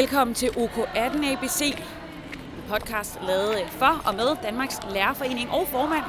Velkommen 0.00 0.34
til 0.34 0.46
OK18 0.46 1.26
ABC, 1.32 1.60
en 1.60 2.62
podcast 2.68 3.18
lavet 3.26 3.54
øh, 3.60 3.70
for 3.70 4.02
og 4.06 4.14
med 4.14 4.36
Danmarks 4.42 4.80
Lærerforening 4.90 5.50
og 5.50 5.68
formand 5.68 6.04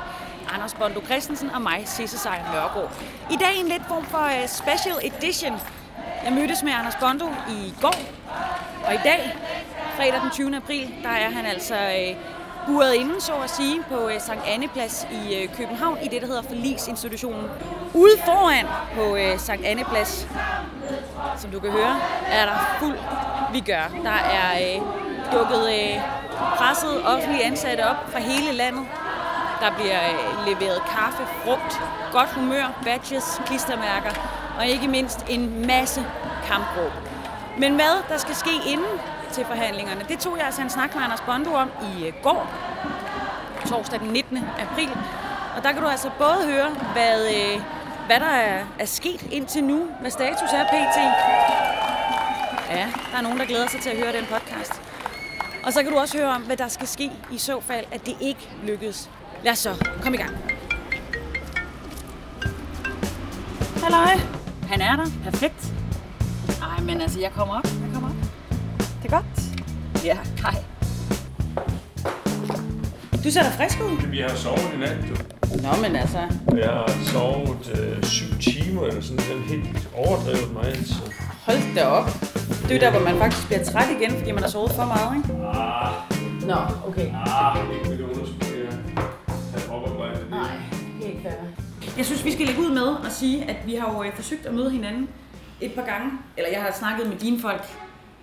Anders 0.54 0.74
Bondo 0.74 1.02
Christensen 1.06 1.50
og 1.50 1.62
mig, 1.62 1.84
Sisse 1.86 2.18
Sejr 2.18 2.54
Nørgaard. 2.54 2.92
I 3.32 3.36
dag 3.36 3.60
en 3.60 3.68
lidt 3.68 3.82
form 3.88 4.06
for 4.06 4.26
øh, 4.42 4.48
special 4.48 4.96
edition. 5.04 5.54
Jeg 6.24 6.34
mødtes 6.34 6.64
med 6.64 6.72
Anders 6.72 6.96
Bondo 7.00 7.26
i 7.50 7.74
går, 7.82 7.96
og 8.88 8.94
i 8.94 9.00
dag, 9.04 9.36
fredag 9.96 10.22
den 10.22 10.32
20. 10.32 10.56
april, 10.56 10.94
der 11.04 11.10
er 11.10 11.30
han 11.30 11.46
altså 11.46 11.76
øh, 11.76 12.16
buret 12.68 12.94
inden, 12.94 13.22
så 13.22 13.34
at 13.44 13.50
sige, 13.50 13.84
på 13.90 14.10
Sankt 14.20 14.44
Anne 14.48 14.68
Plads 14.68 15.08
i 15.12 15.50
København, 15.58 15.98
i 16.04 16.08
det, 16.08 16.22
der 16.22 16.28
hedder 16.28 16.42
Forlisinstitutionen. 16.42 17.46
Ude 17.94 18.18
foran 18.26 18.66
på 18.96 19.18
Sankt 19.38 19.66
Anne 19.66 19.84
Plads, 19.84 20.28
som 21.38 21.52
du 21.52 21.60
kan 21.60 21.72
høre, 21.72 22.00
er 22.28 22.46
der 22.46 22.76
fuld 22.80 22.98
vi 23.56 23.60
gør. 23.60 23.86
Der 24.04 24.20
er 24.40 24.50
øh, 24.66 24.82
dukket 25.34 25.64
øh, 25.78 25.96
presset 26.58 27.06
offentlige 27.06 27.44
ansatte 27.44 27.82
op 27.82 28.12
fra 28.12 28.20
hele 28.20 28.52
landet. 28.52 28.86
Der 29.62 29.72
bliver 29.78 30.02
øh, 30.12 30.48
leveret 30.48 30.82
kaffe, 30.96 31.24
frugt, 31.44 31.82
godt 32.12 32.30
humør, 32.30 32.82
badges, 32.84 33.42
klistermærker 33.46 34.14
og 34.58 34.68
ikke 34.68 34.88
mindst 34.88 35.26
en 35.30 35.68
masse 35.68 36.06
kampråb. 36.48 36.92
Men 37.58 37.76
hvad 37.76 38.04
der 38.10 38.18
skal 38.18 38.36
ske 38.36 38.56
inden 38.68 38.96
til 39.32 39.46
forhandlingerne, 39.46 40.02
det 40.10 40.20
tog 40.20 40.38
jeg 40.38 40.46
altså 40.46 40.62
en 40.62 40.70
snak 40.70 40.96
med 40.96 41.04
Anders 41.04 41.22
Bondo 41.22 41.54
om 41.54 41.70
i 41.82 42.06
øh, 42.08 42.14
går, 42.24 42.52
torsdag 43.66 44.00
den 44.00 44.08
19. 44.08 44.40
april. 44.60 44.90
Og 45.58 45.64
der 45.64 45.72
kan 45.72 45.82
du 45.82 45.88
altså 45.88 46.10
både 46.18 46.40
høre, 46.52 46.70
hvad, 46.94 47.18
øh, 47.36 47.62
hvad 48.08 48.20
der 48.20 48.34
er, 48.50 48.66
er 48.80 48.86
sket 48.86 49.28
indtil 49.32 49.64
nu, 49.64 49.88
hvad 50.02 50.12
status 50.12 50.50
er 50.54 50.64
pt. 50.64 50.98
Ja, 52.70 52.88
der 53.12 53.18
er 53.18 53.22
nogen, 53.22 53.40
der 53.40 53.46
glæder 53.46 53.68
sig 53.68 53.82
til 53.82 53.90
at 53.90 53.98
høre 53.98 54.14
den 54.14 54.26
podcast. 54.26 54.74
Og 55.64 55.74
så 55.74 55.84
kan 55.84 55.92
du 55.92 55.98
også 55.98 56.18
høre 56.18 56.28
om, 56.28 56.42
hvad 56.42 56.58
der 56.58 56.68
skal 56.68 56.88
ske 56.88 57.12
i 57.32 57.38
så 57.38 57.60
fald, 57.60 57.86
at 57.92 58.06
det 58.06 58.16
ikke 58.22 58.50
lykkes. 58.64 59.10
Lad 59.44 59.52
os 59.52 59.60
så 59.60 59.88
komme 60.02 60.18
i 60.18 60.22
gang. 60.22 60.36
Halløj. 63.84 64.20
Han 64.68 64.82
er 64.82 64.96
der. 64.96 65.06
Perfekt. 65.24 65.74
Nej, 66.60 66.80
men 66.80 67.02
altså, 67.02 67.20
jeg 67.20 67.32
kommer 67.32 67.56
op. 67.56 67.64
Jeg 67.66 67.94
kommer 67.94 68.10
op. 68.10 68.16
Det 69.04 69.14
er 69.14 69.16
godt. 69.16 70.06
Ja, 70.06 70.18
hej. 70.42 70.56
Du 73.24 73.32
ser 73.32 73.42
da 73.44 73.50
frisk 73.50 73.80
ud. 73.82 74.08
Vi 74.08 74.20
har 74.20 74.36
sovet 74.36 74.72
i 74.76 74.78
nat, 74.78 74.98
du. 75.10 75.16
Nå, 75.62 75.82
men 75.82 75.96
altså... 75.96 76.20
Jeg 76.58 76.70
har 76.70 76.92
sovet 77.12 77.80
øh, 77.80 78.04
syv 78.04 78.40
timer, 78.42 78.84
eller 78.84 79.02
sådan 79.02 79.18
den 79.18 79.42
helt 79.44 79.90
overdrevet 79.94 80.54
meget. 80.54 80.88
Så. 80.88 81.12
Hold 81.46 81.76
da 81.76 81.86
op. 81.86 82.35
Det 82.66 82.72
er 82.72 82.76
jo 82.76 82.82
der, 82.82 82.92
hvor 82.92 83.10
man 83.10 83.18
faktisk 83.18 83.48
bliver 83.48 83.64
træt 83.64 83.90
igen, 84.00 84.12
fordi 84.12 84.32
man 84.32 84.44
har 84.44 84.50
sovet 84.50 84.72
for 84.72 84.86
meget, 84.86 85.18
ikke? 85.18 85.48
Ah, 85.48 85.92
Nå, 86.48 86.60
okay. 86.88 87.08
ah, 87.28 87.58
ikke 87.76 87.90
med 87.90 87.98
det 87.98 88.04
underskud, 88.04 88.48
jeg 88.64 89.62
har 89.68 89.74
oparbejdet 89.76 90.22
det. 90.22 90.30
Nej, 90.30 90.58
helt 91.02 91.22
fair. 91.22 91.32
Jeg 91.98 92.06
synes, 92.06 92.26
vi 92.26 92.32
skal 92.32 92.46
lægge 92.46 92.62
ud 92.62 92.70
med 92.74 92.96
at 93.06 93.12
sige, 93.12 93.44
at 93.44 93.56
vi 93.66 93.76
har 93.76 93.94
jo 93.94 94.04
øh, 94.04 94.16
forsøgt 94.16 94.46
at 94.46 94.54
møde 94.54 94.72
hinanden 94.72 95.10
et 95.62 95.74
par 95.74 95.86
gange. 95.86 96.12
Eller 96.38 96.50
jeg 96.52 96.62
har 96.62 96.72
snakket 96.80 97.08
med 97.08 97.18
dine 97.18 97.40
folk. 97.40 97.62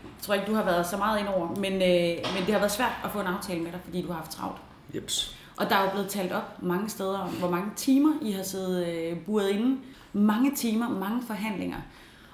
Jeg 0.05 0.23
tror 0.23 0.35
ikke, 0.35 0.47
du 0.47 0.55
har 0.55 0.65
været 0.65 0.87
så 0.87 0.97
meget 0.97 1.21
ind 1.21 1.29
over. 1.29 1.49
Men, 1.49 1.73
øh, 1.73 2.33
men 2.35 2.43
det 2.47 2.53
har 2.53 2.59
været 2.59 2.73
svært 2.73 2.93
at 3.05 3.11
få 3.11 3.21
en 3.21 3.27
aftale 3.27 3.61
med 3.61 3.73
dig, 3.73 3.81
fordi 3.85 4.03
du 4.03 4.09
har 4.09 4.15
haft 4.15 4.31
travlt. 4.31 4.59
Jeps. 4.95 5.37
Og 5.57 5.71
der 5.71 5.77
er 5.77 5.83
jo 5.85 5.91
blevet 5.91 6.09
talt 6.09 6.33
op 6.33 6.63
mange 6.63 6.89
steder 6.89 7.19
om, 7.19 7.29
hvor 7.29 7.51
mange 7.51 7.71
timer 7.77 8.13
I 8.23 8.33
har 8.33 8.43
siddet 8.43 8.87
øh, 8.89 9.17
buret 9.19 9.49
inde. 9.49 9.77
Mange 10.13 10.55
timer, 10.55 10.89
mange 10.89 11.23
forhandlinger. 11.27 11.77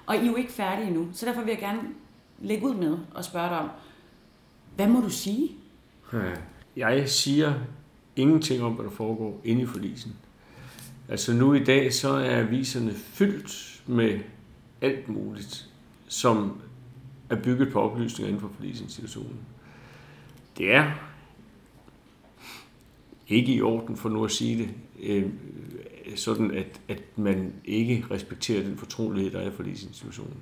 Og 0.09 0.15
I 0.15 0.19
er 0.19 0.25
jo 0.25 0.35
ikke 0.35 0.51
færdige 0.51 0.87
endnu. 0.87 1.07
Så 1.13 1.25
derfor 1.25 1.41
vil 1.41 1.49
jeg 1.49 1.59
gerne 1.59 1.81
lægge 2.39 2.67
ud 2.67 2.75
med 2.75 2.97
og 3.13 3.25
spørge 3.25 3.49
dig 3.49 3.59
om, 3.59 3.69
hvad 4.75 4.87
må 4.87 5.01
du 5.01 5.09
sige? 5.09 5.51
Jeg 6.75 7.09
siger 7.09 7.53
ingenting 8.15 8.63
om, 8.63 8.73
hvad 8.73 8.85
der 8.85 8.91
foregår 8.91 9.41
inde 9.43 9.61
i 9.61 9.65
forlisen. 9.65 10.15
Altså 11.09 11.33
nu 11.33 11.53
i 11.53 11.63
dag, 11.63 11.93
så 11.93 12.09
er 12.09 12.39
aviserne 12.39 12.93
fyldt 12.93 13.81
med 13.87 14.19
alt 14.81 15.09
muligt, 15.09 15.69
som 16.07 16.61
er 17.29 17.35
bygget 17.35 17.71
på 17.71 17.81
oplysninger 17.81 18.27
inden 18.27 18.41
for 18.41 18.51
forlisinstitutionen. 18.55 19.39
Det 20.57 20.75
er 20.75 20.91
ikke 23.27 23.53
i 23.53 23.61
orden, 23.61 23.97
for 23.97 24.09
nu 24.09 24.25
at 24.25 24.31
sige 24.31 24.57
det, 24.57 24.69
øh, 24.99 25.31
sådan 26.15 26.51
at, 26.51 26.81
at 26.87 27.01
man 27.15 27.53
ikke 27.65 28.05
respekterer 28.11 28.63
den 28.63 28.77
fortrolighed, 28.77 29.31
der 29.31 29.39
er 29.39 29.47
i 29.47 29.51
forlisinstitutionen. 29.51 30.37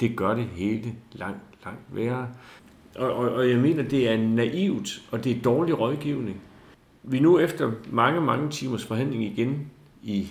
Det 0.00 0.16
gør 0.16 0.34
det 0.34 0.44
hele 0.44 0.94
langt, 1.12 1.40
langt 1.64 1.80
værre. 1.88 2.28
Og, 2.96 3.12
og, 3.12 3.30
og 3.30 3.50
jeg 3.50 3.58
mener, 3.58 3.82
det 3.82 4.08
er 4.08 4.16
naivt, 4.16 5.02
og 5.10 5.24
det 5.24 5.36
er 5.36 5.42
dårlig 5.42 5.80
rådgivning. 5.80 6.40
Vi 7.02 7.20
nu 7.20 7.38
efter 7.38 7.72
mange, 7.90 8.20
mange 8.20 8.50
timers 8.50 8.84
forhandling 8.84 9.24
igen 9.24 9.70
i, 10.02 10.28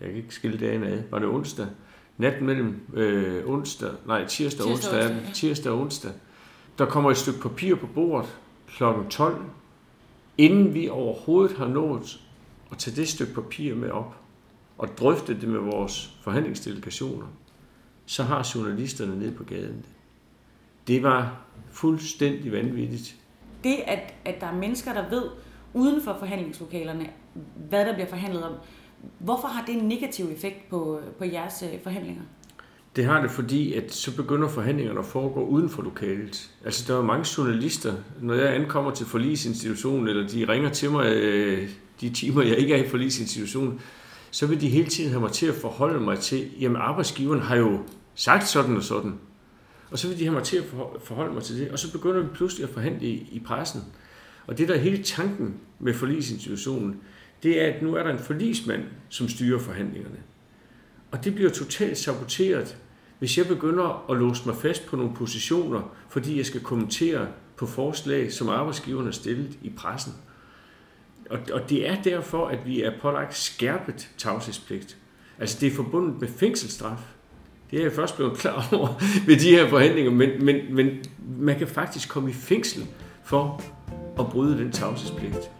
jeg 0.00 0.08
kan 0.08 0.16
ikke 0.16 0.34
skille 0.34 0.58
dagen 0.58 0.84
ad, 0.84 1.02
var 1.10 1.18
det 1.18 1.28
onsdag? 1.28 1.66
Natten 2.18 2.46
mellem 2.46 2.80
øh, 2.94 3.48
onsdag, 3.48 3.90
nej, 4.06 4.26
tirsdag 4.26 4.66
Tirsdag 4.66 4.72
onsdag, 4.72 5.00
onsdag, 5.00 5.26
ja. 5.26 5.32
tirsdag 5.32 5.72
og 5.72 5.80
onsdag. 5.80 6.10
Der 6.78 6.86
kommer 6.86 7.10
et 7.10 7.16
stykke 7.16 7.40
papir 7.40 7.74
på 7.74 7.86
bordet 7.86 8.38
kl. 8.66 8.84
12, 9.10 9.44
inden 10.38 10.74
vi 10.74 10.88
overhovedet 10.88 11.56
har 11.56 11.68
nået 11.68 12.20
at 12.74 12.78
tage 12.78 12.96
det 12.96 13.08
stykke 13.08 13.34
papir 13.34 13.74
med 13.74 13.90
op 13.90 14.16
og 14.78 14.88
drøfte 14.98 15.40
det 15.40 15.48
med 15.48 15.58
vores 15.58 16.18
forhandlingsdelegationer, 16.22 17.26
så 18.06 18.22
har 18.22 18.50
journalisterne 18.54 19.18
nede 19.18 19.32
på 19.32 19.44
gaden 19.44 19.76
det. 19.76 19.92
Det 20.86 21.02
var 21.02 21.40
fuldstændig 21.70 22.52
vanvittigt. 22.52 23.16
Det, 23.64 23.76
at, 23.86 24.14
at 24.24 24.40
der 24.40 24.46
er 24.46 24.54
mennesker, 24.54 24.92
der 24.92 25.10
ved 25.10 25.22
uden 25.74 26.02
for 26.02 26.16
forhandlingslokalerne, 26.18 27.06
hvad 27.68 27.86
der 27.86 27.94
bliver 27.94 28.08
forhandlet 28.08 28.44
om, 28.44 28.52
hvorfor 29.18 29.48
har 29.48 29.64
det 29.66 29.74
en 29.74 29.88
negativ 29.88 30.24
effekt 30.24 30.68
på, 30.70 31.00
på 31.18 31.24
jeres 31.24 31.62
øh, 31.62 31.82
forhandlinger? 31.82 32.22
Det 32.96 33.04
har 33.04 33.22
det, 33.22 33.30
fordi 33.30 33.74
at 33.74 33.92
så 33.92 34.16
begynder 34.16 34.48
forhandlingerne 34.48 34.98
at 34.98 35.06
foregå 35.06 35.44
uden 35.44 35.68
for 35.68 35.82
lokalet. 35.82 36.50
Altså, 36.64 36.92
der 36.92 36.98
er 36.98 37.02
mange 37.02 37.26
journalister, 37.38 37.94
når 38.20 38.34
jeg 38.34 38.54
ankommer 38.54 38.90
til 38.90 39.06
forlisinstitutionen, 39.06 40.08
eller 40.08 40.28
de 40.28 40.44
ringer 40.48 40.70
til 40.70 40.90
mig 40.90 41.06
øh, 41.06 41.68
de 42.00 42.10
timer, 42.10 42.42
jeg 42.42 42.58
ikke 42.58 42.74
er 42.74 42.84
i 42.84 42.88
forlisinstitutionen, 42.88 43.80
så 44.30 44.46
vil 44.46 44.60
de 44.60 44.68
hele 44.68 44.88
tiden 44.88 45.10
have 45.10 45.20
mig 45.20 45.32
til 45.32 45.46
at 45.46 45.54
forholde 45.54 46.00
mig 46.00 46.18
til, 46.18 46.50
jamen 46.60 46.76
arbejdsgiveren 46.76 47.42
har 47.42 47.56
jo 47.56 47.78
sagt 48.14 48.48
sådan 48.48 48.76
og 48.76 48.82
sådan. 48.82 49.14
Og 49.90 49.98
så 49.98 50.08
vil 50.08 50.18
de 50.18 50.24
have 50.24 50.34
mig 50.34 50.42
til 50.42 50.56
at 50.56 50.64
forholde 51.04 51.34
mig 51.34 51.42
til 51.42 51.58
det, 51.58 51.70
og 51.70 51.78
så 51.78 51.92
begynder 51.92 52.20
vi 52.20 52.28
pludselig 52.34 52.68
at 52.68 52.74
forhandle 52.74 53.06
i, 53.06 53.28
i 53.32 53.42
pressen. 53.46 53.80
Og 54.46 54.58
det, 54.58 54.68
der 54.68 54.74
er 54.74 54.78
hele 54.78 55.02
tanken 55.02 55.54
med 55.78 55.94
forlisinstitutionen, 55.94 56.96
det 57.42 57.62
er, 57.62 57.74
at 57.74 57.82
nu 57.82 57.94
er 57.94 58.02
der 58.02 58.10
en 58.10 58.18
forlismand, 58.18 58.82
som 59.08 59.28
styrer 59.28 59.58
forhandlingerne. 59.58 60.18
Og 61.10 61.24
det 61.24 61.34
bliver 61.34 61.50
totalt 61.50 61.98
saboteret, 61.98 62.76
hvis 63.18 63.38
jeg 63.38 63.46
begynder 63.46 64.10
at 64.10 64.16
låse 64.16 64.42
mig 64.46 64.56
fast 64.56 64.86
på 64.86 64.96
nogle 64.96 65.14
positioner, 65.14 65.96
fordi 66.08 66.36
jeg 66.36 66.46
skal 66.46 66.60
kommentere 66.60 67.28
på 67.56 67.66
forslag, 67.66 68.32
som 68.32 68.48
arbejdsgiverne 68.48 69.06
har 69.06 69.12
stillet 69.12 69.58
i 69.62 69.70
pressen. 69.70 70.12
Og, 71.30 71.38
og 71.52 71.70
det 71.70 71.88
er 71.88 72.02
derfor, 72.02 72.46
at 72.46 72.58
vi 72.66 72.82
er 72.82 72.92
pålagt 73.02 73.36
skærpet 73.36 74.08
tavshedspligt. 74.18 74.96
Altså 75.38 75.58
det 75.60 75.72
er 75.72 75.76
forbundet 75.76 76.20
med 76.20 76.28
fængselsstraf. 76.28 76.98
Det 77.70 77.78
er 77.78 77.82
jeg 77.82 77.92
først 77.92 78.16
blevet 78.16 78.38
klar 78.38 78.68
over 78.72 78.88
ved 79.26 79.36
de 79.36 79.50
her 79.50 79.68
forhandlinger, 79.68 80.10
men, 80.10 80.44
men, 80.44 80.74
men 80.74 80.88
man 81.38 81.58
kan 81.58 81.68
faktisk 81.68 82.08
komme 82.08 82.30
i 82.30 82.32
fængsel 82.32 82.86
for 83.24 83.62
at 84.18 84.26
bryde 84.26 84.58
den 84.58 84.72
tavshedspligt. 84.72 85.50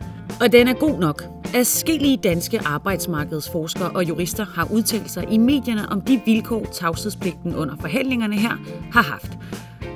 Og 0.40 0.52
den 0.52 0.68
er 0.68 0.74
god 0.74 0.98
nok. 0.98 1.22
Adskillige 1.54 2.16
danske 2.16 2.60
arbejdsmarkedsforskere 2.64 3.90
og 3.90 4.08
jurister 4.08 4.44
har 4.44 4.68
udtalt 4.72 5.10
sig 5.10 5.26
i 5.30 5.38
medierne 5.38 5.88
om 5.88 6.00
de 6.00 6.20
vilkår, 6.26 6.64
tavshedspligten 6.64 7.54
under 7.54 7.76
forhandlingerne 7.80 8.36
her 8.36 8.56
har 8.92 9.02
haft. 9.02 9.32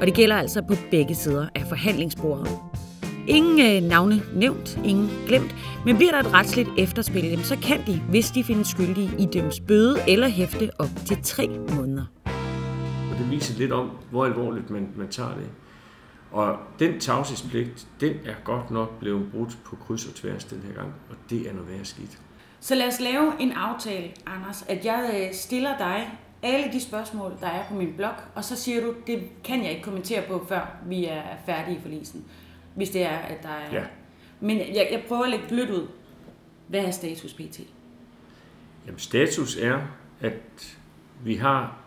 Og 0.00 0.06
det 0.06 0.14
gælder 0.14 0.36
altså 0.36 0.62
på 0.62 0.74
begge 0.90 1.14
sider 1.14 1.48
af 1.54 1.64
forhandlingsbordet. 1.68 2.48
Ingen 3.28 3.60
øh, 3.60 3.88
navne 3.88 4.22
nævnt, 4.34 4.80
ingen 4.84 5.10
glemt, 5.26 5.54
men 5.84 5.96
bliver 5.96 6.10
der 6.10 6.18
et 6.18 6.32
retsligt 6.32 6.68
efterspil, 6.78 7.24
jamen, 7.24 7.44
så 7.44 7.56
kan 7.62 7.86
de, 7.86 8.00
hvis 8.10 8.30
de 8.30 8.44
findes 8.44 8.68
skyldige, 8.68 9.10
idømmes 9.18 9.60
bøde 9.60 9.96
eller 10.08 10.28
hæfte 10.28 10.70
op 10.78 10.88
til 11.06 11.18
tre 11.22 11.48
måneder. 11.48 12.04
Og 13.12 13.18
det 13.18 13.30
viser 13.30 13.58
lidt 13.58 13.72
om, 13.72 13.90
hvor 14.10 14.24
alvorligt 14.24 14.70
man, 14.70 14.88
man 14.96 15.08
tager 15.08 15.34
det. 15.34 15.46
Og 16.32 16.56
den 16.78 17.00
tavshedspligt, 17.00 17.86
den 18.00 18.12
er 18.24 18.34
godt 18.44 18.70
nok 18.70 18.98
blevet 18.98 19.30
brudt 19.32 19.58
på 19.64 19.76
kryds 19.76 20.06
og 20.06 20.14
tværs 20.14 20.44
den 20.44 20.62
her 20.66 20.74
gang, 20.74 20.94
og 21.10 21.16
det 21.30 21.48
er 21.48 21.52
noget 21.52 21.68
værre 21.68 21.84
skidt. 21.84 22.18
Så 22.60 22.74
lad 22.74 22.86
os 22.86 23.00
lave 23.00 23.32
en 23.40 23.52
aftale, 23.52 24.10
Anders, 24.26 24.64
at 24.68 24.84
jeg 24.84 25.10
øh, 25.14 25.34
stiller 25.34 25.78
dig 25.78 26.10
alle 26.42 26.72
de 26.72 26.80
spørgsmål, 26.80 27.32
der 27.40 27.46
er 27.46 27.68
på 27.68 27.74
min 27.74 27.92
blog, 27.96 28.12
og 28.34 28.44
så 28.44 28.56
siger 28.56 28.80
du, 28.80 28.94
det 29.06 29.22
kan 29.44 29.62
jeg 29.62 29.70
ikke 29.70 29.82
kommentere 29.82 30.22
på, 30.28 30.46
før 30.48 30.76
vi 30.86 31.04
er 31.04 31.22
færdige 31.46 31.76
i 31.76 31.80
forlisen. 31.82 32.24
Hvis 32.78 32.90
det 32.90 33.02
er, 33.02 33.18
at 33.18 33.42
der 33.42 33.48
er... 33.48 33.74
Ja. 33.74 33.84
Men 34.40 34.58
jeg, 34.58 34.88
jeg 34.92 35.04
prøver 35.08 35.22
at 35.22 35.30
lægge 35.30 35.44
blødt 35.48 35.70
ud. 35.70 35.86
Hvad 36.68 36.84
er 36.84 36.90
status 36.90 37.34
pt? 37.34 37.60
Jamen 38.86 38.98
status 38.98 39.56
er, 39.56 39.80
at 40.20 40.78
vi 41.24 41.34
har 41.34 41.78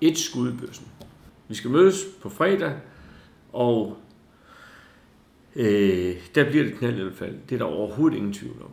et 0.00 0.18
skud 0.18 0.52
i 0.52 0.56
bøssen. 0.56 0.86
Vi 1.48 1.54
skal 1.54 1.70
mødes 1.70 1.96
på 2.22 2.28
fredag, 2.28 2.74
og 3.52 3.96
øh, 5.56 6.16
der 6.34 6.50
bliver 6.50 6.64
det 6.64 6.74
knald 6.74 6.94
eller 6.94 7.14
fald. 7.14 7.38
Det 7.48 7.54
er 7.54 7.58
der 7.58 7.64
overhovedet 7.64 8.16
ingen 8.16 8.32
tvivl 8.32 8.62
om. 8.62 8.70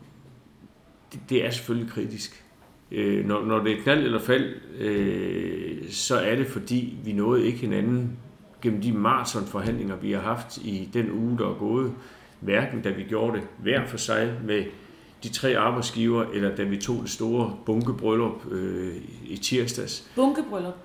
Det, 1.14 1.20
det 1.30 1.46
er 1.46 1.52
selvfølgelig 1.52 1.92
kritisk. 1.92 2.44
Øh, 2.92 3.26
når, 3.26 3.46
når 3.46 3.64
det 3.64 3.78
er 3.78 3.84
knald 3.84 4.04
eller 4.04 4.20
fald, 4.20 4.56
øh, 4.78 5.90
så 5.90 6.16
er 6.20 6.36
det 6.36 6.48
fordi, 6.48 6.98
vi 7.04 7.14
nåede 7.14 7.46
ikke 7.46 7.58
hinanden 7.58 8.18
gennem 8.62 8.82
de 8.82 8.92
maratonforhandlinger, 8.92 9.96
vi 9.96 10.12
har 10.12 10.22
haft 10.22 10.58
i 10.58 10.90
den 10.94 11.12
uge, 11.12 11.38
der 11.38 11.50
er 11.50 11.54
gået. 11.54 11.94
Hverken 12.40 12.82
da 12.82 12.90
vi 12.90 13.04
gjorde 13.04 13.38
det 13.38 13.48
hver 13.58 13.86
for 13.86 13.98
sig 13.98 14.34
med 14.46 14.64
de 15.24 15.30
tre 15.30 15.58
arbejdsgiver, 15.58 16.26
eller 16.34 16.56
da 16.56 16.64
vi 16.64 16.78
tog 16.78 17.00
det 17.02 17.10
store 17.10 17.56
bunkebryllup 17.66 18.52
øh, 18.52 18.96
i 19.26 19.38
tirsdags. 19.38 20.12
Bunkebryllup? 20.16 20.76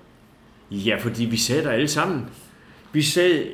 Ja, 0.71 0.97
fordi 0.99 1.25
vi 1.25 1.37
sad 1.37 1.63
der 1.63 1.71
alle 1.71 1.87
sammen. 1.87 2.25
Vi 2.93 3.01
sad 3.01 3.45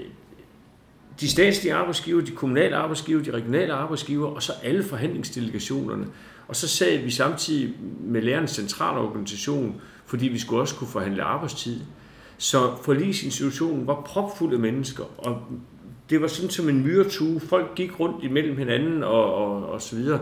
de 1.20 1.30
statslige 1.30 1.74
arbejdsgiver, 1.74 2.22
de 2.22 2.32
kommunale 2.32 2.76
arbejdsgiver, 2.76 3.24
de 3.24 3.32
regionale 3.32 3.74
arbejdsgiver, 3.74 4.28
og 4.28 4.44
så 4.44 4.54
alle 4.64 4.84
forhandlingsdelegationerne. 4.84 6.08
Og 6.48 6.56
så 6.56 6.68
sad 6.68 6.98
vi 6.98 7.12
samtidig 7.12 7.74
med 8.02 8.22
lærernes 8.22 8.52
centralorganisation, 8.52 9.82
fordi 10.06 10.28
vi 10.28 10.40
skulle 10.40 10.62
også 10.62 10.76
kunne 10.76 10.88
forhandle 10.88 11.24
arbejdstid. 11.24 11.80
Så 12.42 12.76
forlisinstitutionen 12.84 13.88
var 13.88 14.02
propfuld 14.06 14.54
af 14.54 14.60
mennesker, 14.60 15.04
og 15.18 15.42
det 16.10 16.22
var 16.22 16.28
sådan 16.28 16.50
som 16.50 16.70
en 16.70 16.84
myretue. 16.84 17.40
Folk 17.40 17.76
gik 17.76 18.00
rundt 18.00 18.24
imellem 18.24 18.58
hinanden 18.58 19.04
og, 19.04 19.36
og, 19.36 19.70
og 19.70 19.82
så 19.82 19.96
videre. 19.96 20.20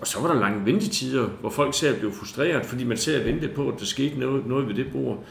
Og 0.00 0.06
så 0.06 0.20
var 0.20 0.32
der 0.32 0.40
lange 0.40 0.66
ventetider, 0.66 1.26
hvor 1.26 1.50
folk 1.50 1.74
ser 1.74 1.98
blev 1.98 2.12
frustreret, 2.12 2.66
fordi 2.66 2.84
man 2.84 2.96
ser 2.96 3.18
og 3.18 3.24
ventede 3.24 3.52
på, 3.54 3.68
at 3.68 3.80
der 3.80 3.84
skete 3.84 4.18
noget, 4.18 4.46
noget 4.46 4.68
ved 4.68 4.74
det 4.74 4.86
bord. 4.92 5.24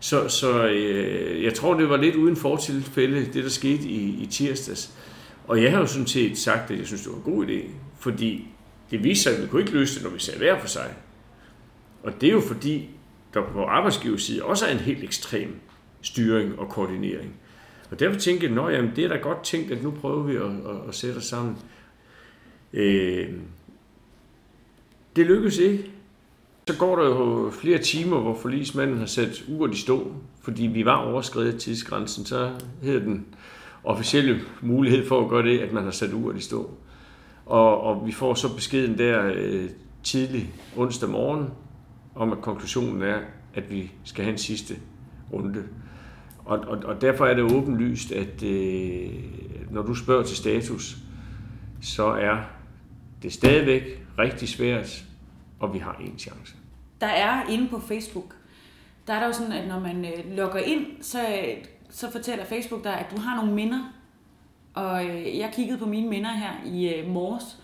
Så, 0.00 0.28
så 0.28 0.66
øh, 0.66 1.44
jeg 1.44 1.54
tror, 1.54 1.74
det 1.74 1.88
var 1.88 1.96
lidt 1.96 2.16
uden 2.16 2.36
fortilfælde, 2.36 3.26
det 3.32 3.44
der 3.44 3.50
skete 3.50 3.88
i, 3.88 4.22
i 4.22 4.26
tirsdags. 4.26 4.92
Og 5.48 5.62
jeg 5.62 5.70
har 5.70 5.78
jo 5.78 5.86
sådan 5.86 6.06
set 6.06 6.38
sagt, 6.38 6.70
at 6.70 6.78
jeg 6.78 6.86
synes, 6.86 7.02
det 7.02 7.10
var 7.10 7.16
en 7.16 7.36
god 7.36 7.46
idé, 7.46 7.60
fordi 7.98 8.48
det 8.90 9.04
viste 9.04 9.22
sig, 9.22 9.36
at 9.36 9.42
vi 9.42 9.46
kunne 9.46 9.60
ikke 9.62 9.72
løse 9.72 9.94
det, 9.94 10.02
når 10.04 10.10
vi 10.10 10.20
sagde 10.20 10.38
hver 10.38 10.60
for 10.60 10.68
sig. 10.68 10.94
Og 12.02 12.20
det 12.20 12.26
er 12.26 12.32
jo 12.32 12.40
fordi, 12.40 12.88
der 13.36 13.52
på 13.52 13.64
arbejdsgiverside 13.64 14.44
også 14.44 14.66
er 14.66 14.70
en 14.70 14.78
helt 14.78 15.04
ekstrem 15.04 15.60
styring 16.02 16.58
og 16.58 16.68
koordinering. 16.68 17.34
Og 17.90 18.00
derfor 18.00 18.20
tænkte 18.20 18.46
jeg, 18.46 18.68
at 18.68 18.96
det 18.96 19.04
er 19.04 19.08
da 19.08 19.16
godt 19.16 19.44
tænkt, 19.44 19.70
at 19.70 19.82
nu 19.82 19.90
prøver 19.90 20.22
vi 20.22 20.36
at, 20.36 20.42
at, 20.42 20.88
at 20.88 20.94
sætte 20.94 21.18
os 21.18 21.24
sammen. 21.24 21.56
Øh, 22.72 23.28
det 25.16 25.26
lykkedes 25.26 25.58
ikke. 25.58 25.90
Så 26.66 26.78
går 26.78 26.96
der 26.96 27.04
jo 27.04 27.50
flere 27.50 27.78
timer, 27.78 28.20
hvor 28.20 28.34
forlismanden 28.34 28.98
har 28.98 29.06
sat 29.06 29.44
uret 29.48 29.74
i 29.74 29.80
stå, 29.80 30.12
fordi 30.42 30.66
vi 30.66 30.84
var 30.84 30.96
overskrevet 30.96 31.60
tidsgrænsen. 31.60 32.24
Så 32.24 32.50
hedder 32.82 33.00
den 33.00 33.26
officielle 33.84 34.40
mulighed 34.62 35.06
for 35.06 35.24
at 35.24 35.28
gøre 35.30 35.42
det, 35.42 35.58
at 35.58 35.72
man 35.72 35.84
har 35.84 35.90
sat 35.90 36.12
uret 36.12 36.36
i 36.36 36.40
stå. 36.40 36.70
Og, 37.46 37.80
og 37.80 38.06
vi 38.06 38.12
får 38.12 38.34
så 38.34 38.54
beskeden 38.54 38.98
der 38.98 39.32
øh, 39.34 39.70
tidlig 40.04 40.54
onsdag 40.76 41.08
morgen, 41.08 41.46
om 42.16 42.32
at 42.32 42.40
konklusionen 42.40 43.02
er, 43.02 43.20
at 43.54 43.70
vi 43.70 43.92
skal 44.04 44.24
have 44.24 44.32
en 44.32 44.38
sidste 44.38 44.74
runde. 45.32 45.64
Og, 46.44 46.58
og, 46.58 46.78
og 46.84 47.00
derfor 47.00 47.26
er 47.26 47.34
det 47.34 47.44
åbenlyst, 47.44 48.12
at 48.12 48.42
øh, 48.42 49.10
når 49.70 49.82
du 49.82 49.94
spørger 49.94 50.22
til 50.22 50.36
status, 50.36 50.96
så 51.80 52.06
er 52.06 52.36
det 53.22 53.32
stadigvæk 53.32 53.82
rigtig 54.18 54.48
svært, 54.48 55.04
og 55.60 55.74
vi 55.74 55.78
har 55.78 55.96
en 56.00 56.18
chance. 56.18 56.54
Der 57.00 57.06
er 57.06 57.48
inde 57.48 57.68
på 57.68 57.80
Facebook, 57.80 58.34
der 59.06 59.14
er 59.14 59.20
der 59.20 59.26
jo 59.26 59.32
sådan, 59.32 59.52
at 59.52 59.68
når 59.68 59.80
man 59.80 60.04
øh, 60.04 60.36
logger 60.36 60.58
ind, 60.58 60.86
så, 61.00 61.18
så 61.90 62.12
fortæller 62.12 62.44
Facebook 62.44 62.84
dig, 62.84 62.98
at 62.98 63.06
du 63.16 63.20
har 63.20 63.36
nogle 63.36 63.52
minder. 63.52 63.92
Og 64.74 65.04
øh, 65.04 65.38
jeg 65.38 65.52
kiggede 65.54 65.78
på 65.78 65.86
mine 65.86 66.08
minder 66.08 66.30
her 66.30 66.52
i 66.64 66.94
øh, 66.94 67.08
morges, 67.08 67.62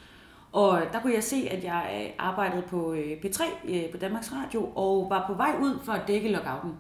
og 0.52 0.82
der 0.92 1.00
kunne 1.00 1.14
jeg 1.14 1.24
se, 1.24 1.48
at 1.50 1.64
jeg 1.64 2.14
arbejdede 2.18 2.62
på 2.62 2.92
øh, 2.92 3.12
P3 3.24 3.42
øh, 3.68 3.90
på 3.90 3.96
Danmarks 3.96 4.32
Radio, 4.32 4.72
og 4.74 5.06
var 5.10 5.24
på 5.26 5.34
vej 5.34 5.54
ud 5.60 5.78
for 5.84 5.92
at 5.92 6.08
dække 6.08 6.28
lockouten. 6.28 6.72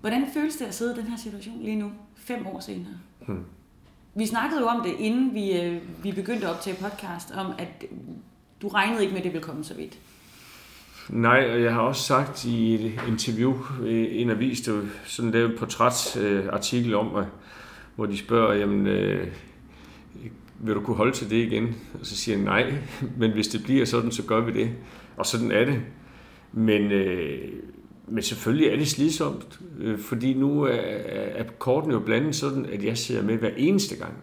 Hvordan 0.00 0.26
føles 0.34 0.56
det 0.56 0.64
at 0.64 0.74
sidde 0.74 0.94
i 0.94 1.00
den 1.00 1.10
her 1.10 1.16
situation 1.16 1.62
lige 1.62 1.76
nu, 1.76 1.92
fem 2.16 2.46
år 2.46 2.60
senere? 2.60 2.94
Hmm. 3.26 3.44
Vi 4.14 4.26
snakkede 4.26 4.60
jo 4.60 4.66
om 4.66 4.82
det, 4.82 4.94
inden 4.98 5.34
vi, 5.34 5.60
øh, 5.60 5.82
vi 6.02 6.12
begyndte 6.12 6.46
at 6.46 6.52
optage 6.52 6.76
podcast, 6.76 7.30
om 7.36 7.52
at 7.58 7.84
du 8.62 8.68
regnede 8.68 9.02
ikke 9.02 9.12
med, 9.12 9.20
at 9.20 9.24
det 9.24 9.32
ville 9.32 9.44
komme 9.44 9.64
så 9.64 9.74
vidt. 9.74 9.98
Nej, 11.08 11.50
og 11.50 11.62
jeg 11.62 11.74
har 11.74 11.80
også 11.80 12.02
sagt 12.02 12.44
i 12.44 12.74
et 12.74 13.00
interview 13.08 13.54
i 13.86 14.22
en 14.22 14.30
avis, 14.30 14.60
der 14.60 14.82
sådan 15.04 15.30
lavet 15.30 15.50
en 15.50 15.58
portrætsartikel 15.58 16.94
om, 16.94 17.24
hvor 17.96 18.06
de 18.06 18.18
spørger, 18.18 18.54
jamen, 18.54 18.86
øh, 18.86 19.32
vil 20.60 20.74
du 20.74 20.80
kunne 20.80 20.96
holde 20.96 21.12
til 21.12 21.30
det 21.30 21.36
igen? 21.36 21.76
Og 22.00 22.06
så 22.06 22.16
siger 22.16 22.36
jeg 22.36 22.44
nej, 22.44 22.74
men 23.18 23.30
hvis 23.30 23.48
det 23.48 23.62
bliver 23.62 23.84
sådan, 23.84 24.12
så 24.12 24.22
gør 24.22 24.40
vi 24.40 24.52
det. 24.52 24.70
Og 25.16 25.26
sådan 25.26 25.52
er 25.52 25.64
det. 25.64 25.80
Men, 26.52 26.92
øh, 26.92 27.38
men 28.08 28.22
selvfølgelig 28.22 28.68
er 28.68 28.76
det 28.76 28.88
slidsomt, 28.88 29.60
øh, 29.78 29.98
fordi 29.98 30.34
nu 30.34 30.62
er, 30.62 30.70
er 30.70 31.44
kortene 31.58 31.94
jo 31.94 32.00
blandet 32.00 32.36
sådan, 32.36 32.66
at 32.66 32.84
jeg 32.84 32.98
sidder 32.98 33.22
med 33.22 33.36
hver 33.36 33.50
eneste 33.56 33.96
gang. 33.96 34.14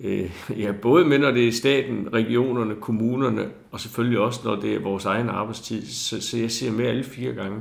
Øh, 0.00 0.30
ja, 0.58 0.72
både 0.72 1.04
med 1.04 1.18
når 1.18 1.30
det 1.30 1.48
er 1.48 1.52
staten, 1.52 2.08
regionerne, 2.12 2.74
kommunerne, 2.74 3.50
og 3.70 3.80
selvfølgelig 3.80 4.18
også 4.18 4.40
når 4.44 4.56
det 4.56 4.74
er 4.74 4.80
vores 4.80 5.04
egen 5.04 5.28
arbejdstid. 5.28 5.86
Så, 5.86 6.20
så 6.20 6.38
jeg 6.38 6.50
ser 6.50 6.72
med 6.72 6.86
alle 6.86 7.04
fire 7.04 7.32
gange. 7.32 7.60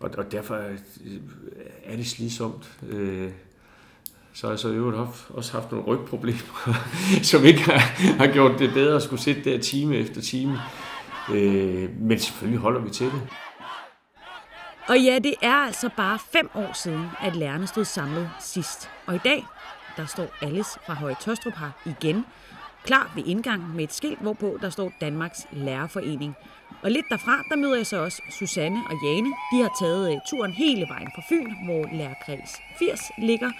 Og, 0.00 0.10
og 0.18 0.32
derfor 0.32 0.54
er, 0.54 0.76
er 1.84 1.96
det 1.96 2.06
slidsomt. 2.06 2.78
Øh, 2.88 3.28
så 4.34 4.46
har 4.46 4.52
jeg 4.52 4.58
så 4.58 4.68
i 4.68 4.74
øvrigt 4.74 4.98
også 5.30 5.52
haft 5.52 5.72
nogle 5.72 5.86
rygproblemer, 5.86 6.78
som 7.30 7.44
ikke 7.44 7.62
har, 7.62 7.78
har 8.18 8.32
gjort 8.32 8.58
det 8.58 8.72
bedre 8.72 8.96
at 8.96 9.02
skulle 9.02 9.22
sidde 9.22 9.50
der 9.50 9.58
time 9.58 9.96
efter 9.96 10.20
time. 10.20 10.60
Øh, 11.32 12.00
men 12.00 12.18
selvfølgelig 12.18 12.60
holder 12.60 12.80
vi 12.80 12.90
til 12.90 13.06
det. 13.06 13.22
Og 14.88 14.98
ja, 14.98 15.18
det 15.18 15.34
er 15.42 15.54
altså 15.54 15.90
bare 15.96 16.18
fem 16.32 16.50
år 16.54 16.70
siden, 16.74 17.06
at 17.20 17.36
lærerne 17.36 17.66
stod 17.66 17.84
samlet 17.84 18.30
sidst. 18.40 18.90
Og 19.06 19.14
i 19.14 19.20
dag, 19.24 19.46
der 19.96 20.06
står 20.06 20.26
Alice 20.42 20.78
fra 20.86 20.94
Høje 20.94 21.16
Tostrup 21.20 21.54
her 21.56 21.70
igen, 21.86 22.24
klar 22.84 23.12
ved 23.14 23.22
indgangen 23.26 23.76
med 23.76 23.84
et 23.84 23.92
skilt, 23.92 24.18
hvorpå 24.20 24.58
der 24.62 24.70
står 24.70 24.92
Danmarks 25.00 25.46
Lærerforening. 25.52 26.34
Og 26.82 26.90
lidt 26.90 27.06
derfra, 27.10 27.42
der 27.48 27.56
møder 27.56 27.76
jeg 27.76 27.86
så 27.86 27.96
også 27.96 28.22
Susanne 28.38 28.82
og 28.90 28.96
Jane. 29.04 29.28
De 29.52 29.62
har 29.62 29.70
taget 29.80 30.12
øh, 30.12 30.18
turen 30.30 30.52
hele 30.52 30.86
vejen 30.88 31.08
fra 31.14 31.22
Fyn, 31.28 31.64
hvor 31.64 31.96
lærerkreds 31.96 32.50
80 32.78 33.00
ligger, 33.18 33.50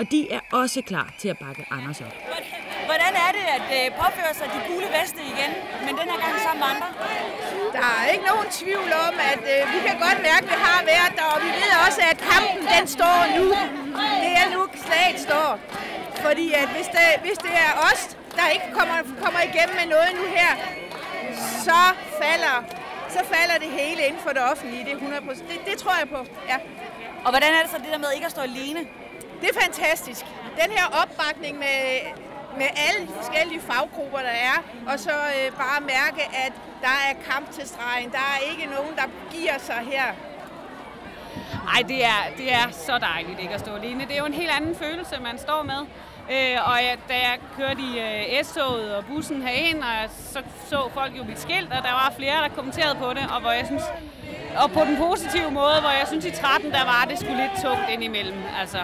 og 0.00 0.04
de 0.14 0.20
er 0.36 0.42
også 0.60 0.78
klar 0.90 1.08
til 1.20 1.28
at 1.34 1.38
bakke 1.44 1.62
Anders 1.76 2.00
op. 2.06 2.14
Hvordan 2.88 3.12
er 3.26 3.30
det 3.38 3.44
at 3.56 3.66
øh, 3.78 3.86
påføre 4.02 4.32
sig 4.40 4.46
de 4.54 4.60
gule 4.68 4.88
veste 4.98 5.20
igen, 5.32 5.50
men 5.84 5.92
den 6.00 6.06
her 6.12 6.18
gang 6.24 6.36
sammen 6.46 6.60
med 6.62 6.68
andre? 6.74 6.88
Der 7.76 7.86
er 7.98 8.06
ikke 8.14 8.26
nogen 8.32 8.48
tvivl 8.60 8.90
om, 9.06 9.14
at 9.32 9.42
øh, 9.52 9.60
vi 9.74 9.78
kan 9.86 9.96
godt 10.06 10.18
mærke, 10.28 10.44
at 10.46 10.50
det 10.52 10.60
har 10.68 10.80
været 10.94 11.12
der, 11.18 11.26
og 11.34 11.38
vi 11.46 11.50
ved 11.60 11.72
også, 11.86 12.00
at 12.10 12.16
kampen 12.32 12.62
den 12.74 12.84
står 12.96 13.18
nu. 13.38 13.46
Det 14.22 14.32
er 14.40 14.46
nu, 14.54 14.60
slaget 14.84 15.18
står. 15.26 15.50
Fordi 16.26 16.46
at 16.60 16.68
hvis, 16.74 16.88
det, 16.96 17.06
hvis 17.24 17.38
det 17.46 17.54
er 17.66 17.72
os, 17.88 18.02
der 18.38 18.46
ikke 18.54 18.68
kommer, 18.78 18.98
kommer 19.24 19.40
igennem 19.50 19.74
med 19.80 19.86
noget 19.94 20.10
nu 20.18 20.24
her, 20.38 20.52
så 21.66 21.80
falder, 22.22 22.56
så 23.14 23.20
falder 23.34 23.56
det 23.64 23.70
hele 23.80 24.00
inden 24.08 24.22
for 24.26 24.32
det 24.36 24.42
offentlige. 24.50 24.82
Det 24.86 24.92
er 24.92 24.98
100%. 24.98 25.48
Det, 25.50 25.56
det 25.68 25.74
tror 25.82 25.94
jeg 26.00 26.08
på, 26.14 26.20
ja. 26.52 26.58
Og 27.24 27.30
hvordan 27.34 27.50
er 27.56 27.60
det 27.64 27.70
så 27.74 27.78
det 27.84 27.90
der 27.94 28.02
med 28.04 28.10
ikke 28.16 28.26
at 28.30 28.34
stå 28.36 28.42
alene? 28.52 28.80
Det 29.40 29.48
er 29.48 29.60
fantastisk. 29.60 30.24
Den 30.62 30.70
her 30.70 30.86
opbakning 31.02 31.58
med, 31.58 31.80
med 32.58 32.66
alle 32.86 33.00
de 33.08 33.12
forskellige 33.20 33.60
faggrupper, 33.60 34.18
der 34.18 34.36
er, 34.52 34.56
og 34.92 34.98
så 34.98 35.10
øh, 35.10 35.56
bare 35.56 35.80
mærke, 35.80 36.22
at 36.46 36.52
der 36.80 36.96
er 37.08 37.32
kamp 37.32 37.50
til 37.50 37.68
stregen. 37.68 38.10
Der 38.10 38.18
er 38.34 38.38
ikke 38.50 38.66
nogen, 38.76 38.96
der 38.96 39.06
giver 39.30 39.58
sig 39.58 39.80
her. 39.92 40.04
Nej, 41.64 41.82
det 41.88 42.04
er, 42.04 42.20
det 42.36 42.52
er 42.52 42.70
så 42.70 42.98
dejligt 42.98 43.40
ikke 43.40 43.54
at 43.54 43.60
stå 43.60 43.74
alene. 43.74 44.04
Det 44.04 44.12
er 44.12 44.18
jo 44.18 44.26
en 44.26 44.34
helt 44.34 44.50
anden 44.50 44.76
følelse, 44.76 45.20
man 45.22 45.38
står 45.38 45.62
med. 45.62 45.80
Øh, 46.34 46.56
og 46.68 46.76
ja, 46.86 46.94
da 47.08 47.14
jeg 47.28 47.38
kørte 47.56 47.80
i 47.80 47.92
øh, 48.00 48.44
S-toget 48.44 48.94
og 48.94 49.04
bussen 49.04 49.42
herind, 49.42 49.82
og 49.82 50.10
så 50.32 50.42
så 50.68 50.88
folk 50.94 51.18
jo 51.18 51.24
mit 51.24 51.40
skilt, 51.40 51.72
og 51.72 51.82
der 51.82 51.92
var 51.92 52.12
flere, 52.16 52.42
der 52.42 52.48
kommenterede 52.48 52.94
på 52.94 53.10
det, 53.10 53.24
og 53.34 53.40
hvor 53.40 53.50
jeg 53.50 53.66
synes, 53.66 53.82
og 54.56 54.70
på 54.70 54.80
den 54.80 54.96
positive 54.96 55.50
måde, 55.50 55.80
hvor 55.80 55.90
jeg 55.90 56.06
synes 56.06 56.24
i 56.24 56.30
13, 56.30 56.70
der 56.70 56.84
var 56.84 57.06
det 57.10 57.18
skulle 57.18 57.36
lidt 57.36 57.62
tungt 57.62 57.90
indimellem. 57.90 58.42
Altså, 58.60 58.78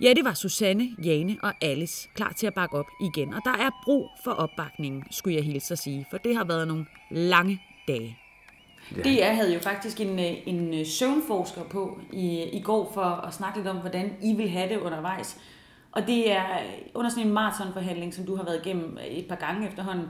Ja, 0.00 0.12
det 0.14 0.24
var 0.24 0.34
Susanne, 0.34 0.88
Jane 1.04 1.36
og 1.42 1.52
Alice 1.60 2.08
klar 2.14 2.32
til 2.32 2.46
at 2.46 2.54
bakke 2.54 2.78
op 2.78 2.86
igen. 3.00 3.34
Og 3.34 3.40
der 3.44 3.50
er 3.50 3.70
brug 3.84 4.10
for 4.24 4.30
opbakningen, 4.30 5.04
skulle 5.10 5.36
jeg 5.36 5.44
hilse 5.44 5.74
at 5.74 5.78
sige, 5.78 6.06
for 6.10 6.18
det 6.18 6.36
har 6.36 6.44
været 6.44 6.68
nogle 6.68 6.86
lange 7.10 7.62
dage. 7.88 8.18
Ja. 8.96 9.02
DR 9.02 9.32
havde 9.34 9.54
jo 9.54 9.60
faktisk 9.60 10.00
en, 10.00 10.18
øh, 10.18 10.32
en 10.46 10.74
øh, 10.74 10.86
søvnforsker 10.86 11.62
på 11.62 12.00
i, 12.12 12.42
i 12.42 12.60
går 12.60 12.90
for 12.94 13.00
at 13.00 13.34
snakke 13.34 13.58
lidt 13.58 13.68
om, 13.68 13.76
hvordan 13.76 14.16
I 14.22 14.34
vil 14.34 14.48
have 14.48 14.68
det 14.68 14.80
undervejs. 14.80 15.40
Og 15.92 16.06
det 16.06 16.32
er 16.32 16.44
under 16.94 17.10
sådan 17.10 17.26
en 17.26 17.32
maratonforhandling, 17.32 18.14
som 18.14 18.26
du 18.26 18.36
har 18.36 18.44
været 18.44 18.66
igennem 18.66 18.98
et 19.08 19.26
par 19.26 19.36
gange 19.36 19.68
efterhånden. 19.68 20.06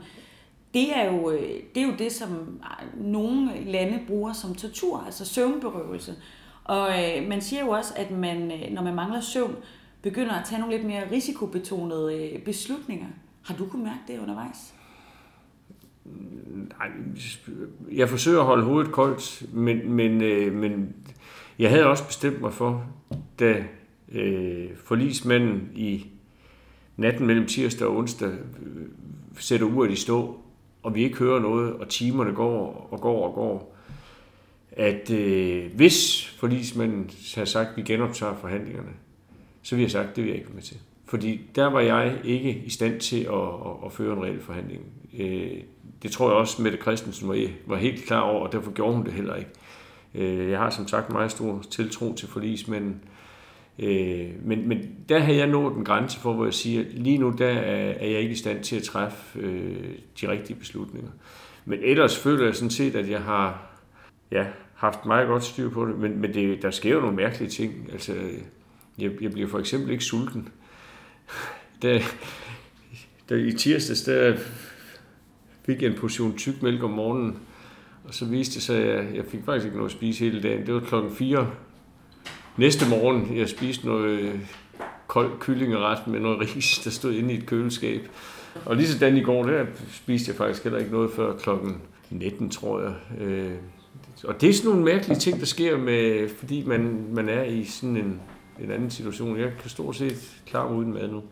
Det 0.73 0.97
er, 0.97 1.11
jo, 1.11 1.31
øh, 1.31 1.59
det 1.75 1.83
er 1.83 1.87
jo 1.87 1.95
det, 1.99 2.11
som 2.11 2.61
nogle 2.95 3.63
lande 3.65 3.99
bruger 4.07 4.33
som 4.33 4.55
tortur, 4.55 5.03
altså 5.05 5.25
søvnberøvelse. 5.25 6.15
Og 6.63 6.89
øh, 6.89 7.27
man 7.27 7.41
siger 7.41 7.65
jo 7.65 7.69
også, 7.69 7.93
at 7.95 8.11
man, 8.11 8.51
øh, 8.51 8.71
når 8.71 8.83
man 8.83 8.95
mangler 8.95 9.21
søvn, 9.21 9.55
begynder 10.01 10.33
at 10.33 10.45
tage 10.45 10.59
nogle 10.59 10.75
lidt 10.75 10.87
mere 10.87 11.11
risikobetonede 11.11 12.17
øh, 12.17 12.41
beslutninger. 12.41 13.07
Har 13.41 13.55
du 13.55 13.65
kunnet 13.65 13.85
mærke 13.85 13.99
det 14.07 14.19
undervejs? 14.19 14.73
Mm, 16.05 16.71
nej, 16.79 16.87
jeg 17.91 18.09
forsøger 18.09 18.39
at 18.39 18.45
holde 18.45 18.63
hovedet 18.63 18.91
koldt, 18.91 19.53
men, 19.53 19.91
men, 19.91 20.21
øh, 20.21 20.53
men 20.53 20.95
jeg 21.59 21.69
havde 21.69 21.85
også 21.85 22.07
bestemt 22.07 22.41
mig 22.41 22.53
for, 22.53 22.85
da 23.39 23.63
øh, 24.11 24.69
forlismanden 24.85 25.69
i 25.75 26.07
natten 26.97 27.27
mellem 27.27 27.45
tirsdag 27.45 27.87
og 27.87 27.97
onsdag 27.97 28.29
øh, 28.29 28.85
sætter 29.37 29.65
uret 29.65 29.91
i 29.91 29.95
stå, 29.95 30.39
og 30.83 30.95
vi 30.95 31.03
ikke 31.03 31.17
hører 31.17 31.39
noget, 31.39 31.73
og 31.73 31.89
timerne 31.89 32.33
går 32.33 32.87
og 32.91 33.01
går 33.01 33.27
og 33.27 33.33
går, 33.33 33.75
at 34.71 35.11
øh, 35.11 35.75
hvis 35.75 36.27
forlismanden 36.39 37.11
har 37.35 37.45
sagt, 37.45 37.69
at 37.69 37.77
vi 37.77 37.81
genoptager 37.81 38.35
forhandlingerne, 38.35 38.89
så 39.63 39.75
vil 39.75 39.81
jeg 39.81 39.91
sagt, 39.91 40.15
det 40.15 40.23
vil 40.23 40.29
jeg 40.29 40.39
ikke 40.39 40.51
med 40.53 40.61
til. 40.61 40.77
Fordi 41.05 41.41
der 41.55 41.65
var 41.65 41.79
jeg 41.79 42.19
ikke 42.23 42.63
i 42.65 42.69
stand 42.69 42.99
til 42.99 43.23
at, 43.23 43.33
at, 43.33 43.85
at 43.85 43.91
føre 43.91 44.13
en 44.13 44.23
reel 44.23 44.41
forhandling. 44.41 44.85
Øh, 45.19 45.61
det 46.03 46.11
tror 46.11 46.29
jeg 46.29 46.37
også, 46.37 46.61
Mette 46.61 46.77
Christensen 46.77 47.29
var, 47.29 47.47
var 47.65 47.77
helt 47.77 48.05
klar 48.05 48.21
over, 48.21 48.45
og 48.45 48.51
derfor 48.51 48.71
gjorde 48.71 48.93
hun 48.93 49.05
det 49.05 49.13
heller 49.13 49.35
ikke. 49.35 49.49
Øh, 50.15 50.49
jeg 50.49 50.59
har 50.59 50.69
som 50.69 50.87
sagt 50.87 51.11
meget 51.11 51.31
stor 51.31 51.63
tiltro 51.71 52.15
til 52.15 52.27
forlismanden. 52.27 53.01
Øh, 53.79 54.29
men, 54.43 54.67
men 54.67 54.95
der 55.09 55.19
havde 55.19 55.37
jeg 55.37 55.47
nået 55.47 55.77
en 55.77 55.85
grænse 55.85 56.19
for, 56.19 56.33
hvor 56.33 56.45
jeg 56.45 56.53
siger, 56.53 56.83
lige 56.91 57.17
nu 57.17 57.33
der 57.37 57.47
er 57.47 58.07
jeg 58.07 58.19
ikke 58.19 58.31
i 58.31 58.35
stand 58.35 58.63
til 58.63 58.75
at 58.75 58.83
træffe 58.83 59.39
øh, 59.39 59.85
de 60.21 60.31
rigtige 60.31 60.59
beslutninger. 60.59 61.09
Men 61.65 61.79
ellers 61.83 62.17
føler 62.17 62.45
jeg 62.45 62.55
sådan 62.55 62.69
set, 62.69 62.95
at 62.95 63.09
jeg 63.09 63.21
har 63.21 63.69
ja, 64.31 64.45
haft 64.75 65.05
meget 65.05 65.27
godt 65.27 65.43
styr 65.43 65.69
på 65.69 65.85
det, 65.85 65.99
men, 65.99 66.21
men 66.21 66.33
det, 66.33 66.61
der 66.61 66.71
sker 66.71 66.93
jo 66.93 66.99
nogle 66.99 67.15
mærkelige 67.15 67.49
ting. 67.49 67.89
Altså, 67.91 68.13
jeg, 69.01 69.11
jeg 69.21 69.31
bliver 69.31 69.47
for 69.47 69.59
eksempel 69.59 69.91
ikke 69.91 70.03
sulten. 70.03 70.49
Der, 71.81 71.99
der 73.29 73.35
i 73.35 73.51
tirsdags, 73.51 74.01
der 74.01 74.37
fik 75.65 75.81
jeg 75.81 75.89
en 75.89 75.97
portion 75.97 76.37
tyk 76.37 76.61
mælk 76.61 76.83
om 76.83 76.89
morgenen, 76.89 77.37
og 78.03 78.13
så 78.13 78.25
viste 78.25 78.55
det 78.55 78.63
sig, 78.63 78.77
at 78.77 78.87
jeg, 78.87 79.15
jeg 79.15 79.25
fik 79.25 79.39
faktisk 79.45 79.65
ikke 79.65 79.77
noget 79.77 79.89
at 79.89 79.97
spise 79.97 80.25
hele 80.25 80.41
dagen. 80.41 80.65
Det 80.65 80.73
var 80.73 80.79
klokken 80.79 81.15
4 81.15 81.51
næste 82.57 82.89
morgen, 82.89 83.37
jeg 83.37 83.49
spiste 83.49 83.85
noget 83.85 84.19
øh, 84.19 84.39
kold 85.07 85.39
kyllingeret 85.39 86.07
med 86.07 86.19
noget 86.19 86.55
ris, 86.55 86.79
der 86.83 86.89
stod 86.89 87.13
inde 87.13 87.33
i 87.33 87.37
et 87.37 87.45
køleskab. 87.45 88.01
Og 88.65 88.75
lige 88.75 88.87
sådan 88.87 89.17
i 89.17 89.21
går, 89.21 89.43
der 89.43 89.65
spiste 89.91 90.29
jeg 90.29 90.35
faktisk 90.35 90.63
heller 90.63 90.79
ikke 90.79 90.91
noget 90.91 91.11
før 91.11 91.37
klokken 91.37 91.81
19, 92.09 92.49
tror 92.49 92.81
jeg. 92.81 92.93
Øh, 93.21 93.55
og 94.23 94.41
det 94.41 94.49
er 94.49 94.53
sådan 94.53 94.69
nogle 94.69 94.85
mærkelige 94.85 95.19
ting, 95.19 95.39
der 95.39 95.45
sker, 95.45 95.77
med, 95.77 96.29
fordi 96.29 96.63
man, 96.63 97.05
man 97.11 97.29
er 97.29 97.43
i 97.43 97.63
sådan 97.63 97.97
en, 97.97 98.21
en 98.63 98.71
anden 98.71 98.89
situation. 98.89 99.39
Jeg 99.39 99.51
kan 99.61 99.69
stort 99.69 99.95
set 99.95 100.41
klare 100.45 100.73
uden 100.73 100.93
mad 100.93 101.07
nu. 101.07 101.23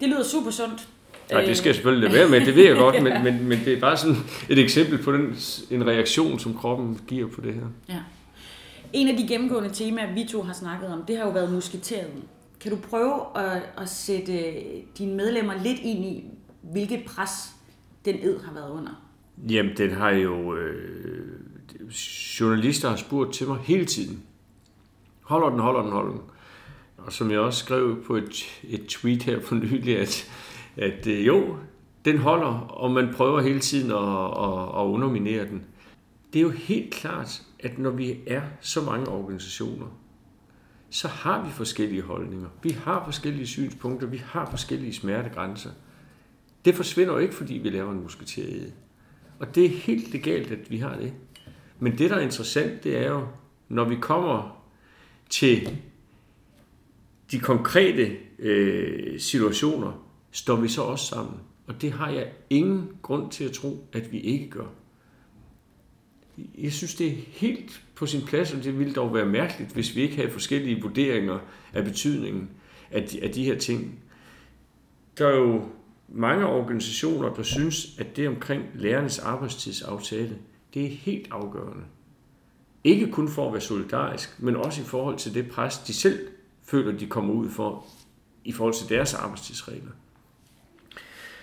Det 0.00 0.08
lyder 0.08 0.24
super 0.24 0.50
sundt. 0.50 0.88
Nej, 1.30 1.42
det 1.42 1.56
skal 1.56 1.68
jeg 1.68 1.74
selvfølgelig 1.74 2.12
være 2.12 2.28
med, 2.28 2.40
det 2.40 2.56
ved 2.56 2.64
jeg 2.64 2.76
godt, 2.76 3.02
men, 3.04 3.24
men, 3.24 3.48
men 3.48 3.58
det 3.64 3.72
er 3.72 3.80
bare 3.80 3.96
sådan 3.96 4.16
et 4.48 4.58
eksempel 4.58 5.02
på 5.02 5.12
den, 5.12 5.36
en 5.70 5.86
reaktion, 5.86 6.38
som 6.38 6.54
kroppen 6.54 7.00
giver 7.06 7.28
på 7.28 7.40
det 7.40 7.54
her. 7.54 7.66
Ja. 7.88 8.00
En 8.92 9.08
af 9.08 9.16
de 9.16 9.28
gennemgående 9.28 9.70
temaer, 9.70 10.14
vi 10.14 10.24
to 10.24 10.42
har 10.42 10.52
snakket 10.52 10.88
om, 10.88 11.02
det 11.08 11.16
har 11.16 11.24
jo 11.24 11.30
været 11.30 11.52
musketeret. 11.52 12.10
Kan 12.60 12.70
du 12.70 12.76
prøve 12.76 13.20
at, 13.36 13.62
at 13.78 13.88
sætte 13.88 14.54
dine 14.98 15.14
medlemmer 15.14 15.54
lidt 15.62 15.78
ind 15.82 16.04
i, 16.04 16.24
hvilket 16.62 17.00
pres 17.06 17.30
den 18.04 18.14
ed 18.22 18.40
har 18.44 18.54
været 18.54 18.70
under? 18.70 19.04
Jamen, 19.48 19.76
den 19.76 19.90
har 19.90 20.10
jo... 20.10 20.56
Øh, 20.56 21.28
journalister 22.40 22.88
har 22.88 22.96
spurgt 22.96 23.34
til 23.34 23.46
mig 23.46 23.58
hele 23.64 23.84
tiden. 23.84 24.22
Holder 25.24 25.50
den, 25.50 25.58
holder 25.58 25.82
den, 25.82 25.92
holder 25.92 26.10
den. 26.10 26.20
Og 26.98 27.12
som 27.12 27.30
jeg 27.30 27.38
også 27.38 27.64
skrev 27.64 28.04
på 28.04 28.16
et, 28.16 28.60
et 28.62 28.86
tweet 28.86 29.22
her 29.22 29.40
for 29.40 29.54
nylig, 29.54 29.98
at, 29.98 30.32
at 30.76 31.06
øh, 31.06 31.26
jo, 31.26 31.56
den 32.04 32.18
holder, 32.18 32.58
og 32.58 32.90
man 32.90 33.14
prøver 33.14 33.40
hele 33.40 33.60
tiden 33.60 33.90
at, 33.90 33.98
at, 33.98 34.80
at 34.80 34.92
underminere 34.92 35.44
den. 35.44 35.64
Det 36.32 36.38
er 36.38 36.42
jo 36.42 36.50
helt 36.50 36.94
klart, 36.94 37.42
at 37.60 37.78
når 37.78 37.90
vi 37.90 38.16
er 38.26 38.42
så 38.60 38.82
mange 38.82 39.08
organisationer, 39.08 39.86
så 40.90 41.08
har 41.08 41.44
vi 41.44 41.50
forskellige 41.50 42.02
holdninger. 42.02 42.48
Vi 42.62 42.70
har 42.70 43.04
forskellige 43.04 43.46
synspunkter, 43.46 44.06
vi 44.06 44.22
har 44.26 44.50
forskellige 44.50 44.92
smertegrænser. 44.92 45.70
Det 46.64 46.74
forsvinder 46.74 47.12
jo 47.12 47.18
ikke, 47.18 47.34
fordi 47.34 47.54
vi 47.54 47.70
laver 47.70 47.92
en 47.92 48.02
musketeriet. 48.02 48.72
Og 49.38 49.54
det 49.54 49.64
er 49.64 49.68
helt 49.68 50.12
legalt, 50.12 50.50
at 50.50 50.70
vi 50.70 50.78
har 50.78 50.96
det. 50.96 51.12
Men 51.78 51.98
det, 51.98 52.10
der 52.10 52.16
er 52.16 52.20
interessant, 52.20 52.84
det 52.84 52.98
er 52.98 53.08
jo, 53.08 53.26
når 53.68 53.84
vi 53.84 53.96
kommer 53.96 54.63
til 55.34 55.78
de 57.30 57.38
konkrete 57.38 58.16
øh, 58.38 59.20
situationer, 59.20 60.08
står 60.30 60.56
vi 60.56 60.68
så 60.68 60.82
også 60.82 61.06
sammen. 61.06 61.34
Og 61.66 61.82
det 61.82 61.92
har 61.92 62.10
jeg 62.10 62.32
ingen 62.50 62.88
grund 63.02 63.30
til 63.30 63.44
at 63.44 63.52
tro, 63.52 63.86
at 63.92 64.12
vi 64.12 64.20
ikke 64.20 64.50
gør. 64.50 64.66
Jeg 66.58 66.72
synes, 66.72 66.94
det 66.94 67.06
er 67.06 67.16
helt 67.26 67.82
på 67.94 68.06
sin 68.06 68.22
plads, 68.26 68.52
og 68.52 68.64
det 68.64 68.78
ville 68.78 68.94
dog 68.94 69.14
være 69.14 69.26
mærkeligt, 69.26 69.72
hvis 69.72 69.96
vi 69.96 70.02
ikke 70.02 70.16
havde 70.16 70.30
forskellige 70.30 70.82
vurderinger 70.82 71.38
af 71.72 71.84
betydningen 71.84 72.50
af 72.90 73.08
de, 73.08 73.22
af 73.22 73.30
de 73.30 73.44
her 73.44 73.58
ting. 73.58 73.98
Der 75.18 75.26
er 75.26 75.36
jo 75.36 75.68
mange 76.08 76.46
organisationer, 76.46 77.34
der 77.34 77.42
synes, 77.42 77.98
at 77.98 78.16
det 78.16 78.28
omkring 78.28 78.64
lærernes 78.74 79.18
arbejdstidsaftale, 79.18 80.38
det 80.74 80.84
er 80.84 80.88
helt 80.88 81.28
afgørende. 81.30 81.84
Ikke 82.84 83.10
kun 83.10 83.28
for 83.28 83.46
at 83.46 83.52
være 83.52 83.60
solidarisk, 83.60 84.36
men 84.38 84.56
også 84.56 84.82
i 84.82 84.84
forhold 84.84 85.18
til 85.18 85.34
det 85.34 85.50
pres, 85.50 85.78
de 85.78 85.94
selv 85.94 86.28
føler, 86.64 86.98
de 86.98 87.06
kommer 87.06 87.34
ud 87.34 87.50
for 87.50 87.86
i 88.44 88.52
forhold 88.52 88.74
til 88.74 88.88
deres 88.88 89.14
arbejdstidsregler. 89.14 89.90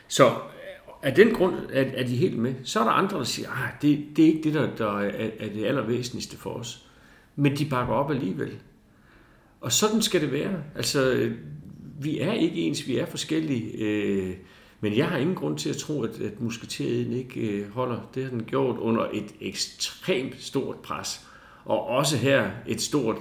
Så 0.07 0.27
øh, 0.27 0.31
af 1.01 1.15
den 1.15 1.33
grund 1.33 1.55
er, 1.73 2.03
de 2.03 2.15
helt 2.15 2.37
med. 2.37 2.55
Så 2.63 2.79
er 2.79 2.83
der 2.83 2.91
andre, 2.91 3.17
der 3.17 3.23
siger, 3.23 3.49
at 3.49 3.57
ah, 3.57 3.69
det, 3.81 4.05
det 4.15 4.23
er 4.23 4.27
ikke 4.27 4.43
det, 4.43 4.53
der, 4.53 4.75
der 4.75 4.99
er, 4.99 5.49
det 5.53 5.65
allervæsentligste 5.65 6.37
for 6.37 6.49
os. 6.49 6.85
Men 7.35 7.57
de 7.57 7.69
bakker 7.69 7.93
op 7.93 8.11
alligevel. 8.11 8.59
Og 9.61 9.71
sådan 9.71 10.01
skal 10.01 10.21
det 10.21 10.31
være. 10.31 10.63
Altså, 10.75 11.31
vi 11.99 12.19
er 12.19 12.33
ikke 12.33 12.55
ens, 12.55 12.87
vi 12.87 12.97
er 12.97 13.05
forskellige. 13.05 13.71
Øh, 13.77 14.35
men 14.79 14.97
jeg 14.97 15.09
har 15.09 15.17
ingen 15.17 15.35
grund 15.35 15.57
til 15.57 15.69
at 15.69 15.77
tro, 15.77 16.03
at, 16.03 16.21
at 16.21 16.41
musketeriet 16.41 17.11
ikke 17.11 17.39
øh, 17.39 17.71
holder. 17.71 18.09
Det 18.15 18.23
har 18.23 18.29
den 18.29 18.43
gjort 18.43 18.77
under 18.77 19.07
et 19.13 19.35
ekstremt 19.41 20.41
stort 20.41 20.75
pres. 20.75 21.27
Og 21.65 21.87
også 21.87 22.17
her 22.17 22.51
et 22.67 22.81
stort 22.81 23.17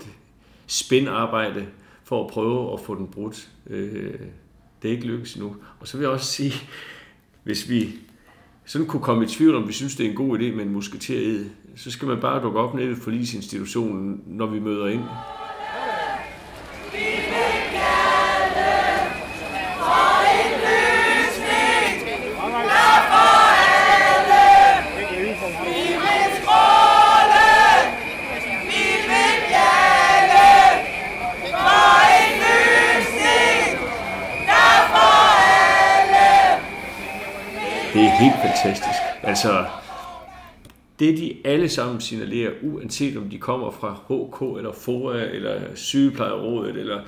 spændarbejde 0.66 1.66
for 2.04 2.24
at 2.24 2.30
prøve 2.30 2.72
at 2.72 2.80
få 2.80 2.94
den 2.94 3.06
brudt. 3.06 3.48
Øh, 3.66 4.18
det 4.82 4.88
er 4.88 4.92
ikke 4.92 5.06
lykkedes 5.06 5.38
nu. 5.38 5.56
Og 5.80 5.88
så 5.88 5.96
vil 5.96 6.04
jeg 6.04 6.12
også 6.12 6.26
sige, 6.26 6.54
hvis 7.42 7.70
vi 7.70 7.94
sådan 8.64 8.86
kunne 8.86 9.02
komme 9.02 9.24
i 9.24 9.28
tvivl 9.28 9.54
om, 9.54 9.68
vi 9.68 9.72
synes, 9.72 9.96
det 9.96 10.06
er 10.06 10.10
en 10.10 10.16
god 10.16 10.38
idé 10.38 10.42
med 10.42 10.64
en 10.64 10.72
musketeriet, 10.72 11.50
så 11.76 11.90
skal 11.90 12.08
man 12.08 12.20
bare 12.20 12.42
dukke 12.42 12.58
op 12.58 12.74
nede 12.74 12.88
ved 12.88 12.96
forlisinstitutionen, 12.96 14.22
når 14.26 14.46
vi 14.46 14.60
møder 14.60 14.86
ind. 14.86 15.02
Helt 38.20 38.34
fantastisk. 38.34 38.98
Altså, 39.22 39.66
det 40.98 41.18
de 41.18 41.36
alle 41.44 41.68
sammen 41.68 42.00
signalerer, 42.00 42.52
uanset 42.62 43.16
om 43.16 43.30
de 43.30 43.38
kommer 43.38 43.70
fra 43.70 43.92
HK 43.92 44.58
eller 44.58 44.72
FOA 44.72 45.24
eller 45.24 45.60
sygeplejerådet 45.74 46.76
eller 46.76 47.00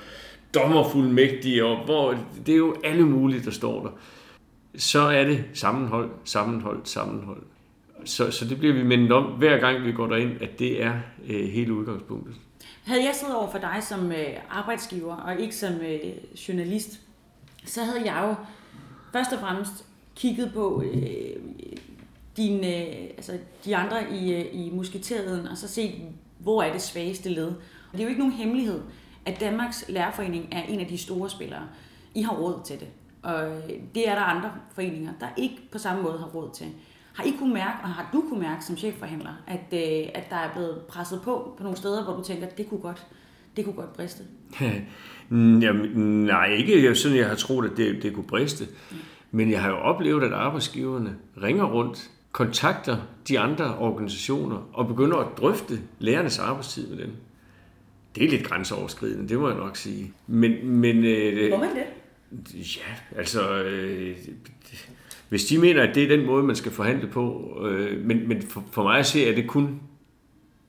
dommerfuldmægtige, 0.55 1.65
og 1.65 1.85
hvor, 1.85 2.15
det 2.47 2.53
er 2.53 2.59
jo 2.59 2.77
alle 2.85 3.07
mulige, 3.07 3.45
der 3.45 3.51
står 3.51 3.83
der. 3.83 3.91
Så 4.77 5.01
er 5.01 5.25
det 5.25 5.45
sammenhold, 5.55 6.11
sammenhold, 6.25 6.81
sammenhold. 6.85 7.43
Så, 8.05 8.31
så 8.31 8.45
det 8.45 8.59
bliver 8.59 8.75
vi 8.75 8.83
mindet 8.83 9.13
om, 9.13 9.25
hver 9.25 9.59
gang 9.59 9.85
vi 9.85 9.93
går 9.93 10.07
derind, 10.07 10.43
at 10.43 10.59
det 10.59 10.83
er 10.83 10.93
øh, 11.29 11.49
hele 11.49 11.75
udgangspunktet. 11.75 12.35
Havde 12.85 13.05
jeg 13.05 13.15
siddet 13.15 13.37
over 13.37 13.51
for 13.51 13.59
dig 13.59 13.79
som 13.81 14.13
øh, 14.13 14.27
arbejdsgiver, 14.51 15.17
og 15.17 15.41
ikke 15.41 15.57
som 15.57 15.75
øh, 15.75 16.01
journalist, 16.49 17.01
så 17.65 17.85
havde 17.85 18.13
jeg 18.13 18.25
jo 18.29 18.35
først 19.13 19.33
og 19.33 19.41
fremmest 19.41 19.85
kigget 20.17 20.51
på 20.55 20.83
øh, 20.83 21.37
dine, 22.37 22.67
øh, 22.67 23.11
altså 23.17 23.33
de 23.65 23.77
andre 23.77 24.17
i, 24.17 24.35
øh, 24.35 24.47
i 24.53 24.71
musketeret, 24.73 25.49
og 25.51 25.57
så 25.57 25.69
set, 25.69 25.95
hvor 26.39 26.63
er 26.63 26.73
det 26.73 26.83
svageste 26.83 27.29
led. 27.29 27.53
Det 27.93 28.01
er 28.01 28.03
jo 28.03 28.09
ikke 28.09 28.21
nogen 28.21 28.35
hemmelighed, 28.35 28.81
at 29.27 29.41
Danmarks 29.41 29.85
Lærerforening 29.89 30.49
er 30.53 30.63
en 30.63 30.81
af 30.81 30.87
de 30.87 30.99
store 30.99 31.31
spillere. 31.31 31.63
I 32.15 32.23
har 32.23 32.33
råd 32.33 32.61
til 32.65 32.81
det. 32.81 32.89
Og 33.23 33.63
det 33.95 34.09
er 34.09 34.15
der 34.15 34.23
andre 34.23 34.51
foreninger, 34.75 35.13
der 35.21 35.27
ikke 35.37 35.57
på 35.73 35.79
samme 35.79 36.03
måde 36.03 36.19
har 36.19 36.27
råd 36.27 36.51
til. 36.55 36.67
Har 37.15 37.25
I 37.25 37.33
kunne 37.39 37.55
mærke, 37.55 37.79
og 37.83 37.89
har 37.89 38.11
du 38.13 38.25
kunne 38.29 38.41
mærke 38.41 38.65
som 38.65 38.77
chefforhandler, 38.77 39.43
at, 39.47 39.61
øh, 39.73 40.09
at 40.15 40.31
der 40.31 40.37
er 40.37 40.53
blevet 40.53 40.79
presset 40.89 41.21
på 41.25 41.55
på 41.57 41.63
nogle 41.63 41.79
steder, 41.79 42.05
hvor 42.05 42.17
du 42.17 42.25
tænker, 42.25 42.47
at 42.47 42.59
det 42.59 42.69
kunne 42.69 42.81
godt, 42.81 43.07
det 43.57 43.65
kunne 43.65 43.75
godt 43.75 43.93
briste? 43.93 44.23
Jamen, 45.63 46.25
nej, 46.25 46.53
ikke 46.53 46.95
sådan, 46.95 47.19
jeg 47.19 47.29
har 47.29 47.35
troet, 47.35 47.71
at 47.71 47.77
det, 47.77 48.03
det 48.03 48.15
kunne 48.15 48.27
briste. 48.27 48.65
Men 49.35 49.51
jeg 49.51 49.63
har 49.63 49.71
jo 49.71 49.77
oplevet, 49.77 50.23
at 50.23 50.33
arbejdsgiverne 50.33 51.17
ringer 51.43 51.65
rundt, 51.65 52.11
kontakter 52.33 52.97
de 53.29 53.39
andre 53.39 53.79
organisationer 53.79 54.69
og 54.73 54.89
begynder 54.89 55.17
at 55.17 55.27
drøfte 55.39 55.81
lærernes 55.99 56.39
arbejdstid 56.39 56.89
med 56.89 56.99
dem. 56.99 57.11
Det 58.15 58.25
er 58.25 58.29
lidt 58.29 58.45
grænseoverskridende, 58.45 59.29
det 59.29 59.39
må 59.39 59.49
jeg 59.49 59.59
nok 59.59 59.77
sige. 59.77 60.13
Men, 60.27 60.69
men, 60.69 61.05
øh, 61.05 61.51
Må 61.51 61.57
man 61.57 61.69
det? 61.69 61.85
Ja, 62.55 63.19
altså... 63.19 63.63
Øh, 63.63 64.17
hvis 65.29 65.45
de 65.45 65.59
mener, 65.59 65.83
at 65.83 65.95
det 65.95 66.03
er 66.03 66.17
den 66.17 66.27
måde, 66.27 66.43
man 66.43 66.57
skal 66.57 66.73
forhandle 66.73 67.09
på, 67.09 67.57
øh, 67.67 68.05
men, 68.05 68.29
men 68.29 68.43
for, 68.43 68.65
for 68.71 68.83
mig 68.83 68.99
at 68.99 69.07
se, 69.07 69.29
er 69.29 69.35
det 69.35 69.47
kun 69.47 69.81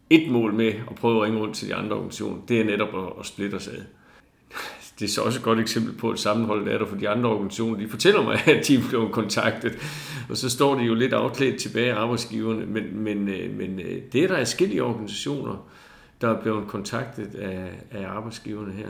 et 0.09 0.31
mål 0.31 0.53
med 0.53 0.67
at 0.67 0.95
prøve 0.95 1.17
at 1.17 1.23
ringe 1.23 1.39
rundt 1.39 1.55
til 1.55 1.67
de 1.67 1.75
andre 1.75 1.95
organisationer, 1.95 2.37
det 2.47 2.61
er 2.61 2.63
netop 2.63 2.95
at, 2.95 3.13
at 3.19 3.25
splitte 3.25 3.55
os 3.55 3.67
ad. 3.67 3.81
Det 4.99 5.05
er 5.05 5.09
så 5.09 5.21
også 5.21 5.39
et 5.39 5.43
godt 5.43 5.59
eksempel 5.59 5.93
på 5.93 6.11
et 6.11 6.19
sammenhold, 6.19 6.65
der 6.65 6.71
er 6.71 6.77
der 6.77 6.85
for 6.85 6.95
de 6.95 7.09
andre 7.09 7.29
organisationer. 7.29 7.79
De 7.79 7.89
fortæller 7.89 8.23
mig, 8.23 8.47
at 8.47 8.67
de 8.67 8.83
blev 8.89 9.09
kontaktet, 9.11 9.77
og 10.29 10.37
så 10.37 10.49
står 10.49 10.75
de 10.75 10.83
jo 10.83 10.93
lidt 10.93 11.13
afklædt 11.13 11.61
tilbage 11.61 11.93
af 11.93 12.01
arbejdsgiverne, 12.01 12.65
men, 12.65 12.99
men, 12.99 13.29
øh, 13.29 13.57
men 13.57 13.79
øh, 13.79 14.01
det 14.13 14.23
er 14.23 14.27
der 14.27 14.37
forskellige 14.37 14.83
organisationer, 14.83 15.67
der 16.21 16.29
er 16.29 16.41
blevet 16.41 16.67
kontaktet 16.67 17.35
af, 17.35 17.69
af 17.91 18.07
arbejdsgiverne 18.07 18.73
her. 18.73 18.89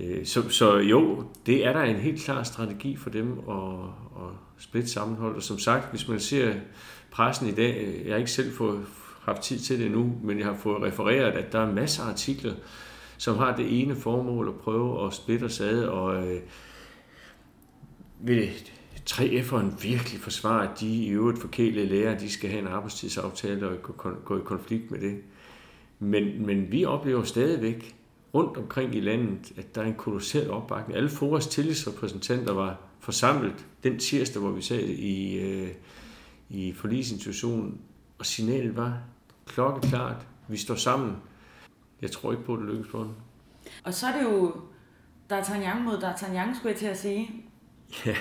Øh, 0.00 0.26
så, 0.26 0.48
så 0.48 0.76
jo, 0.76 1.24
det 1.46 1.66
er 1.66 1.72
der 1.72 1.82
en 1.82 1.96
helt 1.96 2.22
klar 2.22 2.42
strategi 2.42 2.96
for 2.96 3.10
dem 3.10 3.38
at, 3.48 3.54
at 4.16 4.30
splitte 4.58 4.88
sammenhold. 4.88 5.36
Og 5.36 5.42
som 5.42 5.58
sagt, 5.58 5.90
hvis 5.90 6.08
man 6.08 6.20
ser 6.20 6.52
pressen 7.10 7.48
i 7.48 7.52
dag, 7.52 8.02
jeg 8.04 8.12
har 8.12 8.18
ikke 8.18 8.30
selv 8.30 8.52
fået 8.52 8.80
haft 9.24 9.42
tid 9.42 9.58
til 9.58 9.80
det 9.80 9.90
nu, 9.90 10.12
men 10.22 10.38
jeg 10.38 10.46
har 10.46 10.56
fået 10.62 10.82
refereret, 10.82 11.32
at 11.32 11.52
der 11.52 11.60
er 11.60 11.72
masser 11.72 12.02
af 12.02 12.08
artikler, 12.08 12.54
som 13.20 13.36
har 13.36 13.56
det 13.56 13.80
ene 13.82 13.96
formål 13.96 14.48
at 14.48 14.54
prøve 14.54 15.06
at 15.06 15.14
splitte 15.14 15.44
os 15.44 15.60
ad, 15.60 15.84
og 15.84 16.26
øh, 16.26 16.40
vil 18.20 18.50
3F'eren 19.10 19.82
virkelig 19.82 20.20
forsvare, 20.20 20.70
at 20.70 20.80
de 20.80 20.88
i 20.88 21.08
øvrigt 21.08 21.38
forkælede 21.38 21.86
lærer, 21.86 22.18
de 22.18 22.30
skal 22.30 22.50
have 22.50 22.62
en 22.62 22.68
arbejdstidsaftale 22.68 23.68
og 23.68 23.82
gå 24.24 24.38
i 24.38 24.42
konflikt 24.44 24.90
med 24.90 25.00
det. 25.00 25.18
Men, 25.98 26.46
men 26.46 26.72
vi 26.72 26.84
oplever 26.84 27.22
stadigvæk 27.22 27.96
rundt 28.34 28.56
omkring 28.56 28.94
i 28.94 29.00
landet, 29.00 29.52
at 29.56 29.74
der 29.74 29.82
er 29.82 29.86
en 29.86 29.94
kolossal 29.94 30.50
opbakning. 30.50 30.96
Alle 30.96 31.10
Foras 31.10 31.46
tillidsrepræsentanter 31.46 32.52
var 32.52 32.80
forsamlet 33.00 33.66
den 33.84 33.98
tirsdag, 33.98 34.42
hvor 34.42 34.50
vi 34.50 34.62
sad 34.62 34.80
i, 34.88 35.38
øh, 35.38 35.68
i 36.48 36.72
forlisinstitutionen, 36.72 37.80
og 38.18 38.26
signalet 38.26 38.76
var 38.76 38.98
klokkeklart, 39.46 40.26
vi 40.48 40.56
står 40.56 40.74
sammen. 40.74 41.16
Jeg 42.02 42.10
tror 42.10 42.32
ikke 42.32 42.44
på, 42.44 42.54
at 42.54 42.60
det 42.60 42.68
lykkes 42.68 42.88
på 42.90 42.98
den. 42.98 43.12
Og 43.84 43.94
så 43.94 44.06
er 44.06 44.12
det 44.12 44.22
jo 44.22 44.52
D'Artagnan 45.32 45.78
mod 45.78 45.98
D'Artagnan, 45.98 46.56
skulle 46.56 46.70
jeg 46.70 46.76
til 46.76 46.86
at 46.86 46.98
sige. 46.98 47.30
Ja, 48.06 48.14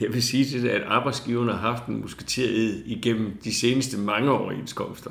jeg 0.00 0.14
vil 0.14 0.22
sige 0.22 0.44
til 0.44 0.62
det, 0.62 0.68
at 0.68 0.82
arbejdsgiverne 0.82 1.52
har 1.52 1.70
haft 1.70 1.86
en 1.86 2.00
musketeret 2.00 2.82
igennem 2.86 3.36
de 3.44 3.54
seneste 3.54 3.98
mange 3.98 4.30
overenskomster. 4.30 5.10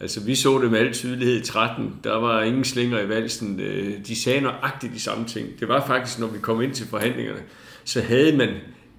Altså, 0.00 0.24
vi 0.24 0.34
så 0.34 0.58
det 0.58 0.70
med 0.70 0.78
al 0.78 0.92
tydelighed 0.92 1.40
i 1.40 1.44
13. 1.44 2.00
Der 2.04 2.16
var 2.16 2.42
ingen 2.42 2.64
slinger 2.64 3.00
i 3.00 3.08
valsen. 3.08 3.60
Øh, 3.60 4.06
de 4.06 4.16
sagde 4.16 4.40
nøjagtigt 4.40 4.94
de 4.94 5.00
samme 5.00 5.24
ting. 5.24 5.60
Det 5.60 5.68
var 5.68 5.86
faktisk, 5.86 6.18
når 6.18 6.26
vi 6.26 6.38
kom 6.38 6.62
ind 6.62 6.74
til 6.74 6.86
forhandlingerne, 6.86 7.40
så 7.84 8.00
havde 8.00 8.36
man 8.36 8.48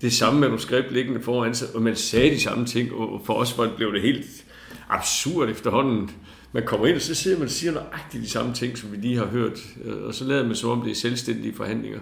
det 0.02 0.14
samme 0.14 0.40
manuskript 0.40 0.92
liggende 0.92 1.22
foran 1.22 1.56
sig, 1.56 1.68
og 1.76 1.82
man 1.82 1.96
sagde 1.96 2.30
de 2.30 2.40
samme 2.40 2.66
ting, 2.66 2.94
og 2.94 3.22
for 3.26 3.34
os 3.34 3.60
blev 3.78 3.94
det 3.94 4.02
helt 4.02 4.46
absurd 4.90 5.50
efterhånden. 5.50 6.12
Man 6.56 6.66
kommer 6.66 6.88
ind, 6.88 6.96
og 6.96 7.02
så 7.02 7.16
sidder 7.16 7.38
man 7.38 7.46
og 7.46 7.52
siger 7.52 7.74
nøjagtigt 7.74 8.24
de 8.24 8.30
samme 8.30 8.54
ting, 8.54 8.78
som 8.78 8.92
vi 8.92 8.98
lige 8.98 9.18
har 9.18 9.26
hørt, 9.26 9.60
øh, 9.84 10.04
og 10.04 10.14
så 10.14 10.26
lader 10.26 10.46
man 10.46 10.56
så 10.56 10.70
om 10.70 10.82
det 10.82 10.92
er 10.92 10.96
selvstændige 10.96 11.54
forhandlinger. 11.54 12.00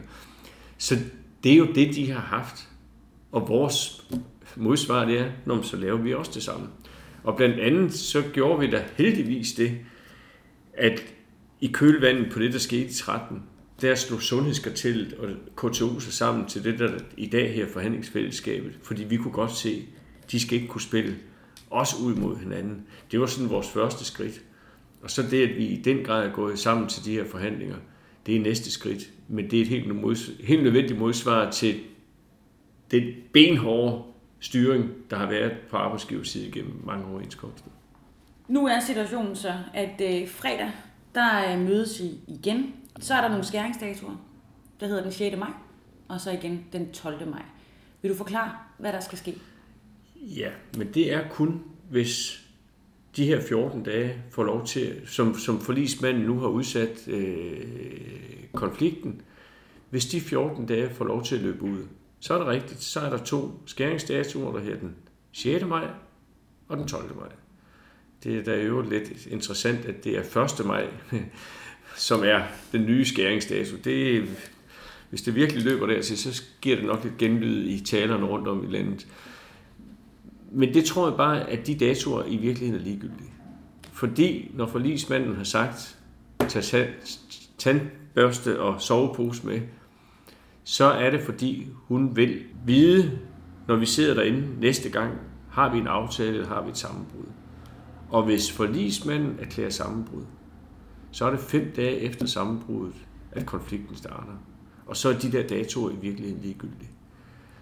Så 0.78 0.98
det 1.44 1.52
er 1.52 1.56
jo 1.56 1.68
det, 1.76 1.96
de 1.96 2.12
har 2.12 2.20
haft. 2.20 2.70
Og 3.32 3.48
vores 3.48 4.06
modsvar 4.56 5.06
det 5.06 5.20
er, 5.20 5.32
når 5.46 5.62
så 5.62 5.78
laver 5.78 5.98
vi 5.98 6.14
også 6.14 6.32
det 6.34 6.44
samme. 6.44 6.68
Og 7.24 7.38
blandt 7.38 7.60
andet 7.60 7.94
så 7.94 8.24
gjorde 8.34 8.60
vi 8.60 8.72
da 8.72 8.84
heldigvis 8.98 9.54
det, 9.54 9.78
at 10.74 11.04
i 11.62 11.68
kølvandet 11.68 12.34
på 12.34 12.40
det, 12.40 12.54
der 12.54 12.60
skete 12.60 12.86
i 12.86 12.94
13, 12.94 13.44
der 13.82 13.96
slog 13.96 14.22
Sundhedskartellet 14.22 15.14
og 15.14 15.30
KTO 15.56 16.00
sig 16.00 16.14
sammen 16.14 16.48
til 16.48 16.64
det, 16.64 16.80
der 16.80 16.92
i 17.18 17.26
dag 17.26 17.54
her 17.54 17.68
forhandlingsfællesskabet, 17.68 18.72
fordi 18.84 19.04
vi 19.04 19.18
kunne 19.18 19.34
godt 19.34 19.56
se, 19.56 19.86
at 20.24 20.32
de 20.32 20.40
skal 20.40 20.56
ikke 20.56 20.68
kunne 20.68 20.82
spille 20.82 21.16
os 21.74 22.00
ud 22.00 22.16
mod 22.16 22.38
hinanden. 22.38 22.86
Det 23.12 23.20
var 23.20 23.26
sådan 23.26 23.50
vores 23.50 23.70
første 23.70 24.06
skridt. 24.06 24.42
Og 25.04 25.12
så 25.12 25.24
det, 25.24 25.50
at 25.50 25.58
vi 25.58 25.66
i 25.66 25.82
den 25.82 26.06
grad 26.06 26.28
er 26.28 26.34
gået 26.34 26.60
sammen 26.60 26.90
til 26.90 27.06
de 27.06 27.12
her 27.12 27.26
forhandlinger, 27.26 27.76
det 28.26 28.36
er 28.36 28.40
næste 28.40 28.72
skridt. 28.72 29.04
Men 29.28 29.52
det 29.52 29.58
er 29.58 29.62
et 29.62 29.68
helt, 29.68 29.96
mods, 29.96 30.30
helt 30.44 30.64
nødvendigt 30.64 31.00
modsvar 31.00 31.52
til 31.52 31.80
den 32.92 33.04
benhårde 33.34 34.04
styring, 34.40 34.90
der 35.10 35.18
har 35.18 35.30
været 35.30 35.52
på 35.70 35.78
arbejdsgiverside 35.78 36.52
gennem 36.52 36.82
mange 36.84 37.06
overenskomster. 37.06 37.70
Nu 38.48 38.68
er 38.68 38.80
situationen 38.80 39.36
så, 39.36 39.54
at 39.74 40.02
øh, 40.02 40.28
fredag, 40.28 40.72
der 41.16 41.54
øh, 41.54 41.60
mødes 41.60 42.00
I 42.00 42.20
igen. 42.28 42.74
Så 43.00 43.14
er 43.14 43.22
der 43.22 43.28
nogle 43.28 43.44
skæringsdatoer, 43.44 44.16
der 44.80 44.88
hedder 44.88 45.04
den 45.04 45.12
6. 45.12 45.38
maj, 45.38 45.52
og 46.08 46.22
så 46.22 46.32
igen 46.32 46.66
den 46.74 46.92
12. 46.92 47.30
maj. 47.30 47.42
Vil 48.02 48.12
du 48.12 48.18
forklare, 48.18 48.52
hvad 48.78 48.94
der 48.94 49.00
skal 49.00 49.18
ske? 49.18 49.36
Ja, 50.24 50.50
men 50.78 50.94
det 50.94 51.14
er 51.14 51.30
kun, 51.30 51.64
hvis 51.90 52.44
de 53.16 53.26
her 53.26 53.42
14 53.42 53.84
dage 53.84 54.24
får 54.32 54.44
lov 54.44 54.66
til, 54.66 55.02
som, 55.06 55.38
som 55.38 55.62
forlismanden 55.62 56.24
nu 56.24 56.40
har 56.40 56.48
udsat 56.48 57.08
øh, 57.08 57.58
konflikten, 58.54 59.22
hvis 59.90 60.06
de 60.06 60.22
14 60.22 60.66
dage 60.66 60.90
får 60.90 61.06
lov 61.06 61.24
til 61.24 61.36
at 61.36 61.42
løbe 61.42 61.62
ud, 61.62 61.84
så 62.20 62.34
er 62.34 62.38
det 62.38 62.48
rigtigt, 62.48 62.84
så 62.84 63.00
er 63.00 63.10
der 63.10 63.18
to 63.18 63.52
skæringsdatoer, 63.66 64.54
der 64.54 64.60
hedder 64.60 64.80
den 64.80 64.96
6. 65.32 65.66
maj 65.66 65.88
og 66.68 66.78
den 66.78 66.88
12. 66.88 67.16
maj. 67.16 67.30
Det 68.24 68.38
er 68.38 68.44
da 68.44 68.64
jo 68.64 68.82
lidt 68.82 69.26
interessant, 69.26 69.86
at 69.86 70.04
det 70.04 70.18
er 70.18 70.44
1. 70.60 70.66
maj, 70.66 70.88
som 71.98 72.24
er 72.24 72.42
den 72.72 72.86
nye 72.86 73.06
skæringsdato. 73.06 73.76
Det, 73.84 74.30
hvis 75.10 75.22
det 75.22 75.36
virkelig 75.36 75.64
løber 75.64 75.88
dertil, 75.88 76.18
så 76.18 76.44
giver 76.62 76.76
det 76.76 76.86
nok 76.86 77.04
lidt 77.04 77.18
genlyd 77.18 77.68
i 77.68 77.80
talerne 77.86 78.26
rundt 78.26 78.48
om 78.48 78.64
i 78.64 78.72
landet. 78.72 79.08
Men 80.56 80.74
det 80.74 80.86
tror 80.86 81.08
jeg 81.08 81.18
bare, 81.18 81.50
at 81.50 81.68
de 81.68 81.76
datoer 81.76 82.24
i 82.26 82.38
virkeligheden 82.38 82.82
er 82.82 82.86
ligegyldige. 82.86 83.34
Fordi 83.92 84.52
når 84.54 84.68
forlismanden 84.68 85.36
har 85.36 85.44
sagt, 85.44 86.00
tag 86.50 86.90
tandbørste 87.58 88.62
og 88.62 88.82
sovepose 88.82 89.48
med, 89.48 89.62
så 90.64 90.86
er 90.86 91.10
det 91.10 91.22
fordi, 91.22 91.68
hun 91.88 92.16
vil 92.16 92.44
vide, 92.66 93.20
når 93.68 93.76
vi 93.76 93.86
sidder 93.86 94.14
derinde 94.14 94.48
næste 94.60 94.90
gang, 94.90 95.14
har 95.52 95.74
vi 95.74 95.78
en 95.78 95.88
aftale, 95.88 96.34
eller 96.34 96.48
har 96.48 96.64
vi 96.64 96.70
et 96.70 96.78
sammenbrud. 96.78 97.26
Og 98.10 98.24
hvis 98.24 98.52
forlismanden 98.52 99.38
erklærer 99.40 99.70
sammenbrud, 99.70 100.24
så 101.12 101.26
er 101.26 101.30
det 101.32 101.40
fem 101.40 101.72
dage 101.76 101.98
efter 102.00 102.26
sammenbruddet, 102.26 102.96
at 103.32 103.46
konflikten 103.46 103.96
starter. 103.96 104.34
Og 104.86 104.98
så 104.98 105.10
er 105.10 105.14
de 105.14 105.32
der 105.32 105.48
datoer 105.48 105.92
i 105.92 105.96
virkeligheden 106.02 106.42
ligegyldige. 106.42 106.90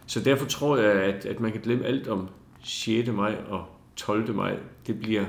Så 0.06 0.20
derfor 0.20 0.46
tror 0.46 0.78
jeg, 0.78 0.92
at, 0.92 1.26
at 1.26 1.40
man 1.40 1.52
kan 1.52 1.62
glemme 1.62 1.86
alt 1.86 2.08
om 2.08 2.30
6. 2.64 3.10
maj 3.10 3.36
og 3.48 3.66
12. 3.96 4.36
maj. 4.36 4.58
Det 4.88 5.00
bliver 5.00 5.26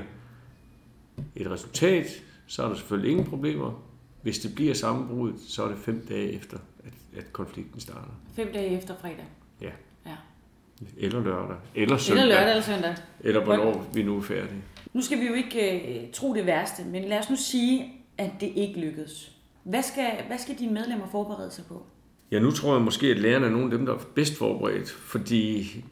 et 1.35 1.51
resultat, 1.51 2.05
så 2.47 2.63
er 2.63 2.67
der 2.67 2.75
selvfølgelig 2.75 3.11
ingen 3.11 3.25
problemer. 3.25 3.83
Hvis 4.21 4.39
det 4.39 4.55
bliver 4.55 4.73
sammenbruddet, 4.73 5.39
så 5.47 5.63
er 5.63 5.67
det 5.67 5.77
fem 5.77 6.05
dage 6.09 6.31
efter, 6.31 6.57
at, 6.83 6.93
at 7.17 7.33
konflikten 7.33 7.79
starter. 7.79 8.11
Fem 8.35 8.53
dage 8.53 8.77
efter 8.77 8.95
fredag? 9.01 9.25
Ja. 9.61 9.71
ja. 10.05 10.15
Eller 10.97 11.23
lørdag. 11.23 11.55
Eller 11.75 11.97
søndag. 11.97 12.23
Eller 12.23 12.35
lørdag 12.35 12.49
eller 12.49 12.63
søndag. 12.63 12.95
Eller 13.19 13.43
hvornår 13.43 13.85
vi 13.93 14.03
nu 14.03 14.17
er 14.17 14.21
færdige. 14.21 14.63
Nu 14.93 15.01
skal 15.01 15.19
vi 15.19 15.25
jo 15.25 15.33
ikke 15.33 16.01
uh, 16.03 16.11
tro 16.11 16.33
det 16.33 16.45
værste, 16.45 16.83
men 16.85 17.03
lad 17.03 17.19
os 17.19 17.29
nu 17.29 17.35
sige, 17.35 17.93
at 18.17 18.31
det 18.39 18.51
ikke 18.55 18.79
lykkedes. 18.79 19.31
Hvad 19.63 19.83
skal, 19.83 20.11
hvad 20.27 20.37
skal 20.37 20.55
dine 20.59 20.73
medlemmer 20.73 21.07
forberede 21.11 21.51
sig 21.51 21.65
på? 21.65 21.85
Ja, 22.31 22.39
nu 22.39 22.51
tror 22.51 22.73
jeg 22.73 22.81
måske, 22.81 23.07
at 23.07 23.19
lærerne 23.19 23.45
er 23.45 23.49
nogle 23.49 23.65
af 23.65 23.71
dem, 23.71 23.85
der 23.85 23.93
er 23.93 23.99
bedst 24.15 24.37
forberedt, 24.37 24.89
fordi 24.89 25.83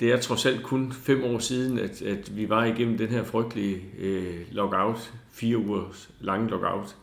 det 0.00 0.12
er 0.12 0.20
trods 0.20 0.46
alt 0.46 0.62
kun 0.62 0.92
fem 0.92 1.24
år 1.24 1.38
siden, 1.38 1.78
at, 1.78 2.02
at 2.02 2.36
vi 2.36 2.48
var 2.48 2.64
igennem 2.64 2.98
den 2.98 3.08
her 3.08 3.24
frygtelige 3.24 3.82
øh, 3.98 4.36
lockout, 4.50 5.12
fire 5.32 5.58
ugers 5.58 6.10
lange 6.20 6.50
lockout. 6.50 6.96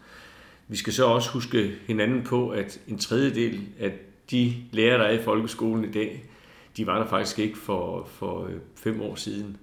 Vi 0.67 0.77
skal 0.77 0.93
så 0.93 1.05
også 1.05 1.29
huske 1.31 1.71
hinanden 1.87 2.23
på, 2.23 2.49
at 2.49 2.79
en 2.87 2.97
tredjedel 2.97 3.61
af 3.79 3.93
de 4.31 4.53
lærere, 4.71 4.97
der 4.97 5.05
er 5.05 5.19
i 5.19 5.23
folkeskolen 5.23 5.85
i 5.85 5.91
dag, 5.91 6.25
de 6.77 6.87
var 6.87 6.99
der 6.99 7.07
faktisk 7.07 7.39
ikke 7.39 7.57
for, 7.57 8.09
for 8.11 8.45
øh, 8.45 8.53
fem 8.75 9.01
år 9.01 9.15
siden. 9.15 9.57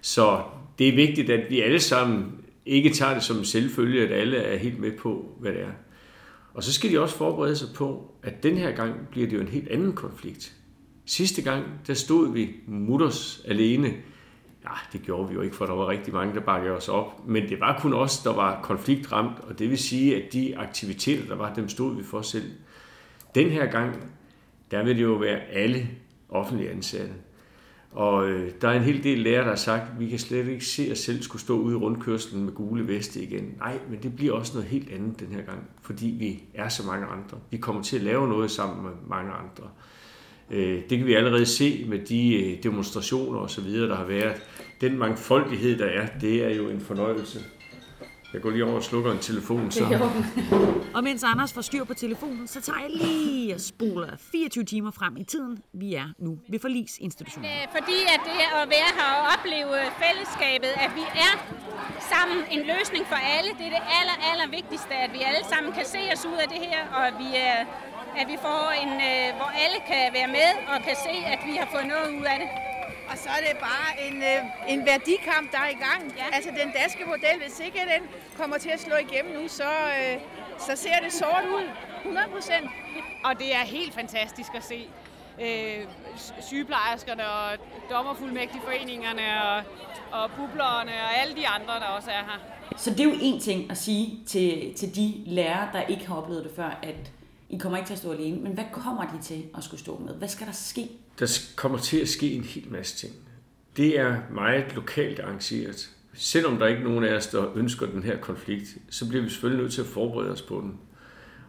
Så 0.00 0.42
det 0.78 0.88
er 0.88 0.96
vigtigt, 0.96 1.30
at 1.30 1.50
vi 1.50 1.60
alle 1.60 1.80
sammen 1.80 2.32
ikke 2.66 2.90
tager 2.90 3.14
det 3.14 3.22
som 3.22 3.44
selvfølge, 3.44 4.02
at 4.02 4.12
alle 4.12 4.36
er 4.36 4.56
helt 4.56 4.78
med 4.78 4.92
på, 4.92 5.36
hvad 5.40 5.52
det 5.52 5.60
er. 5.60 5.72
Og 6.54 6.64
så 6.64 6.72
skal 6.72 6.90
de 6.90 7.00
også 7.00 7.16
forberede 7.16 7.56
sig 7.56 7.68
på, 7.74 8.14
at 8.22 8.42
den 8.42 8.56
her 8.56 8.72
gang 8.72 9.08
bliver 9.10 9.28
det 9.28 9.36
jo 9.36 9.40
en 9.40 9.48
helt 9.48 9.68
anden 9.68 9.92
konflikt. 9.92 10.55
Sidste 11.06 11.42
gang, 11.42 11.64
der 11.86 11.94
stod 11.94 12.32
vi 12.32 12.54
mutters 12.66 13.42
alene. 13.44 13.88
Ja, 14.64 14.70
det 14.92 15.02
gjorde 15.02 15.28
vi 15.28 15.34
jo 15.34 15.40
ikke, 15.40 15.56
for 15.56 15.66
der 15.66 15.74
var 15.74 15.88
rigtig 15.88 16.14
mange, 16.14 16.34
der 16.34 16.40
bakkede 16.40 16.72
os 16.72 16.88
op. 16.88 17.28
Men 17.28 17.48
det 17.48 17.60
var 17.60 17.78
kun 17.80 17.92
os, 17.92 18.18
der 18.18 18.32
var 18.32 18.62
konfliktramt, 18.62 19.40
og 19.40 19.58
det 19.58 19.70
vil 19.70 19.78
sige, 19.78 20.16
at 20.16 20.32
de 20.32 20.58
aktiviteter, 20.58 21.26
der 21.26 21.36
var, 21.36 21.54
dem 21.54 21.68
stod 21.68 21.96
vi 21.96 22.02
for 22.02 22.22
selv. 22.22 22.50
Den 23.34 23.50
her 23.50 23.66
gang, 23.66 23.94
der 24.70 24.84
vil 24.84 24.96
det 24.96 25.02
jo 25.02 25.12
være 25.12 25.40
alle 25.40 25.88
offentlige 26.28 26.70
ansatte. 26.70 27.14
Og 27.92 28.28
øh, 28.28 28.52
der 28.60 28.68
er 28.68 28.72
en 28.72 28.82
hel 28.82 29.04
del 29.04 29.18
lærere, 29.18 29.42
der 29.42 29.48
har 29.48 29.56
sagt, 29.56 29.82
at 29.82 30.00
vi 30.00 30.08
kan 30.08 30.18
slet 30.18 30.48
ikke 30.48 30.64
se 30.64 30.88
os 30.92 30.98
selv 30.98 31.22
skulle 31.22 31.42
stå 31.42 31.58
ude 31.58 31.72
i 31.72 31.76
rundkørslen 31.76 32.44
med 32.44 32.52
gule 32.52 32.88
veste 32.88 33.22
igen. 33.22 33.54
Nej, 33.58 33.78
men 33.90 34.02
det 34.02 34.16
bliver 34.16 34.34
også 34.34 34.54
noget 34.54 34.68
helt 34.68 34.92
andet 34.92 35.20
den 35.20 35.28
her 35.28 35.42
gang, 35.42 35.70
fordi 35.82 36.06
vi 36.06 36.42
er 36.54 36.68
så 36.68 36.86
mange 36.86 37.06
andre. 37.06 37.38
Vi 37.50 37.56
kommer 37.56 37.82
til 37.82 37.96
at 37.96 38.02
lave 38.02 38.28
noget 38.28 38.50
sammen 38.50 38.82
med 38.82 38.92
mange 39.08 39.32
andre. 39.32 39.70
Øh, 40.50 40.82
det 40.90 40.98
kan 40.98 41.06
vi 41.06 41.14
allerede 41.14 41.46
se 41.46 41.84
med 41.88 41.98
de 41.98 42.34
øh, 42.34 42.62
demonstrationer 42.62 43.38
og 43.38 43.50
så 43.50 43.60
videre, 43.60 43.88
der 43.88 43.96
har 43.96 44.04
været. 44.04 44.42
Den 44.80 44.98
mangfoldighed, 44.98 45.78
der 45.78 45.86
er, 45.86 46.06
det 46.20 46.44
er 46.44 46.54
jo 46.54 46.68
en 46.68 46.80
fornøjelse. 46.80 47.40
Jeg 48.32 48.42
går 48.42 48.50
lige 48.50 48.64
over 48.64 48.74
og 48.74 48.82
slukker 48.82 49.12
en 49.12 49.18
telefon. 49.18 49.70
Så. 49.70 49.84
Og 50.94 51.04
mens 51.04 51.24
Anders 51.24 51.52
får 51.52 51.60
styr 51.60 51.84
på 51.84 51.94
telefonen, 51.94 52.46
så 52.54 52.60
tager 52.60 52.80
jeg 52.80 52.90
lige 52.90 53.54
og 53.54 53.60
spoler 53.60 54.10
24 54.32 54.64
timer 54.64 54.90
frem 54.90 55.16
i 55.16 55.24
tiden. 55.24 55.58
Vi 55.82 55.94
er 55.94 56.08
nu 56.18 56.38
ved 56.52 56.58
forlisinstitutionen. 56.60 57.50
Øh, 57.50 57.66
Fordi 57.76 57.98
at 58.14 58.20
det 58.28 58.38
at 58.62 58.68
være 58.76 58.90
her 58.98 59.08
og 59.16 59.22
opleve 59.34 59.74
fællesskabet, 60.02 60.72
at 60.84 60.90
vi 60.98 61.04
er 61.26 61.32
sammen 62.12 62.38
en 62.54 62.62
løsning 62.72 63.04
for 63.12 63.20
alle, 63.36 63.50
det 63.58 63.64
er 63.70 63.72
det 63.78 63.84
aller, 63.98 64.16
aller 64.30 64.48
vigtigste, 64.58 64.94
at 65.04 65.10
vi 65.16 65.20
alle 65.28 65.44
sammen 65.52 65.70
kan 65.78 65.86
se 65.94 66.00
os 66.14 66.22
ud 66.30 66.38
af 66.44 66.48
det 66.52 66.60
her, 66.66 66.80
og 66.96 67.02
at 67.10 67.14
vi, 67.22 67.28
er, 67.50 67.58
at 68.20 68.26
vi 68.32 68.36
får 68.46 68.64
en, 68.82 68.92
øh, 69.10 69.26
hvor 69.38 69.50
alle 69.64 69.78
kan 69.90 70.04
være 70.18 70.30
med 70.38 70.50
og 70.72 70.78
kan 70.86 70.96
se, 71.06 71.14
at 71.34 71.40
vi 71.48 71.54
har 71.60 71.68
fået 71.74 71.86
noget 71.94 72.08
ud 72.18 72.24
af 72.32 72.38
det. 72.42 72.48
Og 73.10 73.16
så 73.22 73.28
er 73.36 73.40
det 73.46 73.54
bare 73.70 73.90
en, 74.06 74.16
øh, 74.30 74.40
en 74.72 74.80
værdikamp, 74.90 75.46
der 75.52 75.60
er 75.66 75.70
i 75.78 75.80
gang. 75.88 76.02
Ja. 76.20 76.26
Altså 76.36 76.50
den 76.62 76.70
danske 76.80 77.04
model, 77.12 77.36
hvis 77.42 77.60
ikke 77.66 77.80
den 77.94 78.02
kommer 78.40 78.58
til 78.58 78.70
at 78.76 78.80
slå 78.80 78.96
igennem 79.06 79.32
nu, 79.38 79.48
så, 79.48 79.70
øh, 80.00 80.16
så 80.66 80.72
ser 80.84 80.98
det 81.04 81.12
sort 81.12 81.44
ud. 81.56 81.66
100 82.02 82.28
procent. 82.34 82.66
Og 83.24 83.38
det 83.38 83.54
er 83.54 83.64
helt 83.76 83.94
fantastisk 83.94 84.54
at 84.54 84.64
se 84.64 84.88
øh, 85.40 85.86
sygeplejerskerne 86.40 87.24
og 87.30 87.58
dommerfuldmægtigforeningerne 87.90 89.26
og, 89.50 89.56
og 90.12 90.30
bublerne 90.36 90.92
og 91.04 91.20
alle 91.20 91.36
de 91.36 91.48
andre, 91.48 91.74
der 91.74 91.86
også 91.86 92.10
er 92.10 92.24
her. 92.30 92.38
Så 92.76 92.90
det 92.90 93.00
er 93.00 93.04
jo 93.04 93.14
en 93.20 93.40
ting 93.40 93.70
at 93.70 93.76
sige 93.76 94.18
til, 94.26 94.74
til 94.74 94.96
de 94.96 95.14
lærere, 95.26 95.68
der 95.72 95.82
ikke 95.82 96.06
har 96.06 96.16
oplevet 96.16 96.44
det 96.44 96.52
før, 96.56 96.78
at 96.82 97.12
i 97.50 97.58
kommer 97.58 97.78
ikke 97.78 97.86
til 97.88 97.94
at 97.94 97.98
stå 97.98 98.12
alene. 98.12 98.40
Men 98.40 98.52
hvad 98.52 98.64
kommer 98.72 99.02
de 99.02 99.22
til 99.22 99.44
at 99.56 99.64
skulle 99.64 99.80
stå 99.80 99.98
med? 100.06 100.14
Hvad 100.14 100.28
skal 100.28 100.46
der 100.46 100.52
ske? 100.52 100.90
Der 101.18 101.40
kommer 101.56 101.78
til 101.78 101.98
at 101.98 102.08
ske 102.08 102.32
en 102.32 102.42
hel 102.42 102.70
masse 102.70 102.96
ting. 102.96 103.14
Det 103.76 103.98
er 103.98 104.16
meget 104.34 104.74
lokalt 104.74 105.20
arrangeret. 105.20 105.90
Selvom 106.14 106.58
der 106.58 106.66
ikke 106.66 106.80
er 106.80 106.84
nogen 106.84 107.04
af 107.04 107.14
os, 107.14 107.26
der 107.26 107.56
ønsker 107.56 107.86
den 107.86 108.02
her 108.02 108.16
konflikt, 108.16 108.76
så 108.90 109.08
bliver 109.08 109.24
vi 109.24 109.30
selvfølgelig 109.30 109.62
nødt 109.62 109.72
til 109.72 109.80
at 109.80 109.86
forberede 109.86 110.32
os 110.32 110.42
på 110.42 110.60
den. 110.60 110.78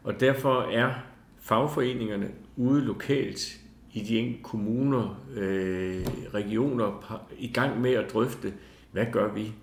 Og 0.04 0.20
derfor 0.20 0.62
er 0.62 0.94
fagforeningerne 1.40 2.32
ude 2.56 2.82
lokalt 2.86 3.60
i 3.94 4.00
de 4.00 4.20
enkelte 4.20 4.44
kommuner, 4.44 5.22
øh, 5.36 6.08
regioner, 6.34 7.20
i 7.40 7.48
gang 7.48 7.82
med 7.82 7.92
at 7.94 8.14
drøfte, 8.14 8.54
hvad 8.92 9.06
gør 9.12 9.34
vi? 9.34 9.54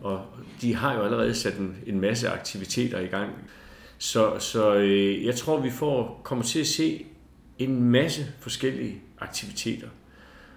Og 0.00 0.24
de 0.60 0.74
har 0.74 0.94
jo 0.94 1.02
allerede 1.02 1.34
sat 1.34 1.56
en, 1.56 1.76
en 1.86 2.00
masse 2.00 2.28
aktiviteter 2.28 3.00
i 3.00 3.06
gang. 3.06 3.30
Så, 3.98 4.38
så 4.38 4.74
øh, 4.74 5.24
jeg 5.24 5.34
tror, 5.34 5.60
vi 5.60 5.70
får, 5.70 6.20
kommer 6.24 6.44
til 6.44 6.60
at 6.60 6.66
se 6.66 7.06
en 7.58 7.82
masse 7.82 8.26
forskellige 8.40 9.02
aktiviteter. 9.18 9.88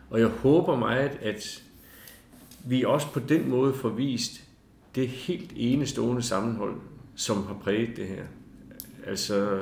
Og 0.09 0.19
jeg 0.19 0.27
håber 0.27 0.75
meget, 0.75 1.11
at 1.21 1.63
vi 2.65 2.83
også 2.83 3.07
på 3.13 3.19
den 3.19 3.49
måde 3.49 3.73
får 3.73 3.89
vist 3.89 4.43
det 4.95 5.07
helt 5.07 5.51
enestående 5.55 6.21
sammenhold, 6.21 6.75
som 7.15 7.47
har 7.47 7.53
præget 7.53 7.97
det 7.97 8.07
her. 8.07 8.23
Altså, 9.07 9.61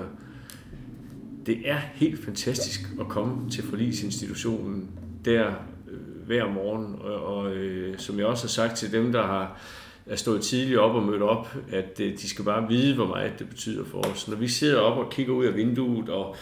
det 1.45 1.69
er 1.69 1.77
helt 1.77 2.25
fantastisk 2.25 2.81
at 2.99 3.07
komme 3.07 3.49
til 3.49 3.63
forlisinstitutionen 3.63 4.89
der 5.25 5.47
øh, 5.89 6.25
hver 6.25 6.49
morgen, 6.49 6.95
og, 6.99 7.23
og 7.23 7.55
øh, 7.55 7.97
som 7.97 8.17
jeg 8.19 8.25
også 8.25 8.43
har 8.43 8.49
sagt 8.49 8.77
til 8.77 8.91
dem, 8.91 9.11
der 9.11 9.21
har 9.21 9.61
er 10.09 10.15
stået 10.15 10.41
tidligt 10.41 10.79
op 10.79 10.95
og 10.95 11.03
mødt 11.03 11.21
op, 11.21 11.55
at 11.71 11.99
øh, 11.99 12.13
de 12.13 12.29
skal 12.29 12.45
bare 12.45 12.67
vide, 12.69 12.95
hvor 12.95 13.07
meget 13.07 13.39
det 13.39 13.49
betyder 13.49 13.85
for 13.85 13.97
os. 13.97 14.27
Når 14.27 14.35
vi 14.35 14.47
sidder 14.47 14.79
op 14.79 14.97
og 14.97 15.11
kigger 15.11 15.33
ud 15.33 15.45
af 15.45 15.55
vinduet, 15.55 16.09
og 16.09 16.35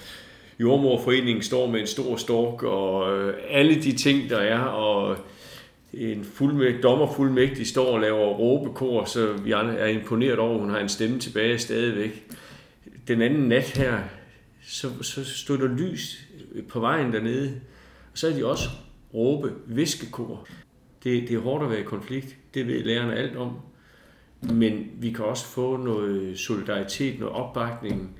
jordmorforeningen 0.60 1.44
står 1.44 1.68
med 1.68 1.80
en 1.80 1.88
stor 1.88 2.16
stork, 2.16 2.64
og 2.64 3.18
øh, 3.18 3.34
alle 3.50 3.76
de 3.76 3.92
ting, 3.92 4.30
der 4.30 4.38
er, 4.38 4.60
og 4.60 5.18
en 5.94 6.24
fuldmægtig, 6.24 6.84
dommerfuldmægtig 6.84 7.68
står 7.68 7.94
og 7.94 8.00
laver 8.00 8.28
råbekor, 8.28 9.06
så 9.06 9.34
vi 9.34 9.52
er 9.52 9.86
imponeret 9.86 10.40
over, 10.40 10.54
at 10.54 10.60
hun 10.60 10.70
har 10.70 10.80
en 10.80 10.90
stemme 10.90 11.20
tilbage 11.20 11.60
stadigvæk. 11.60 12.24
Den 13.08 13.22
anden 13.22 13.48
nat 13.48 13.78
her, 13.78 14.00
så, 14.68 14.88
så 15.02 15.26
stod 15.26 15.58
der 15.58 15.68
lys 15.68 16.28
på 16.70 16.80
vejen 16.80 17.14
dernede, 17.14 17.62
og 18.12 18.18
så 18.18 18.28
er 18.28 18.34
de 18.34 18.46
også 18.46 18.70
råbe, 19.14 19.54
viskekor. 19.66 20.48
Det, 21.04 21.30
det 21.30 21.36
er 21.36 21.40
hårdt 21.40 21.64
at 21.64 21.70
være 21.70 21.80
i 21.80 21.84
konflikt, 21.84 22.36
det 22.58 22.68
ved 22.68 22.84
lærerne 22.84 23.16
alt 23.16 23.38
om, 23.38 23.52
men 24.42 24.86
vi 25.00 25.12
kan 25.12 25.26
også 25.26 25.46
få 25.46 25.78
noget 25.78 26.40
solidaritet, 26.40 27.20
noget 27.20 27.36
opbakning. 27.36 28.12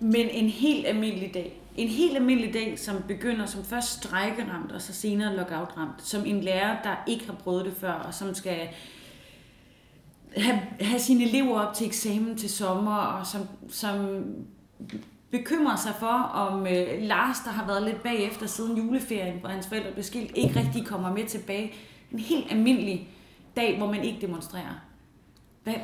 Men 0.00 0.28
en 0.28 0.48
helt 0.48 0.86
almindelig 0.86 1.34
dag, 1.34 1.60
en 1.76 1.88
helt 1.88 2.16
almindelig 2.16 2.54
dag, 2.54 2.78
som 2.78 2.96
begynder 3.08 3.46
som 3.46 3.64
først 3.64 3.88
strækkeramt, 3.88 4.72
og 4.72 4.82
så 4.82 4.92
senere 4.92 5.36
lockoutramt, 5.36 6.02
som 6.02 6.26
en 6.26 6.40
lærer, 6.40 6.82
der 6.82 6.94
ikke 7.06 7.26
har 7.26 7.34
prøvet 7.34 7.64
det 7.64 7.74
før, 7.80 7.92
og 7.92 8.14
som 8.14 8.34
skal 8.34 8.58
have, 10.36 10.60
have 10.80 10.98
sine 10.98 11.24
elever 11.24 11.60
op 11.60 11.74
til 11.74 11.86
eksamen 11.86 12.36
til 12.36 12.50
sommer, 12.50 12.96
og 12.96 13.26
som, 13.26 13.40
som 13.68 14.24
bekymrer 15.30 15.76
sig 15.76 15.92
for, 15.98 16.22
om 16.34 16.66
øh, 16.66 17.02
Lars, 17.02 17.36
der 17.44 17.50
har 17.50 17.66
været 17.66 17.82
lidt 17.82 18.02
bagefter 18.02 18.46
siden 18.46 18.76
juleferien, 18.76 19.40
hvor 19.40 19.48
hans 19.48 19.66
forældre 19.66 19.92
blev 19.92 20.04
skilt, 20.04 20.30
ikke 20.34 20.60
rigtig 20.60 20.86
kommer 20.86 21.12
med 21.14 21.24
tilbage. 21.24 21.72
En 22.12 22.18
helt 22.18 22.52
almindelig 22.52 23.08
dag, 23.58 23.76
hvor 23.76 23.92
man 23.92 24.04
ikke 24.04 24.20
demonstrerer. 24.20 24.74
Hvad, 25.64 25.74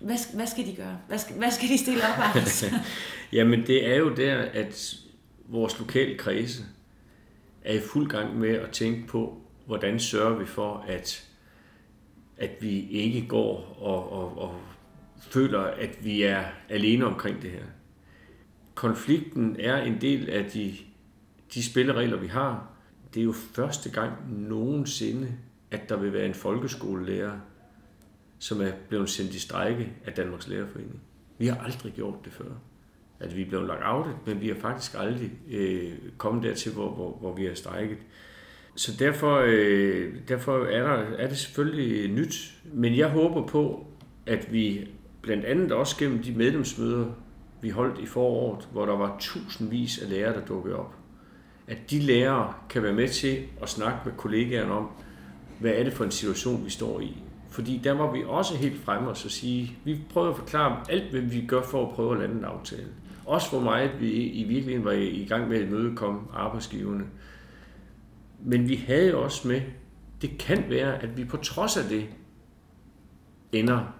hvad, 0.00 0.34
hvad 0.34 0.46
skal 0.46 0.66
de 0.66 0.76
gøre? 0.76 0.98
Hvad 1.08 1.18
skal, 1.18 1.36
hvad 1.36 1.50
skal 1.50 1.68
de 1.68 1.78
stille 1.78 2.02
op, 2.02 2.36
altså? 2.36 2.66
Jamen 3.32 3.66
det 3.66 3.86
er 3.86 3.96
jo 3.96 4.14
der, 4.14 4.36
at 4.36 4.94
vores 5.48 5.78
lokale 5.78 6.18
kredse 6.18 6.64
er 7.64 7.74
i 7.74 7.80
fuld 7.80 8.10
gang 8.10 8.38
med 8.38 8.50
at 8.50 8.70
tænke 8.70 9.06
på, 9.06 9.40
hvordan 9.66 10.00
sørger 10.00 10.38
vi 10.38 10.46
for, 10.46 10.84
at, 10.88 11.28
at 12.36 12.50
vi 12.60 12.88
ikke 12.88 13.26
går 13.28 13.76
og, 13.80 14.12
og, 14.12 14.38
og 14.38 14.60
føler, 15.20 15.60
at 15.60 16.04
vi 16.04 16.22
er 16.22 16.44
alene 16.68 17.06
omkring 17.06 17.42
det 17.42 17.50
her. 17.50 17.64
Konflikten 18.74 19.56
er 19.58 19.76
en 19.76 20.00
del 20.00 20.30
af 20.30 20.44
de, 20.44 20.76
de 21.54 21.62
spilleregler, 21.62 22.16
vi 22.16 22.26
har. 22.26 22.70
Det 23.14 23.20
er 23.20 23.24
jo 23.24 23.32
første 23.32 23.90
gang 23.90 24.12
nogensinde, 24.48 25.32
at 25.70 25.88
der 25.88 25.96
vil 25.96 26.12
være 26.12 26.26
en 26.26 26.34
folkeskolelærer, 26.34 27.38
som 28.38 28.60
er 28.60 28.70
blevet 28.88 29.10
sendt 29.10 29.34
i 29.34 29.38
strejke 29.38 29.92
af 30.06 30.12
Danmarks 30.12 30.48
Lærerforening. 30.48 31.00
Vi 31.38 31.46
har 31.46 31.56
aldrig 31.56 31.92
gjort 31.92 32.24
det 32.24 32.32
før. 32.32 32.44
At 33.20 33.36
vi 33.36 33.42
er 33.42 33.48
blevet 33.48 33.66
lagt 33.66 33.82
out, 33.84 34.06
men 34.26 34.40
vi 34.40 34.48
har 34.48 34.54
faktisk 34.54 34.94
aldrig 34.98 35.30
øh, 35.50 35.92
kommet 36.18 36.42
dertil, 36.42 36.72
hvor, 36.72 36.90
hvor, 36.90 37.16
hvor 37.20 37.34
vi 37.34 37.44
har 37.44 37.54
strejket. 37.54 37.98
Så 38.74 38.92
derfor, 38.98 39.44
øh, 39.46 40.14
derfor 40.28 40.64
er, 40.64 40.82
der, 40.82 41.16
er 41.16 41.28
det 41.28 41.38
selvfølgelig 41.38 42.10
nyt. 42.10 42.54
Men 42.72 42.96
jeg 42.96 43.08
håber 43.08 43.46
på, 43.46 43.86
at 44.26 44.52
vi 44.52 44.88
blandt 45.22 45.44
andet 45.44 45.72
også 45.72 45.96
gennem 45.98 46.22
de 46.22 46.32
medlemsmøder, 46.32 47.06
vi 47.62 47.70
holdt 47.70 47.98
i 47.98 48.06
foråret, 48.06 48.68
hvor 48.72 48.86
der 48.86 48.96
var 48.96 49.16
tusindvis 49.20 50.02
af 50.02 50.10
lærere, 50.10 50.34
der 50.34 50.46
dukkede 50.46 50.76
op, 50.76 50.94
at 51.66 51.90
de 51.90 51.98
lærere 51.98 52.54
kan 52.68 52.82
være 52.82 52.92
med 52.92 53.08
til 53.08 53.44
at 53.62 53.68
snakke 53.68 53.98
med 54.04 54.12
kollegaerne 54.16 54.72
om, 54.72 54.90
hvad 55.60 55.70
er 55.70 55.84
det 55.84 55.92
for 55.92 56.04
en 56.04 56.10
situation, 56.10 56.64
vi 56.64 56.70
står 56.70 57.00
i. 57.00 57.16
Fordi 57.50 57.80
der 57.84 57.92
var 57.92 58.12
vi 58.12 58.24
også 58.26 58.56
helt 58.56 58.80
fremme 58.84 59.08
og 59.08 59.16
så 59.16 59.28
sige, 59.28 59.78
vi 59.84 60.00
prøver 60.12 60.30
at 60.30 60.36
forklare 60.36 60.84
alt, 60.88 61.10
hvad 61.10 61.20
vi 61.20 61.44
gør 61.46 61.62
for 61.62 61.86
at 61.86 61.94
prøve 61.94 62.12
at 62.12 62.20
lande 62.20 62.34
en 62.34 62.44
aftale. 62.44 62.88
Også 63.26 63.50
hvor 63.50 63.60
meget 63.60 63.90
vi 64.00 64.10
i 64.12 64.44
virkeligheden 64.44 64.84
var 64.84 64.92
i 64.92 65.26
gang 65.28 65.48
med 65.48 65.62
at 65.62 65.70
mødekomme 65.70 66.20
arbejdsgiverne. 66.34 67.04
Men 68.44 68.68
vi 68.68 68.74
havde 68.74 69.14
også 69.14 69.48
med, 69.48 69.60
det 70.22 70.38
kan 70.38 70.64
være, 70.68 71.02
at 71.02 71.16
vi 71.16 71.24
på 71.24 71.36
trods 71.36 71.76
af 71.76 71.84
det 71.84 72.06
ender 73.52 73.94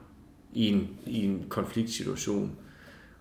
i 0.52 0.68
en, 0.68 0.88
i 1.06 1.24
en 1.24 1.44
konfliktsituation. 1.48 2.56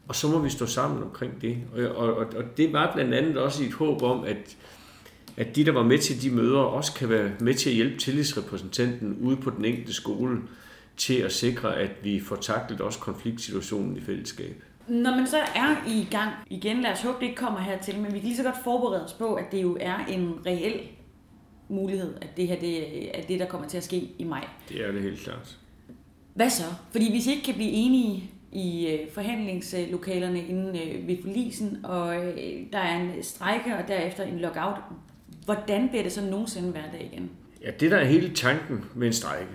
Og 0.08 0.15
så 0.15 0.28
må 0.28 0.39
vi 0.39 0.50
stå 0.50 0.65
sammen 0.65 1.04
omkring 1.04 1.41
det. 1.41 1.58
Og, 1.76 1.95
og, 1.95 2.15
og 2.15 2.58
det 2.58 2.73
var 2.73 2.93
blandt 2.93 3.13
andet 3.13 3.38
også 3.38 3.63
i 3.63 3.67
et 3.67 3.73
håb 3.73 4.02
om, 4.02 4.23
at, 4.23 4.58
at 5.38 5.56
de, 5.56 5.65
der 5.65 5.71
var 5.71 5.84
med 5.84 6.00
til 6.00 6.21
de 6.21 6.30
møder, 6.30 6.60
også 6.60 6.93
kan 6.93 7.10
være 7.10 7.32
med 7.39 7.54
til 7.54 7.69
at 7.69 7.76
hjælpe 7.76 7.97
tillidsrepræsentanten 7.97 9.17
ude 9.21 9.38
på 9.38 9.50
den 9.50 9.65
enkelte 9.65 9.93
skole 9.93 10.41
til 10.97 11.13
at 11.13 11.32
sikre, 11.32 11.76
at 11.76 11.91
vi 12.04 12.19
får 12.19 12.36
taklet 12.36 12.82
også 12.82 13.00
konfliktsituationen 13.00 13.97
i 13.97 14.02
fællesskab. 14.02 14.63
Når 14.88 15.12
man 15.12 15.28
så 15.28 15.38
er 15.38 15.88
i 15.88 16.08
gang 16.12 16.32
igen, 16.50 16.82
lad 16.82 16.91
os 16.91 17.02
håbe, 17.02 17.17
det 17.19 17.26
ikke 17.26 17.36
kommer 17.36 17.60
hertil, 17.60 18.00
men 18.00 18.13
vi 18.13 18.19
kan 18.19 18.28
lige 18.28 18.38
så 18.38 18.43
godt 18.43 18.63
forberede 18.63 19.06
os 19.06 19.13
på, 19.13 19.34
at 19.34 19.45
det 19.52 19.62
jo 19.62 19.78
er 19.80 20.06
en 20.06 20.34
reel 20.45 20.80
mulighed, 21.69 22.13
at 22.21 22.38
det 22.38 22.47
her 22.47 22.60
det 22.60 23.17
er 23.19 23.21
det, 23.28 23.39
der 23.39 23.45
kommer 23.45 23.67
til 23.67 23.78
at 23.78 23.84
ske 23.84 24.10
i 24.19 24.23
maj. 24.23 24.47
Det 24.69 24.88
er 24.88 24.91
det 24.91 25.02
helt 25.02 25.19
klart. 25.19 25.58
Hvad 26.34 26.50
så? 26.50 26.63
Fordi 26.91 27.10
hvis 27.12 27.28
I 27.28 27.32
ikke 27.32 27.43
kan 27.43 27.54
blive 27.54 27.71
enige 27.71 28.32
i 28.52 28.88
øh, 28.88 29.12
forhandlingslokalerne 29.13 30.47
inden 30.47 30.67
øh, 30.67 31.08
ved 31.08 31.17
forlisen, 31.23 31.86
og 31.86 32.15
øh, 32.15 32.38
der 32.73 32.80
er 32.80 33.02
en 33.02 33.23
strejke 33.23 33.78
og 33.78 33.88
derefter 33.88 34.23
en 34.23 34.39
lockout, 34.39 34.78
hvordan 35.47 35.89
bliver 35.89 36.03
det 36.03 36.12
så 36.12 36.21
nogensinde 36.21 36.71
hverdag 36.71 37.10
igen? 37.13 37.29
Ja, 37.62 37.71
det 37.71 37.91
der 37.91 37.97
er 37.97 38.05
hele 38.05 38.33
tanken 38.36 38.86
med 38.95 39.07
en 39.07 39.13
strejke, 39.13 39.51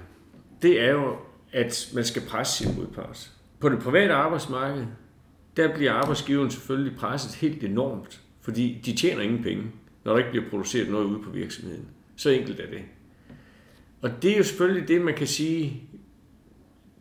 det 0.63 0.81
er 0.81 0.91
jo, 0.91 1.17
at 1.53 1.91
man 1.95 2.05
skal 2.05 2.23
presse 2.29 2.65
sin 2.65 2.77
modpart. 2.77 3.31
På 3.61 3.69
det 3.69 3.79
private 3.79 4.15
arbejdsmarked, 4.15 4.87
der 5.57 5.75
bliver 5.75 5.93
arbejdsgiveren 5.93 6.51
selvfølgelig 6.51 6.99
presset 6.99 7.35
helt 7.35 7.65
enormt, 7.65 8.21
fordi 8.41 8.81
de 8.85 8.97
tjener 8.97 9.23
ingen 9.23 9.43
penge, 9.43 9.65
når 10.05 10.13
der 10.13 10.19
ikke 10.19 10.31
bliver 10.31 10.51
produceret 10.51 10.91
noget 10.91 11.05
ude 11.05 11.23
på 11.23 11.31
virksomheden. 11.31 11.89
Så 12.17 12.31
enkelt 12.31 12.61
er 12.61 12.71
det. 12.71 12.83
Og 14.03 14.23
det 14.23 14.33
er 14.33 14.37
jo 14.37 14.43
selvfølgelig 14.43 14.89
det, 14.89 15.01
man 15.01 15.15
kan 15.15 15.27
sige, 15.27 15.83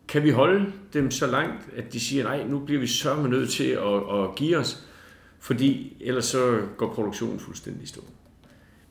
kan 0.08 0.24
vi 0.24 0.30
holde 0.30 0.74
dem 0.94 1.12
så 1.12 1.28
langt, 1.28 1.70
at 1.76 1.94
de 1.94 2.00
siger, 2.00 2.24
nej, 2.24 2.44
nu 2.44 2.60
bliver 2.60 2.82
vi 2.82 2.88
sørme 2.88 3.30
nødt 3.30 3.50
til 3.50 3.70
at, 3.70 4.20
at 4.20 4.36
give 4.36 4.58
os, 4.58 4.88
fordi 5.40 5.98
ellers 6.02 6.26
så 6.26 6.62
går 6.78 6.94
produktionen 6.94 7.40
fuldstændig 7.40 7.84
i 7.84 7.88
stå. 7.88 8.02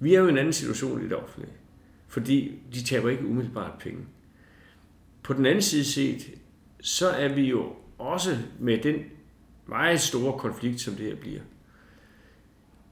Vi 0.01 0.15
er 0.15 0.21
jo 0.21 0.27
i 0.27 0.31
en 0.31 0.39
anden 0.39 0.53
situation 0.53 1.01
i 1.01 1.05
det 1.05 1.17
offentlige, 1.17 1.53
fordi 2.09 2.63
de 2.75 2.85
taber 2.85 3.09
ikke 3.09 3.27
umiddelbart 3.27 3.79
penge. 3.79 4.01
På 5.23 5.33
den 5.33 5.47
anden 5.47 5.63
side 5.63 5.85
set, 5.85 6.31
så 6.81 7.09
er 7.09 7.35
vi 7.35 7.49
jo 7.49 7.73
også 7.99 8.39
med 8.59 8.79
den 8.79 9.05
meget 9.67 10.01
store 10.01 10.39
konflikt, 10.39 10.81
som 10.81 10.95
det 10.95 11.07
her 11.07 11.17
bliver, 11.17 11.41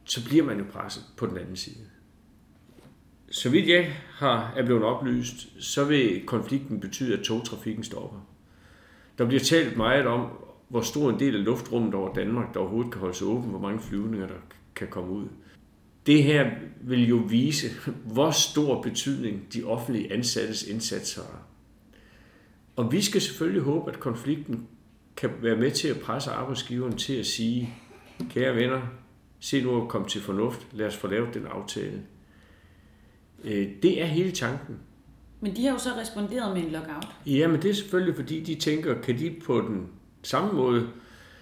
så 0.04 0.24
bliver 0.24 0.44
man 0.44 0.58
jo 0.58 0.64
presset 0.72 1.04
på 1.16 1.26
den 1.26 1.38
anden 1.38 1.56
side. 1.56 1.84
Så 3.30 3.50
vidt 3.50 3.68
jeg 3.68 3.92
har, 4.10 4.52
er 4.56 4.64
blevet 4.64 4.82
oplyst, 4.82 5.62
så 5.64 5.84
vil 5.84 6.26
konflikten 6.26 6.80
betyde, 6.80 7.18
at 7.18 7.24
togtrafikken 7.24 7.84
stopper. 7.84 8.18
Der 9.18 9.26
bliver 9.26 9.40
talt 9.40 9.76
meget 9.76 10.06
om, 10.06 10.30
hvor 10.68 10.80
stor 10.80 11.10
en 11.10 11.20
del 11.20 11.36
af 11.36 11.44
luftrummet 11.44 11.94
over 11.94 12.14
Danmark, 12.14 12.54
der 12.54 12.60
overhovedet 12.60 12.92
kan 12.92 13.00
holdes 13.00 13.22
åben, 13.22 13.50
hvor 13.50 13.58
mange 13.58 13.80
flyvninger, 13.80 14.26
der 14.26 14.34
kan 14.74 14.88
komme 14.88 15.10
ud. 15.10 15.28
Det 16.08 16.22
her 16.22 16.50
vil 16.80 17.08
jo 17.08 17.16
vise, 17.16 17.68
hvor 18.04 18.30
stor 18.30 18.82
betydning 18.82 19.52
de 19.52 19.64
offentlige 19.64 20.12
ansattes 20.12 20.62
indsats 20.62 21.14
har. 21.14 21.42
Og 22.76 22.92
vi 22.92 23.02
skal 23.02 23.20
selvfølgelig 23.20 23.62
håbe, 23.62 23.90
at 23.90 24.00
konflikten 24.00 24.66
kan 25.16 25.30
være 25.42 25.56
med 25.56 25.70
til 25.70 25.88
at 25.88 26.00
presse 26.00 26.30
arbejdsgiveren 26.30 26.96
til 26.96 27.12
at 27.12 27.26
sige, 27.26 27.74
kære 28.30 28.54
venner, 28.54 28.80
se 29.40 29.62
nu 29.62 29.82
at 29.82 29.88
komme 29.88 30.08
til 30.08 30.20
fornuft, 30.20 30.66
lad 30.72 30.86
os 30.86 30.96
få 30.96 31.06
lavet 31.06 31.34
den 31.34 31.46
aftale. 31.46 32.02
Øh, 33.44 33.68
det 33.82 34.02
er 34.02 34.06
hele 34.06 34.30
tanken. 34.30 34.76
Men 35.40 35.56
de 35.56 35.64
har 35.64 35.72
jo 35.72 35.78
så 35.78 35.90
responderet 36.00 36.56
med 36.56 36.62
en 36.62 36.70
lockout. 36.70 37.08
Ja, 37.26 37.48
men 37.48 37.62
det 37.62 37.70
er 37.70 37.74
selvfølgelig, 37.74 38.16
fordi 38.16 38.40
de 38.40 38.54
tænker, 38.54 39.00
kan 39.00 39.18
de 39.18 39.36
på 39.46 39.60
den 39.60 39.86
samme 40.22 40.52
måde 40.52 40.88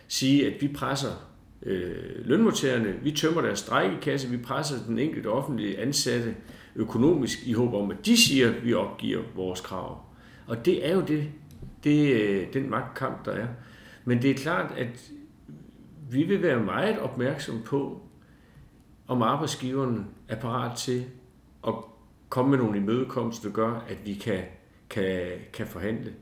sige, 0.08 0.46
at 0.46 0.62
vi 0.62 0.68
presser 0.68 1.26
øh, 1.62 2.26
lønmodtagerne, 2.26 2.94
vi 3.02 3.10
tømmer 3.10 3.40
deres 3.40 3.58
strækkekasse, 3.58 4.28
vi 4.28 4.36
presser 4.36 4.76
den 4.86 4.98
enkelte 4.98 5.26
offentlige 5.26 5.78
ansatte 5.78 6.36
økonomisk 6.76 7.46
i 7.46 7.52
håb 7.52 7.74
om, 7.74 7.90
at 7.90 8.06
de 8.06 8.16
siger, 8.16 8.48
at 8.48 8.64
vi 8.64 8.74
opgiver 8.74 9.22
vores 9.34 9.60
krav. 9.60 10.00
Og 10.46 10.64
det 10.64 10.88
er 10.88 10.94
jo 10.94 11.00
det, 11.00 11.28
det, 11.84 12.12
øh, 12.12 12.52
den 12.52 12.70
magtkamp, 12.70 13.24
der 13.24 13.32
er. 13.32 13.46
Men 14.04 14.22
det 14.22 14.30
er 14.30 14.34
klart, 14.34 14.72
at 14.76 15.10
vi 16.10 16.22
vil 16.22 16.42
være 16.42 16.62
meget 16.62 16.98
opmærksom 16.98 17.62
på, 17.62 18.02
om 19.08 19.22
arbejdsgiveren 19.22 20.06
er 20.28 20.36
parat 20.36 20.76
til 20.76 21.04
at 21.66 21.74
komme 22.28 22.50
med 22.50 22.58
nogle 22.58 22.78
imødekomster, 22.78 23.48
der 23.48 23.54
gør, 23.54 23.84
at 23.88 23.98
vi 24.04 24.14
kan, 24.14 24.42
kan, 24.90 25.22
kan 25.52 25.66
forhandle. 25.66 26.12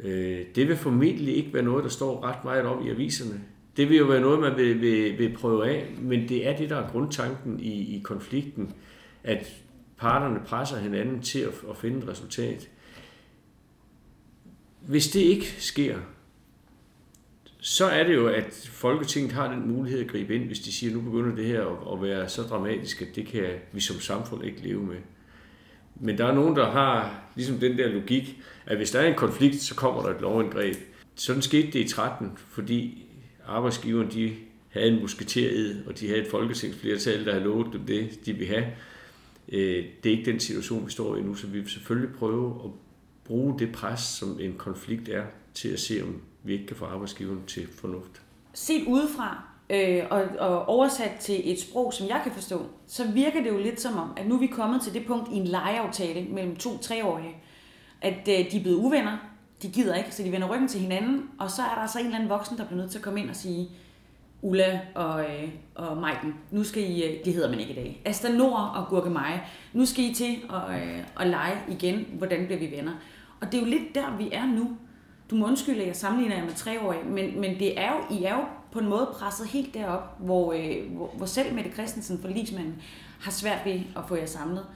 Øh, 0.00 0.46
det 0.54 0.68
vil 0.68 0.76
formentlig 0.76 1.36
ikke 1.36 1.54
være 1.54 1.62
noget, 1.62 1.84
der 1.84 1.90
står 1.90 2.24
ret 2.24 2.44
meget 2.44 2.66
om 2.66 2.86
i 2.86 2.90
aviserne. 2.90 3.40
Det 3.76 3.88
vil 3.88 3.96
jo 3.96 4.04
være 4.04 4.20
noget, 4.20 4.40
man 4.40 4.56
vil, 4.56 4.80
vil, 4.80 5.18
vil 5.18 5.36
prøve 5.36 5.70
af, 5.70 5.94
men 6.00 6.28
det 6.28 6.48
er 6.48 6.56
det, 6.56 6.70
der 6.70 6.76
er 6.76 6.90
grundtanken 6.90 7.60
i, 7.60 7.96
i 7.96 8.00
konflikten, 8.04 8.74
at 9.24 9.62
parterne 9.96 10.40
presser 10.46 10.78
hinanden 10.78 11.22
til 11.22 11.38
at, 11.38 11.52
at 11.70 11.76
finde 11.76 11.98
et 11.98 12.08
resultat. 12.08 12.68
Hvis 14.80 15.08
det 15.08 15.20
ikke 15.20 15.54
sker, 15.58 15.98
så 17.60 17.86
er 17.86 18.04
det 18.04 18.14
jo, 18.14 18.28
at 18.28 18.70
Folketinget 18.72 19.32
har 19.32 19.52
den 19.52 19.68
mulighed 19.68 20.00
at 20.00 20.08
gribe 20.08 20.34
ind, 20.34 20.46
hvis 20.46 20.60
de 20.60 20.72
siger, 20.72 20.90
at 20.90 20.96
nu 20.96 21.10
begynder 21.10 21.36
det 21.36 21.46
her 21.46 21.92
at 21.92 22.02
være 22.02 22.28
så 22.28 22.42
dramatisk, 22.42 23.02
at 23.02 23.08
det 23.16 23.26
kan 23.26 23.44
vi 23.72 23.80
som 23.80 24.00
samfund 24.00 24.44
ikke 24.44 24.60
leve 24.60 24.82
med. 24.82 24.96
Men 25.94 26.18
der 26.18 26.26
er 26.26 26.34
nogen, 26.34 26.56
der 26.56 26.70
har 26.70 27.22
ligesom 27.34 27.58
den 27.58 27.78
der 27.78 27.88
logik, 27.88 28.42
at 28.66 28.76
hvis 28.76 28.90
der 28.90 29.00
er 29.00 29.06
en 29.06 29.14
konflikt, 29.14 29.60
så 29.60 29.74
kommer 29.74 30.02
der 30.02 30.08
et 30.08 30.20
lovindgreb. 30.20 30.76
Sådan 31.14 31.42
skete 31.42 31.66
det 31.66 31.74
i 31.74 31.88
13, 31.88 32.32
fordi 32.36 33.06
arbejdsgiveren 33.46 34.10
de 34.10 34.32
havde 34.68 34.88
en 34.88 35.00
musketeriet, 35.00 35.84
og 35.86 36.00
de 36.00 36.08
havde 36.08 36.20
et 36.20 36.30
folketingsflertal, 36.30 37.24
der 37.24 37.32
havde 37.32 37.44
lovet 37.44 37.72
dem 37.72 37.86
det, 37.86 38.26
de 38.26 38.32
ville 38.32 38.54
have. 38.54 38.66
Øh, 39.48 39.84
det 40.04 40.12
er 40.12 40.18
ikke 40.18 40.30
den 40.32 40.40
situation, 40.40 40.86
vi 40.86 40.90
står 40.90 41.16
i 41.16 41.22
nu, 41.22 41.34
så 41.34 41.46
vi 41.46 41.60
vil 41.60 41.70
selvfølgelig 41.70 42.14
prøve 42.14 42.60
at 42.64 42.70
bruge 43.24 43.58
det 43.58 43.72
pres, 43.72 44.00
som 44.00 44.38
en 44.40 44.54
konflikt 44.58 45.08
er, 45.08 45.24
til 45.54 45.68
at 45.68 45.80
se, 45.80 46.02
om 46.02 46.20
vi 46.42 46.52
ikke 46.52 46.66
kan 46.66 46.76
få 46.76 46.84
arbejdsgiveren 46.84 47.40
til 47.46 47.68
fornuft. 47.80 48.22
Set 48.54 48.84
udefra 48.86 49.44
øh, 49.70 50.02
og, 50.10 50.22
og 50.38 50.68
oversat 50.68 51.12
til 51.20 51.52
et 51.52 51.60
sprog, 51.60 51.92
som 51.92 52.08
jeg 52.08 52.20
kan 52.24 52.32
forstå, 52.32 52.66
så 52.86 53.10
virker 53.12 53.42
det 53.42 53.50
jo 53.50 53.58
lidt 53.58 53.80
som 53.80 53.98
om, 53.98 54.10
at 54.16 54.28
nu 54.28 54.34
er 54.34 54.40
vi 54.40 54.46
kommet 54.46 54.82
til 54.82 54.94
det 54.94 55.06
punkt 55.06 55.28
i 55.32 55.36
en 55.36 55.46
lejeaftale 55.46 56.28
mellem 56.28 56.56
to 56.56 56.78
treårige, 56.78 57.36
at 58.00 58.28
øh, 58.28 58.52
de 58.52 58.56
er 58.56 58.62
blevet 58.62 58.76
uvenner, 58.76 59.18
de 59.62 59.68
gider 59.68 59.94
ikke, 59.94 60.14
så 60.14 60.22
de 60.22 60.32
vender 60.32 60.48
ryggen 60.48 60.68
til 60.68 60.80
hinanden, 60.80 61.30
og 61.38 61.50
så 61.50 61.62
er 61.62 61.74
der 61.74 61.82
altså 61.82 61.98
en 61.98 62.04
eller 62.04 62.16
anden 62.16 62.30
voksen, 62.30 62.58
der 62.58 62.64
bliver 62.66 62.80
nødt 62.80 62.90
til 62.90 62.98
at 62.98 63.04
komme 63.04 63.20
ind 63.20 63.30
og 63.30 63.36
sige, 63.36 63.68
Ulla 64.42 64.80
og, 64.94 65.20
øh, 65.20 65.48
og 65.74 65.96
Maiken, 65.96 66.34
nu 66.50 66.64
skal 66.64 66.82
I, 66.82 67.02
øh, 67.02 67.24
det 67.24 67.34
hedder 67.34 67.50
man 67.50 67.60
ikke 67.60 67.72
i 67.72 67.76
dag, 67.76 68.02
Asta 68.04 68.32
Nord 68.32 68.72
og 68.74 68.86
Gurke 68.88 69.10
Maja, 69.10 69.40
nu 69.72 69.86
skal 69.86 70.04
I 70.04 70.14
til 70.14 70.36
at, 70.50 70.82
øh, 70.82 71.04
at 71.20 71.26
lege 71.26 71.56
igen, 71.68 72.06
hvordan 72.18 72.46
bliver 72.46 72.58
vi 72.58 72.70
venner. 72.76 72.92
Og 73.40 73.52
det 73.52 73.54
er 73.54 73.60
jo 73.60 73.68
lidt 73.68 73.94
der, 73.94 74.16
vi 74.16 74.30
er 74.32 74.46
nu. 74.46 74.76
Du 75.30 75.34
må 75.34 75.46
undskylde, 75.46 75.80
at 75.80 75.86
jeg 75.86 75.96
sammenligner 75.96 76.36
jer 76.36 76.44
med 76.44 76.54
treårige, 76.54 77.04
men, 77.04 77.40
men 77.40 77.58
det 77.58 77.80
er 77.80 77.92
jo, 77.92 78.16
I 78.16 78.24
er 78.24 78.34
jo 78.34 78.44
på 78.72 78.78
en 78.78 78.88
måde 78.88 79.08
presset 79.12 79.46
helt 79.46 79.74
derop, 79.74 80.16
hvor, 80.18 80.52
øh, 80.52 80.96
hvor, 80.96 81.14
hvor 81.16 81.26
selv 81.26 81.54
Mette 81.54 81.70
Christensen, 81.72 82.20
forligsmanden, 82.20 82.82
har 83.20 83.30
svært 83.30 83.58
ved 83.64 83.80
at 83.96 84.02
få 84.08 84.16
jer 84.16 84.26
samlet. 84.26 84.66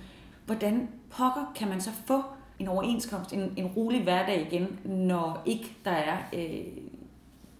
Hvordan 0.47 0.89
pokker 1.11 1.53
kan 1.57 1.69
man 1.69 1.81
så 1.81 1.91
få 2.07 2.23
en 2.59 2.69
overenskomst, 2.69 3.33
en, 3.33 3.53
en 3.57 3.67
rolig 3.67 4.03
hverdag 4.03 4.49
igen, 4.53 4.79
når 4.85 5.43
ikke 5.47 5.77
der 5.85 5.91
er 5.91 6.19
øh, 6.33 6.67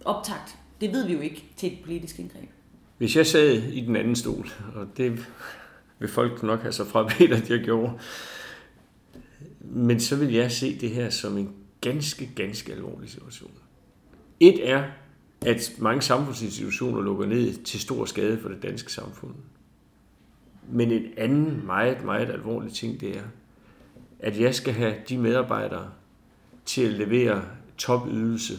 optakt? 0.05 0.57
Det 0.81 0.91
ved 0.91 1.05
vi 1.05 1.13
jo 1.13 1.19
ikke 1.19 1.43
til 1.57 1.73
et 1.73 1.79
politisk 1.83 2.19
indgreb. 2.19 2.49
Hvis 2.97 3.15
jeg 3.15 3.27
sad 3.27 3.63
i 3.63 3.85
den 3.85 3.95
anden 3.95 4.15
stol, 4.15 4.49
og 4.75 4.87
det 4.97 5.27
vil 5.99 6.09
folk 6.09 6.43
nok 6.43 6.61
have 6.61 6.73
fra 6.73 6.83
frabedt, 6.83 7.33
at 7.33 7.49
jeg 7.49 7.59
gjorde, 7.59 7.93
men 9.59 9.99
så 9.99 10.15
vil 10.15 10.33
jeg 10.33 10.51
se 10.51 10.79
det 10.79 10.89
her 10.89 11.09
som 11.09 11.37
en 11.37 11.49
ganske, 11.81 12.29
ganske 12.35 12.73
alvorlig 12.73 13.09
situation. 13.09 13.51
Et 14.39 14.69
er, 14.69 14.83
at 15.45 15.73
mange 15.79 16.01
samfundsinstitutioner 16.01 17.01
lukker 17.01 17.25
ned 17.25 17.53
til 17.63 17.79
stor 17.79 18.05
skade 18.05 18.39
for 18.39 18.49
det 18.49 18.63
danske 18.63 18.91
samfund. 18.91 19.33
Men 20.69 20.91
en 20.91 21.05
anden 21.17 21.65
meget, 21.65 22.05
meget 22.05 22.29
alvorlig 22.29 22.73
ting, 22.73 23.01
det 23.01 23.17
er, 23.17 23.23
at 24.19 24.39
jeg 24.39 24.55
skal 24.55 24.73
have 24.73 24.95
de 25.09 25.17
medarbejdere 25.17 25.91
til 26.65 26.81
at 26.81 26.93
levere 26.93 27.45
topydelse 27.77 28.53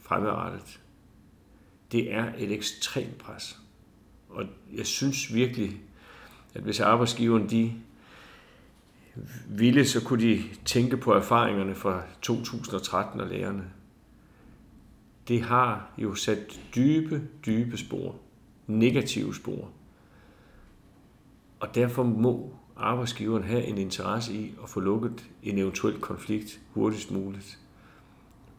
fremadrettet. 0.00 0.80
Det 1.92 2.14
er 2.14 2.32
et 2.38 2.52
ekstremt 2.52 3.18
pres. 3.18 3.58
Og 4.28 4.44
jeg 4.76 4.86
synes 4.86 5.34
virkelig, 5.34 5.80
at 6.54 6.62
hvis 6.62 6.80
arbejdsgiveren 6.80 7.50
de 7.50 7.72
ville, 9.48 9.86
så 9.86 10.04
kunne 10.04 10.22
de 10.22 10.42
tænke 10.64 10.96
på 10.96 11.12
erfaringerne 11.12 11.74
fra 11.74 12.02
2013 12.22 13.20
og 13.20 13.26
lærerne. 13.26 13.64
Det 15.28 15.42
har 15.42 15.90
jo 15.98 16.14
sat 16.14 16.60
dybe, 16.74 17.28
dybe 17.46 17.76
spor. 17.76 18.16
Negative 18.66 19.34
spor. 19.34 19.70
Og 21.60 21.74
derfor 21.74 22.02
må 22.02 22.54
arbejdsgiveren 22.78 23.44
have 23.44 23.64
en 23.64 23.78
interesse 23.78 24.32
i 24.34 24.54
at 24.62 24.68
få 24.68 24.80
lukket 24.80 25.24
en 25.42 25.58
eventuel 25.58 26.00
konflikt 26.00 26.60
hurtigst 26.74 27.10
muligt. 27.10 27.58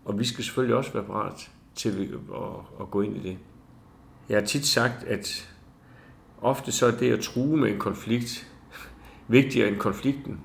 Og 0.06 0.20
vi 0.20 0.26
skal 0.26 0.44
selvfølgelig 0.44 0.76
også 0.76 0.94
være 0.94 1.04
parat 1.04 1.52
til 1.76 2.20
at, 2.36 2.82
at 2.82 2.92
gå 2.92 3.02
ind 3.02 3.18
i 3.18 3.20
det. 3.20 3.38
Jeg 4.30 4.40
har 4.40 4.46
tit 4.46 4.66
sagt, 4.66 5.04
at 5.04 5.50
ofte 6.42 6.72
så 6.72 6.86
er 6.86 6.92
det 6.92 7.12
at 7.12 7.20
true 7.20 7.58
med 7.58 7.72
en 7.72 7.80
konflikt 7.80 8.52
vigtigere 9.28 9.68
end 9.68 9.78
konflikten. 9.78 10.40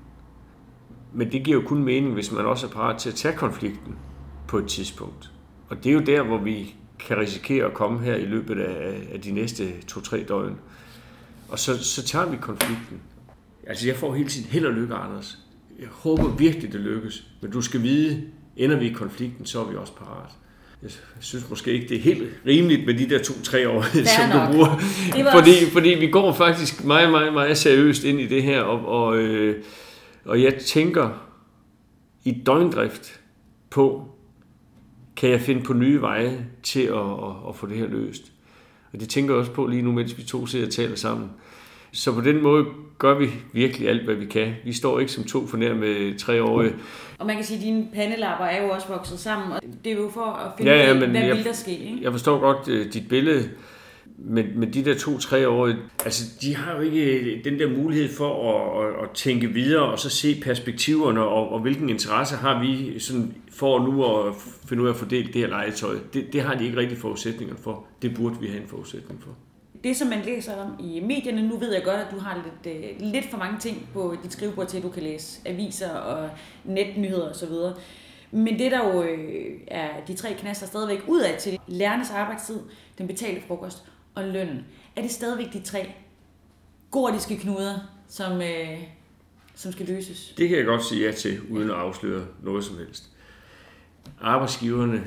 Men 1.13 1.31
det 1.31 1.43
giver 1.43 1.61
jo 1.61 1.67
kun 1.67 1.83
mening, 1.83 2.13
hvis 2.13 2.31
man 2.31 2.45
også 2.45 2.67
er 2.67 2.71
parat 2.71 2.99
til 2.99 3.09
at 3.09 3.15
tage 3.15 3.37
konflikten 3.37 3.95
på 4.47 4.57
et 4.57 4.67
tidspunkt. 4.67 5.31
Og 5.69 5.83
det 5.83 5.89
er 5.89 5.93
jo 5.93 5.99
der, 5.99 6.23
hvor 6.23 6.37
vi 6.37 6.75
kan 6.99 7.17
risikere 7.17 7.65
at 7.65 7.73
komme 7.73 7.99
her 7.99 8.15
i 8.15 8.25
løbet 8.25 8.59
af, 8.59 9.07
af 9.13 9.21
de 9.21 9.31
næste 9.31 9.81
to-tre 9.81 10.23
døgn. 10.23 10.59
Og 11.49 11.59
så, 11.59 11.83
så 11.83 12.03
tager 12.03 12.29
vi 12.29 12.37
konflikten. 12.37 13.01
Altså 13.65 13.87
jeg 13.87 13.95
får 13.95 14.13
hele 14.13 14.29
tiden 14.29 14.49
held 14.49 14.65
og 14.65 14.73
lykke, 14.73 14.93
Anders. 14.93 15.37
Jeg 15.79 15.87
håber 15.91 16.29
virkelig, 16.29 16.73
det 16.73 16.81
lykkes. 16.81 17.23
Men 17.41 17.51
du 17.51 17.61
skal 17.61 17.83
vide, 17.83 18.23
ender 18.57 18.79
vi 18.79 18.89
i 18.89 18.93
konflikten, 18.93 19.45
så 19.45 19.59
er 19.59 19.69
vi 19.69 19.75
også 19.75 19.93
parat. 19.93 20.31
Jeg 20.83 20.91
synes 21.19 21.49
måske 21.49 21.71
ikke, 21.71 21.87
det 21.87 21.97
er 21.97 22.01
helt 22.01 22.29
rimeligt 22.45 22.85
med 22.85 22.93
de 22.93 23.09
der 23.09 23.23
to-tre 23.23 23.69
år, 23.69 23.81
som 24.15 24.29
nok. 24.29 24.47
du 24.47 24.53
bruger. 24.53 25.23
Var 25.23 25.31
Fordi, 25.31 25.51
fordi 25.71 25.89
vi 25.89 26.07
går 26.07 26.33
faktisk 26.33 26.83
meget, 26.83 27.11
meget, 27.11 27.33
meget 27.33 27.57
seriøst 27.57 28.03
ind 28.03 28.19
i 28.19 28.27
det 28.27 28.43
her, 28.43 28.61
og, 28.61 29.03
og, 29.03 29.17
øh, 29.17 29.63
og 30.25 30.41
jeg 30.41 30.55
tænker 30.55 31.09
i 32.23 32.31
døgndrift 32.45 33.19
på, 33.69 34.11
kan 35.15 35.29
jeg 35.29 35.41
finde 35.41 35.61
på 35.61 35.73
nye 35.73 36.01
veje 36.01 36.47
til 36.63 36.81
at, 36.81 36.95
at, 36.95 37.49
at 37.49 37.55
få 37.55 37.67
det 37.67 37.77
her 37.77 37.87
løst. 37.87 38.31
Og 38.93 38.99
det 38.99 39.09
tænker 39.09 39.33
jeg 39.33 39.39
også 39.39 39.51
på 39.51 39.67
lige 39.67 39.81
nu, 39.81 39.91
mens 39.91 40.17
vi 40.17 40.23
to 40.23 40.45
sidder 40.45 40.65
og 40.65 40.71
taler 40.71 40.95
sammen. 40.95 41.29
Så 41.91 42.13
på 42.13 42.21
den 42.21 42.43
måde 42.43 42.65
gør 42.97 43.13
vi 43.19 43.29
virkelig 43.53 43.89
alt, 43.89 44.03
hvad 44.03 44.15
vi 44.15 44.25
kan. 44.25 44.53
Vi 44.65 44.73
står 44.73 44.99
ikke 44.99 45.11
som 45.11 45.23
to 45.23 45.47
fornærmede 45.47 46.17
treårige. 46.17 46.73
Og 47.19 47.25
man 47.25 47.35
kan 47.35 47.45
sige, 47.45 47.57
at 47.57 47.63
dine 47.63 47.87
pandelapper 47.95 48.45
er 48.45 48.63
jo 48.63 48.69
også 48.69 48.87
vokset 48.87 49.19
sammen, 49.19 49.51
og 49.51 49.59
det 49.83 49.91
er 49.91 49.95
jo 49.95 50.09
for 50.13 50.21
at 50.25 50.51
finde 50.57 50.71
Ja, 50.71 50.77
ud 50.77 50.83
ja, 50.83 50.89
af, 50.93 50.99
men 50.99 51.09
hvad 51.09 51.21
jeg- 51.21 51.35
vil 51.35 51.43
der 51.45 51.53
ske. 51.53 51.71
Ikke? 51.71 51.99
Jeg 52.01 52.11
forstår 52.11 52.39
godt 52.39 52.67
uh, 52.67 52.93
dit 52.93 53.09
billede, 53.09 53.49
men, 54.17 54.45
men 54.59 54.73
de 54.73 54.85
der 54.85 54.95
to-tre 54.97 55.47
år, 55.49 55.67
altså 56.05 56.23
de 56.41 56.55
har 56.55 56.75
jo 56.75 56.81
ikke 56.81 57.41
den 57.43 57.59
der 57.59 57.69
mulighed 57.69 58.09
for 58.09 58.53
at, 58.53 58.87
at, 58.87 59.03
at 59.03 59.09
tænke 59.13 59.47
videre 59.47 59.83
og 59.83 59.99
så 59.99 60.09
se 60.09 60.41
perspektiverne 60.43 61.21
og, 61.23 61.49
og 61.51 61.59
hvilken 61.59 61.89
interesse 61.89 62.35
har 62.35 62.59
vi 62.61 62.99
sådan 62.99 63.33
for 63.51 63.79
nu 63.79 64.03
at 64.05 64.33
finde 64.67 64.83
ud 64.83 64.87
af 64.87 64.91
at 64.91 64.97
fordele 64.97 65.27
det 65.27 65.35
her 65.35 65.47
legetøj. 65.47 65.95
Det, 66.13 66.33
det 66.33 66.41
har 66.41 66.55
de 66.55 66.65
ikke 66.65 66.77
rigtig 66.77 66.97
forudsætninger 66.97 67.55
for. 67.63 67.85
Det 68.01 68.15
burde 68.15 68.35
vi 68.41 68.47
have 68.47 68.61
en 68.61 68.67
forudsætning 68.67 69.21
for. 69.23 69.29
Det, 69.85 69.97
som 69.97 70.07
man 70.07 70.21
læser 70.25 70.55
om 70.55 70.75
i 70.79 70.99
medierne, 70.99 71.47
nu 71.47 71.57
ved 71.57 71.73
jeg 71.73 71.83
godt, 71.83 71.99
at 71.99 72.07
du 72.11 72.19
har 72.19 72.43
lidt, 72.63 72.75
øh, 72.75 73.11
lidt 73.11 73.25
for 73.29 73.37
mange 73.37 73.59
ting 73.59 73.89
på 73.93 74.15
dit 74.23 74.33
skrivebord 74.33 74.67
til, 74.67 74.77
at 74.77 74.83
du 74.83 74.89
kan 74.89 75.03
læse 75.03 75.41
aviser 75.45 75.89
og 75.89 76.29
netnyheder 76.63 77.29
osv. 77.29 77.49
Men 78.31 78.59
det, 78.59 78.71
der 78.71 78.87
jo 78.87 79.03
øh, 79.03 79.59
er 79.67 80.05
de 80.07 80.13
tre 80.13 80.33
knaster 80.33 80.67
stadigvæk 80.67 80.99
ud 81.07 81.21
af 81.21 81.37
til 81.39 81.59
lærernes 81.67 82.11
arbejdstid, 82.11 82.59
den 82.97 83.07
betalte 83.07 83.41
frokost 83.47 83.83
og 84.15 84.23
lønnen, 84.23 84.65
er 84.95 85.01
det 85.01 85.11
stadigvæk 85.11 85.53
de 85.53 85.61
tre 85.61 85.91
gordiske 86.91 87.37
knuder, 87.37 87.79
som, 88.07 88.41
øh, 88.41 88.83
som 89.55 89.71
skal 89.71 89.85
løses? 89.85 90.33
Det 90.37 90.49
kan 90.49 90.57
jeg 90.57 90.65
godt 90.65 90.85
sige 90.85 91.05
ja 91.05 91.11
til, 91.11 91.41
uden 91.51 91.69
at 91.69 91.75
afsløre 91.75 92.25
noget 92.43 92.65
som 92.65 92.77
helst. 92.77 93.09
Arbejdsgiverne 94.21 95.03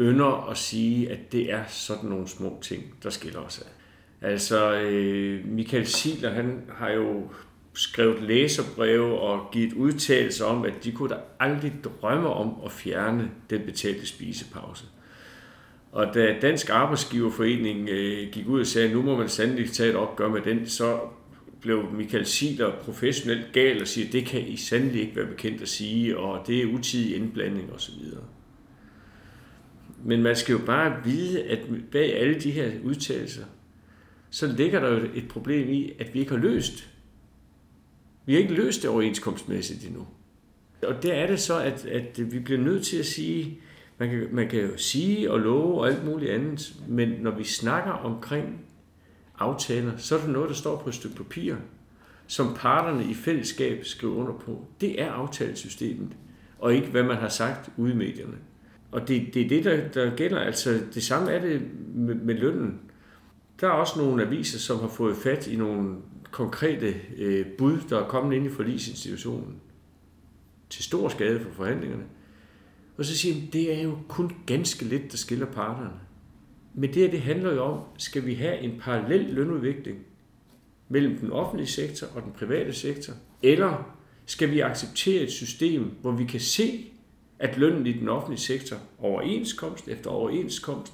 ynder 0.00 0.50
at 0.50 0.56
sige, 0.56 1.10
at 1.10 1.32
det 1.32 1.52
er 1.52 1.64
sådan 1.68 2.10
nogle 2.10 2.28
små 2.28 2.58
ting, 2.62 2.82
der 3.02 3.10
skiller 3.10 3.40
os 3.40 3.58
ad. 3.58 3.73
Altså, 4.24 4.74
øh, 4.74 5.48
Michael 5.48 5.86
Siler, 5.86 6.30
han 6.30 6.62
har 6.68 6.90
jo 6.90 7.22
skrevet 7.74 8.22
læserbreve 8.22 9.18
og 9.18 9.50
givet 9.52 9.72
udtalelser 9.72 10.44
om, 10.44 10.64
at 10.64 10.84
de 10.84 10.92
kunne 10.92 11.08
da 11.08 11.16
aldrig 11.40 11.72
drømme 11.84 12.28
om 12.28 12.54
at 12.64 12.72
fjerne 12.72 13.30
den 13.50 13.60
betalte 13.66 14.06
spisepause. 14.06 14.84
Og 15.92 16.14
da 16.14 16.36
Dansk 16.42 16.70
Arbejdsgiverforening 16.70 17.88
øh, 17.88 18.32
gik 18.32 18.48
ud 18.48 18.60
og 18.60 18.66
sagde, 18.66 18.88
at 18.88 18.94
nu 18.94 19.02
må 19.02 19.16
man 19.16 19.28
sandelig 19.28 19.70
tage 19.70 19.90
et 19.90 19.96
opgør 19.96 20.28
med 20.28 20.40
den, 20.40 20.66
så 20.66 21.00
blev 21.60 21.92
Michael 21.92 22.26
Siler 22.26 22.72
professionelt 22.80 23.52
gal 23.52 23.80
og 23.80 23.88
siger, 23.88 24.06
at 24.06 24.12
det 24.12 24.26
kan 24.26 24.40
I 24.40 24.56
sandelig 24.56 25.00
ikke 25.00 25.16
være 25.16 25.26
bekendt 25.26 25.62
at 25.62 25.68
sige, 25.68 26.18
og 26.18 26.46
det 26.46 26.62
er 26.62 26.66
utidig 26.66 27.16
indblanding 27.16 27.72
osv. 27.72 27.94
Men 30.04 30.22
man 30.22 30.36
skal 30.36 30.52
jo 30.52 30.58
bare 30.66 31.04
vide, 31.04 31.42
at 31.42 31.58
bag 31.92 32.16
alle 32.16 32.40
de 32.40 32.50
her 32.50 32.70
udtalelser, 32.84 33.44
så 34.34 34.46
ligger 34.46 34.80
der 34.80 34.88
jo 34.88 35.08
et 35.14 35.28
problem 35.28 35.68
i, 35.68 35.92
at 35.98 36.14
vi 36.14 36.18
ikke 36.18 36.30
har 36.30 36.38
løst. 36.38 36.90
Vi 38.26 38.32
har 38.32 38.40
ikke 38.40 38.54
løst 38.54 38.82
det 38.82 38.90
overenskomstmæssigt 38.90 39.86
endnu. 39.86 40.06
Og 40.82 41.02
der 41.02 41.12
er 41.12 41.26
det 41.26 41.40
så, 41.40 41.58
at, 41.58 41.86
at 41.86 42.32
vi 42.32 42.38
bliver 42.38 42.60
nødt 42.60 42.86
til 42.86 42.96
at 42.96 43.06
sige, 43.06 43.60
man 43.98 44.10
kan, 44.10 44.28
man 44.32 44.48
kan 44.48 44.60
jo 44.60 44.76
sige 44.76 45.30
og 45.30 45.40
love 45.40 45.80
og 45.80 45.88
alt 45.88 46.04
muligt 46.04 46.30
andet, 46.30 46.74
men 46.88 47.08
når 47.08 47.30
vi 47.30 47.44
snakker 47.44 47.92
omkring 47.92 48.60
aftaler, 49.38 49.96
så 49.96 50.16
er 50.16 50.20
det 50.20 50.30
noget, 50.30 50.48
der 50.48 50.54
står 50.54 50.76
på 50.76 50.88
et 50.88 50.94
stykke 50.94 51.16
papir, 51.16 51.54
som 52.26 52.54
parterne 52.56 53.04
i 53.10 53.14
fællesskab 53.14 53.84
skriver 53.84 54.14
under 54.14 54.32
på. 54.32 54.66
Det 54.80 55.02
er 55.02 55.10
aftalesystemet, 55.10 56.16
og 56.58 56.74
ikke 56.74 56.88
hvad 56.88 57.02
man 57.02 57.16
har 57.16 57.28
sagt 57.28 57.70
ude 57.76 57.92
i 57.92 57.96
medierne. 57.96 58.36
Og 58.92 59.08
det, 59.08 59.34
det 59.34 59.44
er 59.44 59.48
det, 59.48 59.64
der, 59.64 59.88
der 59.88 60.16
gælder. 60.16 60.38
Altså, 60.38 60.80
det 60.94 61.02
samme 61.02 61.30
er 61.30 61.40
det 61.40 61.62
med, 61.94 62.14
med 62.14 62.34
lønnen. 62.34 62.80
Der 63.60 63.66
er 63.66 63.72
også 63.72 63.98
nogle 63.98 64.26
aviser, 64.26 64.58
som 64.58 64.80
har 64.80 64.88
fået 64.88 65.16
fat 65.16 65.46
i 65.46 65.56
nogle 65.56 65.96
konkrete 66.30 66.94
øh, 67.16 67.46
bud, 67.58 67.78
der 67.88 68.04
er 68.04 68.08
kommet 68.08 68.36
ind 68.36 68.46
i 68.46 68.50
forlisinstitutionen 68.50 69.60
til 70.70 70.84
stor 70.84 71.08
skade 71.08 71.40
for 71.40 71.50
forhandlingerne. 71.50 72.04
Og 72.98 73.04
så 73.04 73.16
siger 73.16 73.34
de, 73.34 73.48
det 73.52 73.78
er 73.78 73.82
jo 73.82 73.98
kun 74.08 74.32
ganske 74.46 74.84
lidt, 74.84 75.12
der 75.12 75.16
skiller 75.16 75.46
parterne. 75.46 75.90
Men 76.74 76.94
det 76.94 77.02
her, 77.02 77.10
det 77.10 77.20
handler 77.20 77.52
jo 77.54 77.62
om, 77.62 77.80
skal 77.98 78.26
vi 78.26 78.34
have 78.34 78.58
en 78.58 78.80
parallel 78.80 79.20
lønudvikling 79.20 79.98
mellem 80.88 81.18
den 81.18 81.32
offentlige 81.32 81.68
sektor 81.68 82.06
og 82.14 82.22
den 82.22 82.32
private 82.32 82.72
sektor? 82.72 83.12
Eller 83.42 83.96
skal 84.26 84.50
vi 84.50 84.60
acceptere 84.60 85.22
et 85.22 85.32
system, 85.32 85.90
hvor 86.00 86.12
vi 86.12 86.24
kan 86.24 86.40
se, 86.40 86.92
at 87.38 87.58
lønnen 87.58 87.86
i 87.86 87.92
den 87.92 88.08
offentlige 88.08 88.40
sektor 88.40 88.76
overenskomst 88.98 89.88
efter 89.88 90.10
overenskomst 90.10 90.92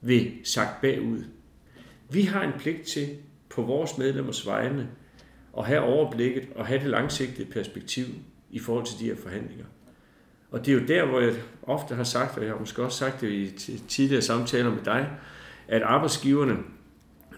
vil 0.00 0.32
sagt 0.44 0.80
bagud? 0.80 1.24
Vi 2.10 2.22
har 2.22 2.42
en 2.42 2.52
pligt 2.58 2.82
til 2.82 3.08
på 3.50 3.62
vores 3.62 3.98
medlemmers 3.98 4.46
vegne 4.46 4.88
at 5.58 5.66
have 5.66 5.80
overblikket 5.80 6.48
og 6.54 6.66
have 6.66 6.80
det 6.80 6.90
langsigtede 6.90 7.50
perspektiv 7.50 8.04
i 8.50 8.58
forhold 8.58 8.86
til 8.86 8.98
de 8.98 9.04
her 9.04 9.16
forhandlinger. 9.22 9.64
Og 10.50 10.66
det 10.66 10.74
er 10.74 10.80
jo 10.80 10.86
der, 10.86 11.06
hvor 11.06 11.20
jeg 11.20 11.34
ofte 11.62 11.94
har 11.94 12.04
sagt, 12.04 12.38
og 12.38 12.44
jeg 12.44 12.52
har 12.52 12.58
måske 12.58 12.82
også 12.82 12.98
sagt 12.98 13.20
det 13.20 13.32
i 13.32 13.78
tidligere 13.88 14.22
samtaler 14.22 14.70
med 14.70 14.84
dig, 14.84 15.10
at 15.68 15.82
arbejdsgiverne 15.82 16.56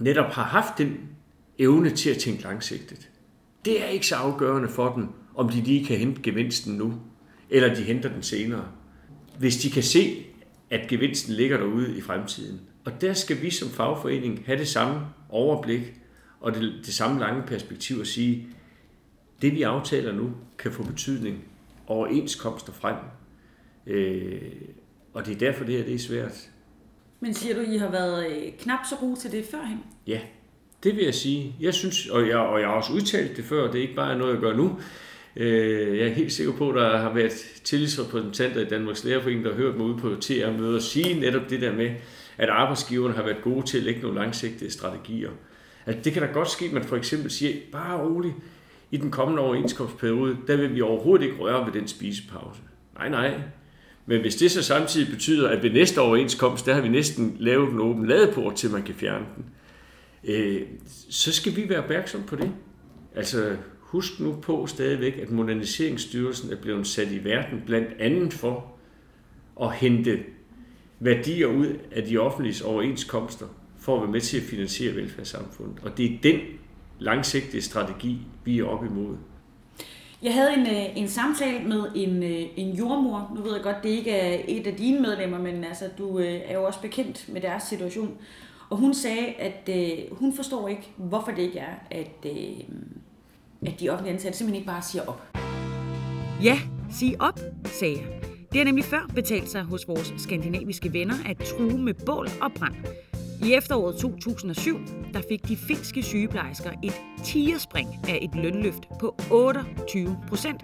netop 0.01 0.33
har 0.33 0.43
haft 0.43 0.79
den 0.79 0.97
evne 1.59 1.91
til 1.91 2.11
at 2.11 2.19
tænke 2.19 2.43
langsigtet. 2.43 3.09
Det 3.65 3.83
er 3.83 3.87
ikke 3.87 4.07
så 4.07 4.15
afgørende 4.15 4.69
for 4.69 4.95
dem, 4.95 5.09
om 5.35 5.49
de 5.49 5.61
lige 5.61 5.85
kan 5.85 5.99
hente 5.99 6.23
gevinsten 6.23 6.75
nu, 6.75 6.95
eller 7.51 7.75
de 7.75 7.83
henter 7.83 8.09
den 8.09 8.23
senere. 8.23 8.69
Hvis 9.39 9.57
de 9.57 9.71
kan 9.71 9.83
se, 9.83 10.27
at 10.71 10.89
gevinsten 10.89 11.35
ligger 11.35 11.57
derude 11.57 11.97
i 11.99 12.01
fremtiden. 12.01 12.61
Og 12.89 13.01
der 13.01 13.13
skal 13.13 13.43
vi 13.43 13.51
som 13.51 13.69
fagforening 13.69 14.43
have 14.47 14.59
det 14.59 14.69
samme 14.69 15.01
overblik 15.29 15.95
og 16.41 16.55
det, 16.55 16.73
det 16.87 16.95
samme 16.95 17.21
lange 17.21 17.43
perspektiv 17.43 18.01
at 18.01 18.07
sige, 18.07 18.47
det 19.43 19.53
vi 19.53 19.63
aftaler 19.63 20.13
nu 20.13 20.31
kan 20.59 20.73
få 20.73 20.83
betydning 20.83 21.45
overenskomster 21.87 22.73
frem. 22.73 22.97
Øh, 23.87 24.41
og 25.13 25.27
det 25.27 25.35
er 25.35 25.39
derfor, 25.39 25.65
det 25.65 25.77
her 25.77 25.85
det 25.85 25.95
er 25.95 25.99
svært. 25.99 26.51
Men 27.21 27.35
siger 27.35 27.55
du, 27.55 27.61
I 27.61 27.77
har 27.77 27.91
været 27.91 28.27
øh, 28.27 28.53
knap 28.59 28.81
så 28.91 28.97
gode 28.97 29.17
til 29.17 29.33
det 29.33 29.45
førhen? 29.45 29.79
Ja, 30.07 30.21
det 30.83 30.97
vil 30.97 31.05
jeg 31.05 31.15
sige. 31.15 31.57
Jeg 31.61 31.75
synes, 31.75 32.07
og 32.07 32.29
jeg, 32.29 32.37
og 32.37 32.61
jeg 32.61 32.69
har 32.69 32.75
også 32.75 32.93
udtalt 32.93 33.37
det 33.37 33.45
før, 33.45 33.71
det 33.71 33.79
er 33.79 33.83
ikke 33.83 33.97
bare 33.97 34.19
noget, 34.19 34.33
jeg 34.33 34.41
gør 34.41 34.57
nu. 34.57 34.79
Øh, 35.37 35.99
jeg 35.99 36.07
er 36.07 36.13
helt 36.13 36.33
sikker 36.33 36.53
på, 36.53 36.69
at 36.69 36.75
der 36.75 36.99
har 36.99 37.15
været 37.15 37.33
tillidsrepræsentanter 37.65 38.61
i 38.61 38.69
Danmarks 38.69 39.05
Lærerforening, 39.05 39.45
der 39.45 39.51
har 39.51 39.57
hørt 39.57 39.77
mig 39.77 39.87
ude 39.87 39.99
på 39.99 40.15
TR-møder 40.21 40.81
sige 40.81 41.21
netop 41.21 41.51
det 41.51 41.61
der 41.61 41.73
med, 41.77 41.91
at 42.39 42.49
arbejdsgiverne 42.49 43.15
har 43.15 43.23
været 43.23 43.43
gode 43.43 43.67
til 43.67 43.79
at 43.79 43.85
lægge 43.85 44.01
nogle 44.01 44.19
langsigtede 44.19 44.71
strategier. 44.71 45.31
At 45.87 46.05
det 46.05 46.13
kan 46.13 46.23
da 46.23 46.29
godt 46.29 46.51
ske, 46.51 46.65
at 46.65 46.73
man 46.73 46.85
for 46.85 46.97
eksempel 46.97 47.31
siger, 47.31 47.57
bare 47.73 48.01
roligt, 48.01 48.35
i 48.91 48.97
den 48.97 49.11
kommende 49.11 49.43
overenskomstperiode, 49.43 50.37
der 50.47 50.57
vil 50.57 50.75
vi 50.75 50.81
overhovedet 50.81 51.25
ikke 51.25 51.39
røre 51.39 51.67
ved 51.67 51.73
den 51.73 51.89
spisepause. 51.89 52.61
Nej, 52.95 53.09
nej. 53.09 53.41
Men 54.07 54.21
hvis 54.21 54.37
det 54.37 54.51
så 54.51 54.63
samtidig 54.63 55.13
betyder, 55.13 55.49
at 55.49 55.63
ved 55.63 55.71
næste 55.71 56.01
overenskomst, 56.01 56.67
der 56.67 56.75
har 56.75 56.81
vi 56.81 56.89
næsten 56.89 57.37
lavet 57.39 57.73
en 57.73 57.81
åben 57.81 58.07
ladeport, 58.07 58.55
til 58.55 58.71
man 58.71 58.83
kan 58.83 58.95
fjerne 58.95 59.27
den, 59.37 59.45
øh, 60.25 60.63
så 61.11 61.33
skal 61.33 61.57
vi 61.57 61.69
være 61.69 61.83
opmærksom 61.83 62.23
på 62.23 62.37
det. 62.37 62.51
Altså, 63.15 63.57
husk 63.81 64.21
nu 64.21 64.33
på 64.43 64.67
stadigvæk, 64.67 65.19
at 65.19 65.31
Moderniseringsstyrelsen 65.31 66.53
er 66.53 66.57
blevet 66.57 66.87
sat 66.87 67.13
i 67.13 67.25
verden 67.25 67.63
blandt 67.67 67.89
andet 67.99 68.33
for 68.33 68.73
at 69.63 69.75
hente 69.75 70.19
værdier 71.01 71.47
ud 71.47 71.79
af 71.93 72.03
de 72.03 72.19
offentlige 72.19 72.65
overenskomster, 72.65 73.47
for 73.79 73.97
at 73.97 74.03
være 74.03 74.11
med 74.11 74.21
til 74.21 74.37
at 74.37 74.43
finansiere 74.43 74.95
velfærdssamfundet. 74.95 75.79
Og 75.83 75.99
det 75.99 76.07
er 76.07 76.19
den 76.23 76.41
langsigtede 76.99 77.63
strategi, 77.63 78.19
vi 78.45 78.59
er 78.59 78.65
op 78.65 78.85
imod. 78.85 79.17
Jeg 80.23 80.35
havde 80.35 80.55
en, 80.55 80.67
øh, 80.67 80.97
en 80.97 81.09
samtale 81.09 81.69
med 81.69 81.85
en, 81.95 82.23
øh, 82.23 82.43
en 82.57 82.77
jordmor. 82.77 83.33
Nu 83.37 83.43
ved 83.43 83.55
jeg 83.55 83.63
godt, 83.63 83.77
det 83.83 83.89
ikke 83.89 84.11
er 84.11 84.43
et 84.49 84.67
af 84.67 84.75
dine 84.75 85.01
medlemmer, 85.01 85.39
men 85.39 85.65
altså, 85.65 85.85
du 85.99 86.19
øh, 86.19 86.41
er 86.45 86.55
jo 86.55 86.65
også 86.65 86.81
bekendt 86.81 87.29
med 87.29 87.41
deres 87.41 87.63
situation. 87.63 88.17
Og 88.71 88.77
hun 88.77 88.95
sagde, 88.95 89.27
at 89.27 89.69
øh, 89.69 90.19
hun 90.19 90.37
forstår 90.37 90.69
ikke, 90.69 90.93
hvorfor 90.97 91.31
det 91.31 91.43
ikke 91.43 91.59
er, 91.59 91.75
at, 91.91 92.27
øh, 92.27 92.61
at 93.67 93.81
de 93.81 93.91
offentlige 93.91 94.15
ansatte 94.15 94.39
simpelthen 94.39 94.55
ikke 94.55 94.67
bare 94.67 94.83
siger 94.83 95.03
op. 95.07 95.23
Ja, 96.43 96.59
sig 96.91 97.17
op, 97.21 97.41
sagde 97.65 97.97
jeg. 97.97 98.28
Det 98.53 98.59
har 98.59 98.65
nemlig 98.65 98.85
før 98.85 99.11
betalt 99.15 99.49
sig 99.49 99.63
hos 99.63 99.89
vores 99.89 100.15
skandinaviske 100.17 100.93
venner 100.93 101.15
at 101.27 101.37
true 101.39 101.79
med 101.79 101.95
bål 102.07 102.29
og 102.41 102.53
brand. 102.59 102.75
I 103.45 103.55
efteråret 103.55 103.97
2007 103.97 104.79
der 105.15 105.21
fik 105.29 105.49
de 105.49 105.57
finske 105.57 106.03
sygeplejersker 106.03 106.71
et 106.85 106.93
tigerspring 107.25 107.89
af 108.09 108.19
et 108.23 108.43
lønløft 108.43 108.83
på 109.01 109.17
28 109.31 110.19
procent, 110.29 110.63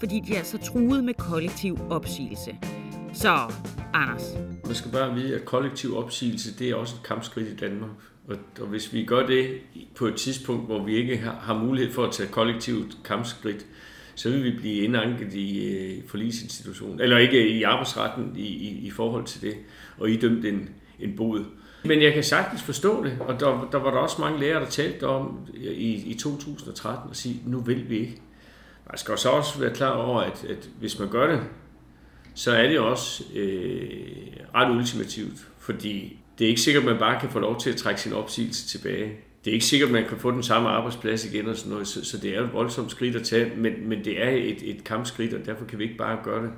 fordi 0.00 0.20
de 0.28 0.36
altså 0.36 0.58
truede 0.58 1.02
med 1.02 1.14
kollektiv 1.14 1.78
opsigelse. 1.90 2.56
Så, 3.12 3.52
Anders. 3.94 4.22
Man 4.66 4.74
skal 4.74 4.92
bare 4.92 5.14
vide, 5.14 5.34
at 5.34 5.44
kollektiv 5.44 5.96
opsigelse, 5.96 6.58
det 6.58 6.70
er 6.70 6.74
også 6.74 6.94
et 6.96 7.06
kampskridt 7.06 7.48
i 7.48 7.56
Danmark. 7.56 7.90
Og, 8.28 8.36
og 8.60 8.66
hvis 8.66 8.92
vi 8.92 9.04
gør 9.04 9.26
det 9.26 9.60
på 9.94 10.06
et 10.06 10.16
tidspunkt, 10.16 10.66
hvor 10.66 10.84
vi 10.84 10.96
ikke 10.96 11.16
har, 11.16 11.32
har 11.32 11.58
mulighed 11.58 11.92
for 11.92 12.04
at 12.04 12.12
tage 12.12 12.28
kollektivt 12.28 12.98
kampskridt, 13.04 13.66
så 14.20 14.30
vil 14.30 14.44
vi 14.44 14.50
blive 14.50 14.84
indanket 14.84 15.34
i 15.34 15.68
øh, 15.68 16.08
forlisinstitutionen, 16.08 17.00
eller 17.00 17.18
ikke 17.18 17.48
i 17.48 17.62
arbejdsretten 17.62 18.32
i, 18.36 18.46
i, 18.46 18.86
i 18.86 18.90
forhold 18.90 19.24
til 19.24 19.40
det, 19.40 19.54
og 19.98 20.10
idømt 20.10 20.44
en, 20.44 20.68
en 20.98 21.16
bod. 21.16 21.44
Men 21.84 22.02
jeg 22.02 22.14
kan 22.14 22.24
sagtens 22.24 22.62
forstå 22.62 23.04
det, 23.04 23.18
og 23.20 23.40
der, 23.40 23.68
der 23.72 23.78
var 23.78 23.90
der 23.90 23.98
også 23.98 24.20
mange 24.20 24.40
lærere, 24.40 24.60
der 24.60 24.70
talte 24.70 25.06
om 25.06 25.38
i, 25.62 26.10
i 26.10 26.14
2013 26.14 27.10
at 27.10 27.16
sige, 27.16 27.42
nu 27.46 27.60
vil 27.60 27.90
vi 27.90 27.98
ikke. 27.98 28.22
Man 28.86 28.98
skal 28.98 29.18
så 29.18 29.28
også 29.28 29.58
være 29.58 29.74
klar 29.74 29.90
over, 29.90 30.20
at, 30.20 30.44
at 30.48 30.70
hvis 30.78 30.98
man 30.98 31.08
gør 31.08 31.30
det, 31.30 31.40
så 32.34 32.52
er 32.52 32.68
det 32.68 32.78
også 32.78 33.24
øh, 33.34 34.00
ret 34.54 34.76
ultimativt, 34.76 35.48
fordi 35.58 36.18
det 36.38 36.44
er 36.44 36.48
ikke 36.48 36.60
sikkert, 36.60 36.82
at 36.82 36.90
man 36.90 36.98
bare 36.98 37.20
kan 37.20 37.30
få 37.30 37.38
lov 37.38 37.60
til 37.60 37.70
at 37.70 37.76
trække 37.76 38.00
sin 38.00 38.12
opsigelse 38.12 38.66
tilbage. 38.66 39.12
Det 39.44 39.50
er 39.50 39.54
ikke 39.54 39.66
sikkert, 39.66 39.88
at 39.88 39.92
man 39.92 40.08
kan 40.08 40.18
få 40.18 40.30
den 40.30 40.42
samme 40.42 40.68
arbejdsplads 40.68 41.24
igen 41.24 41.48
og 41.48 41.56
sådan 41.56 41.72
noget, 41.72 41.88
så, 41.88 42.04
så 42.04 42.18
det 42.18 42.36
er 42.36 42.42
et 42.42 42.52
voldsomt 42.52 42.90
skridt 42.90 43.16
at 43.16 43.22
tage, 43.22 43.52
men, 43.56 43.88
men 43.88 44.04
det 44.04 44.22
er 44.22 44.30
et, 44.30 44.70
et 44.70 44.84
kampskridt, 44.84 45.34
og 45.34 45.46
derfor 45.46 45.64
kan 45.64 45.78
vi 45.78 45.84
ikke 45.84 45.96
bare 45.96 46.18
gøre 46.24 46.42
det. 46.42 46.50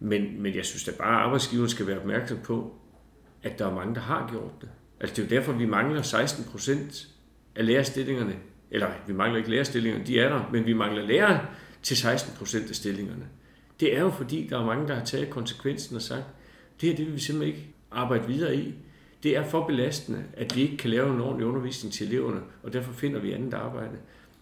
Men, 0.00 0.42
men 0.42 0.54
jeg 0.54 0.64
synes 0.64 0.84
da 0.84 0.90
bare, 0.98 1.16
at 1.16 1.24
arbejdsgiveren 1.24 1.70
skal 1.70 1.86
være 1.86 1.98
opmærksom 1.98 2.38
på, 2.44 2.74
at 3.42 3.58
der 3.58 3.66
er 3.66 3.74
mange, 3.74 3.94
der 3.94 4.00
har 4.00 4.28
gjort 4.30 4.60
det. 4.60 4.68
Altså 5.00 5.16
det 5.16 5.22
er 5.22 5.36
jo 5.36 5.40
derfor, 5.40 5.52
vi 5.52 5.66
mangler 5.66 6.02
16 6.02 6.44
procent 6.44 7.08
af 7.56 7.66
lærerstillingerne. 7.66 8.36
Eller 8.70 8.88
vi 9.06 9.12
mangler 9.12 9.38
ikke 9.38 9.50
lærerstillingerne, 9.50 10.06
de 10.06 10.20
er 10.20 10.28
der, 10.28 10.48
men 10.52 10.66
vi 10.66 10.72
mangler 10.72 11.02
lærere 11.02 11.46
til 11.82 11.96
16 11.96 12.36
procent 12.38 12.70
af 12.70 12.76
stillingerne. 12.76 13.24
Det 13.80 13.96
er 13.96 14.00
jo 14.00 14.10
fordi, 14.10 14.46
der 14.50 14.60
er 14.60 14.64
mange, 14.64 14.88
der 14.88 14.94
har 14.94 15.04
taget 15.04 15.30
konsekvensen 15.30 15.96
og 15.96 16.02
sagt, 16.02 16.24
det 16.80 16.88
her 16.88 16.96
det 16.96 17.06
vil 17.06 17.14
vi 17.14 17.20
simpelthen 17.20 17.56
ikke 17.56 17.74
arbejde 17.90 18.26
videre 18.26 18.56
i. 18.56 18.74
Det 19.22 19.36
er 19.36 19.44
for 19.44 19.66
belastende, 19.66 20.24
at 20.32 20.56
vi 20.56 20.62
ikke 20.62 20.76
kan 20.76 20.90
lave 20.90 21.14
en 21.14 21.20
ordentlig 21.20 21.46
undervisning 21.46 21.94
til 21.94 22.06
eleverne, 22.06 22.40
og 22.62 22.72
derfor 22.72 22.92
finder 22.92 23.20
vi 23.20 23.32
andet 23.32 23.54
arbejde. 23.54 23.96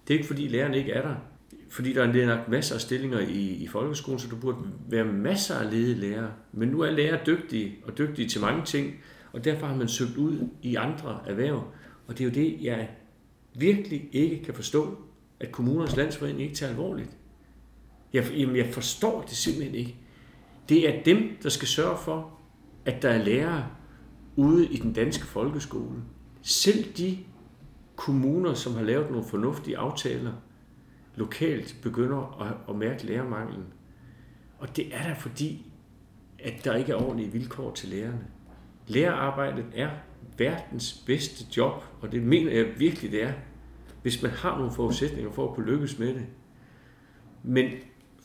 Det 0.08 0.14
er 0.14 0.18
ikke 0.18 0.28
fordi 0.28 0.48
lærerne 0.48 0.78
ikke 0.78 0.92
er 0.92 1.02
der. 1.02 1.14
Fordi 1.70 1.92
der 1.92 2.02
er 2.02 2.26
nok 2.26 2.48
masser 2.48 2.74
af 2.74 2.80
stillinger 2.80 3.18
i, 3.18 3.48
i 3.48 3.66
folkeskolen, 3.66 4.18
så 4.18 4.28
der 4.28 4.36
burde 4.36 4.58
være 4.88 5.04
masser 5.04 5.54
af 5.54 5.70
ledige 5.70 5.94
lærere. 5.94 6.30
Men 6.52 6.68
nu 6.68 6.80
er 6.80 6.90
lærere 6.90 7.20
dygtige, 7.26 7.76
og 7.84 7.98
dygtige 7.98 8.28
til 8.28 8.40
mange 8.40 8.64
ting, 8.64 8.94
og 9.32 9.44
derfor 9.44 9.66
har 9.66 9.76
man 9.76 9.88
søgt 9.88 10.16
ud 10.16 10.48
i 10.62 10.74
andre 10.74 11.20
erhverv. 11.26 11.64
Og 12.06 12.18
det 12.18 12.20
er 12.20 12.24
jo 12.24 12.34
det, 12.34 12.64
jeg 12.64 12.88
virkelig 13.54 14.08
ikke 14.12 14.42
kan 14.44 14.54
forstå, 14.54 14.98
at 15.40 15.52
kommunernes 15.52 15.96
landsforening 15.96 16.42
ikke 16.42 16.54
tager 16.54 16.70
alvorligt. 16.70 17.10
Jeg, 18.12 18.32
jamen, 18.36 18.56
jeg 18.56 18.66
forstår 18.66 19.22
det 19.22 19.36
simpelthen 19.36 19.74
ikke. 19.74 19.96
Det 20.68 20.88
er 20.88 21.02
dem, 21.02 21.36
der 21.42 21.48
skal 21.48 21.68
sørge 21.68 21.98
for, 22.04 22.38
at 22.84 23.02
der 23.02 23.08
er 23.08 23.24
lærere 23.24 23.66
ude 24.40 24.66
i 24.66 24.76
den 24.76 24.92
danske 24.92 25.26
folkeskole. 25.26 26.02
Selv 26.42 26.84
de 26.96 27.18
kommuner, 27.96 28.54
som 28.54 28.74
har 28.74 28.82
lavet 28.82 29.10
nogle 29.10 29.26
fornuftige 29.26 29.78
aftaler, 29.78 30.32
lokalt 31.14 31.76
begynder 31.82 32.42
at, 32.42 32.56
at 32.68 32.76
mærke 32.76 33.06
lærermanglen. 33.06 33.64
Og 34.58 34.76
det 34.76 34.94
er 34.94 35.02
der 35.02 35.14
fordi, 35.14 35.72
at 36.38 36.64
der 36.64 36.74
ikke 36.74 36.92
er 36.92 36.96
ordentlige 36.96 37.32
vilkår 37.32 37.72
til 37.74 37.88
lærerne. 37.88 38.26
Lærerarbejdet 38.86 39.64
er 39.74 39.90
verdens 40.38 41.02
bedste 41.06 41.44
job, 41.56 41.84
og 42.00 42.12
det 42.12 42.22
mener 42.22 42.52
jeg 42.52 42.74
virkelig, 42.78 43.12
det 43.12 43.22
er, 43.22 43.32
hvis 44.02 44.22
man 44.22 44.30
har 44.30 44.58
nogle 44.58 44.72
forudsætninger 44.72 45.32
for 45.32 45.48
at 45.48 45.54
kunne 45.54 45.66
lykkes 45.66 45.98
med 45.98 46.14
det. 46.14 46.26
Men 47.42 47.70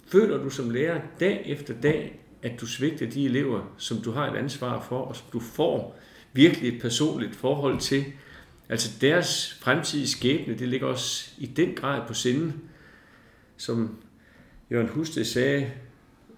føler 0.07 0.43
du 0.43 0.49
som 0.49 0.69
lærer 0.69 1.01
dag 1.19 1.43
efter 1.45 1.73
dag, 1.81 2.19
at 2.41 2.61
du 2.61 2.65
svigter 2.65 3.09
de 3.09 3.25
elever, 3.25 3.73
som 3.77 3.97
du 3.97 4.11
har 4.11 4.31
et 4.31 4.37
ansvar 4.37 4.81
for, 4.81 4.99
og 4.99 5.15
som 5.15 5.27
du 5.33 5.39
får 5.39 5.99
virkelig 6.35 6.75
et 6.75 6.81
personligt 6.81 7.35
forhold 7.35 7.79
til, 7.79 8.05
altså 8.69 8.91
deres 9.01 9.57
fremtidige 9.61 10.07
skæbne, 10.07 10.57
det 10.57 10.67
ligger 10.67 10.87
også 10.87 11.31
i 11.37 11.45
den 11.45 11.75
grad 11.75 12.01
på 12.07 12.13
sinde. 12.13 12.53
som 13.57 13.97
Jørgen 14.71 14.89
Huste 14.89 15.25
sagde, 15.25 15.71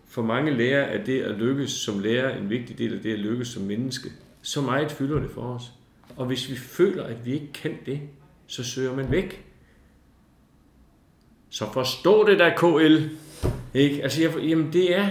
for 0.07 0.21
mange 0.21 0.51
lærer 0.51 0.83
er 0.83 1.03
det 1.03 1.21
at 1.21 1.37
lykkes 1.37 1.71
som 1.71 1.99
lærer 1.99 2.37
en 2.37 2.49
vigtig 2.49 2.77
del 2.77 2.93
af 2.93 3.01
det 3.01 3.13
at 3.13 3.19
lykkes 3.19 3.47
som 3.47 3.63
menneske. 3.63 4.09
Så 4.41 4.61
meget 4.61 4.91
fylder 4.91 5.19
det 5.19 5.31
for 5.31 5.41
os. 5.41 5.63
Og 6.15 6.25
hvis 6.25 6.49
vi 6.49 6.55
føler, 6.55 7.03
at 7.03 7.25
vi 7.25 7.33
ikke 7.33 7.53
kan 7.53 7.77
det, 7.85 7.99
så 8.47 8.63
søger 8.63 8.95
man 8.95 9.11
væk. 9.11 9.45
Så 11.49 11.73
forstå 11.73 12.27
det 12.29 12.39
der, 12.39 12.55
KL. 12.57 13.09
Ikke? 13.73 14.03
Altså, 14.03 14.21
jeg, 14.21 14.37
jamen 14.37 14.73
det 14.73 14.95
er, 14.95 15.09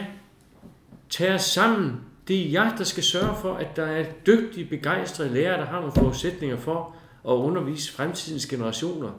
tag 1.11 1.35
os 1.35 1.43
sammen. 1.43 2.01
Det 2.29 2.47
er 2.47 2.51
jeg, 2.51 2.75
der 2.79 2.85
skal 2.85 3.03
sørge 3.03 3.37
for, 3.41 3.55
at 3.55 3.77
der 3.77 3.87
er 3.87 4.05
dygtige, 4.27 4.65
begejstrede 4.65 5.35
lærere, 5.35 5.61
der 5.61 5.67
har 5.67 5.79
nogle 5.81 5.93
forudsætninger 5.93 6.57
for 6.57 6.95
at 7.29 7.33
undervise 7.33 7.93
fremtidens 7.93 8.47
generationer. 8.47 9.11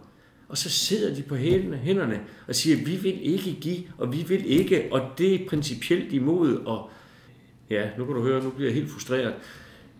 Og 0.49 0.57
så 0.57 0.69
sidder 0.69 1.15
de 1.15 1.21
på 1.21 1.35
hænderne 1.35 2.19
og 2.47 2.55
siger, 2.55 2.77
vi 2.85 2.95
vil 2.95 3.33
ikke 3.33 3.53
give, 3.53 3.83
og 3.97 4.13
vi 4.13 4.23
vil 4.23 4.51
ikke, 4.51 4.87
og 4.91 5.01
det 5.17 5.35
er 5.35 5.49
principielt 5.49 6.13
imod, 6.13 6.55
og 6.55 6.89
ja, 7.69 7.89
nu 7.97 8.05
kan 8.05 8.15
du 8.15 8.21
høre, 8.21 8.43
nu 8.43 8.49
bliver 8.49 8.69
jeg 8.69 8.75
helt 8.75 8.91
frustreret. 8.91 9.33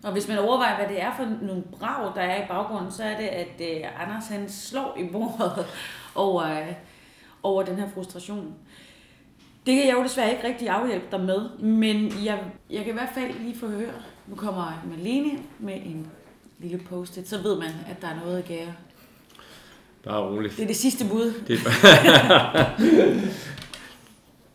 Og 0.04 0.12
hvis 0.12 0.28
man 0.28 0.38
overvejer, 0.38 0.76
hvad 0.76 0.88
det 0.88 1.02
er 1.02 1.16
for 1.16 1.46
nogle 1.46 1.62
brag, 1.62 2.14
der 2.14 2.20
er 2.20 2.44
i 2.44 2.46
baggrunden, 2.48 2.92
så 2.92 3.02
er 3.02 3.16
det, 3.16 3.26
at 3.26 3.60
øh, 3.60 4.02
Anders 4.02 4.28
han 4.28 4.48
slår 4.48 4.96
i 5.00 5.08
bordet 5.12 5.66
over, 6.14 6.42
øh, 6.42 6.72
over 7.42 7.62
den 7.62 7.76
her 7.76 7.88
frustration. 7.94 8.54
Det 9.66 9.76
kan 9.76 9.86
jeg 9.86 9.94
jo 9.94 10.02
desværre 10.02 10.30
ikke 10.30 10.46
rigtig 10.46 10.68
afhjælpe 10.68 11.06
dig 11.12 11.20
med, 11.20 11.58
men 11.58 12.12
jeg, 12.24 12.44
jeg 12.70 12.84
kan 12.84 12.88
i 12.88 12.92
hvert 12.92 13.10
fald 13.14 13.32
lige 13.40 13.58
få 13.58 13.66
høre, 13.66 13.92
nu 14.26 14.34
kommer 14.34 14.82
Malene 14.90 15.38
med 15.58 15.74
en 15.74 16.06
lille 16.58 16.78
post-it, 16.78 17.28
så 17.28 17.42
ved 17.42 17.58
man, 17.58 17.70
at 17.90 18.02
der 18.02 18.08
er 18.08 18.20
noget 18.24 18.38
at 18.38 18.44
gære 18.44 18.74
Bare 20.04 20.30
roligt. 20.30 20.56
Det 20.56 20.62
er 20.62 20.66
det 20.66 20.76
sidste 20.76 21.04
bud. 21.04 21.32
Det 21.48 21.58
er 21.58 21.64
bare, 21.64 22.70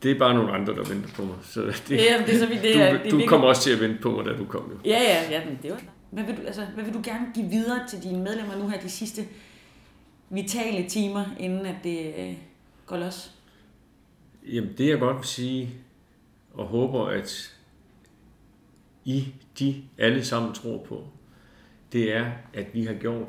det 0.03 0.11
er 0.11 0.19
bare 0.19 0.33
nogle 0.33 0.51
andre, 0.51 0.75
der 0.75 0.83
venter 0.83 1.09
på 1.15 1.23
mig. 1.23 1.35
Så 1.43 1.61
det, 1.61 1.91
ja, 1.91 2.23
det 2.25 2.35
er 2.35 2.39
så 2.39 2.45
vi, 2.45 2.53
det 2.53 2.63
du, 2.63 2.67
det 2.67 3.05
er 3.05 3.09
du 3.09 3.21
kommer 3.27 3.47
også 3.47 3.61
til 3.61 3.71
at 3.71 3.79
vente 3.79 4.01
på 4.01 4.11
mig, 4.11 4.25
da 4.25 4.37
du 4.37 4.45
kom. 4.45 4.61
Jo. 4.71 4.89
Ja, 4.89 5.01
ja, 5.01 5.31
ja, 5.31 5.41
det 5.63 5.71
var 5.71 5.79
hvad 6.13 6.23
vil, 6.23 6.37
du, 6.37 6.41
altså, 6.45 6.65
hvad 6.75 6.83
vil 6.83 6.93
du 6.93 7.01
gerne 7.03 7.25
give 7.33 7.49
videre 7.49 7.79
til 7.89 8.03
dine 8.03 8.23
medlemmer 8.23 8.55
nu 8.55 8.67
her 8.67 8.79
de 8.79 8.89
sidste 8.89 9.25
vitale 10.29 10.89
timer, 10.89 11.25
inden 11.39 11.65
at 11.65 11.75
det 11.83 12.13
øh, 12.17 12.33
går 12.85 12.97
los? 12.97 13.31
Jamen, 14.47 14.73
det 14.77 14.89
jeg 14.89 14.99
godt 14.99 15.17
vil 15.17 15.25
sige, 15.25 15.69
og 16.53 16.65
håber, 16.65 17.05
at 17.05 17.59
I, 19.05 19.33
de 19.59 19.83
alle 19.97 20.25
sammen 20.25 20.53
tror 20.53 20.83
på, 20.83 21.07
det 21.91 22.15
er, 22.15 22.31
at 22.53 22.73
vi 22.73 22.83
har 22.83 22.93
gjort 22.93 23.27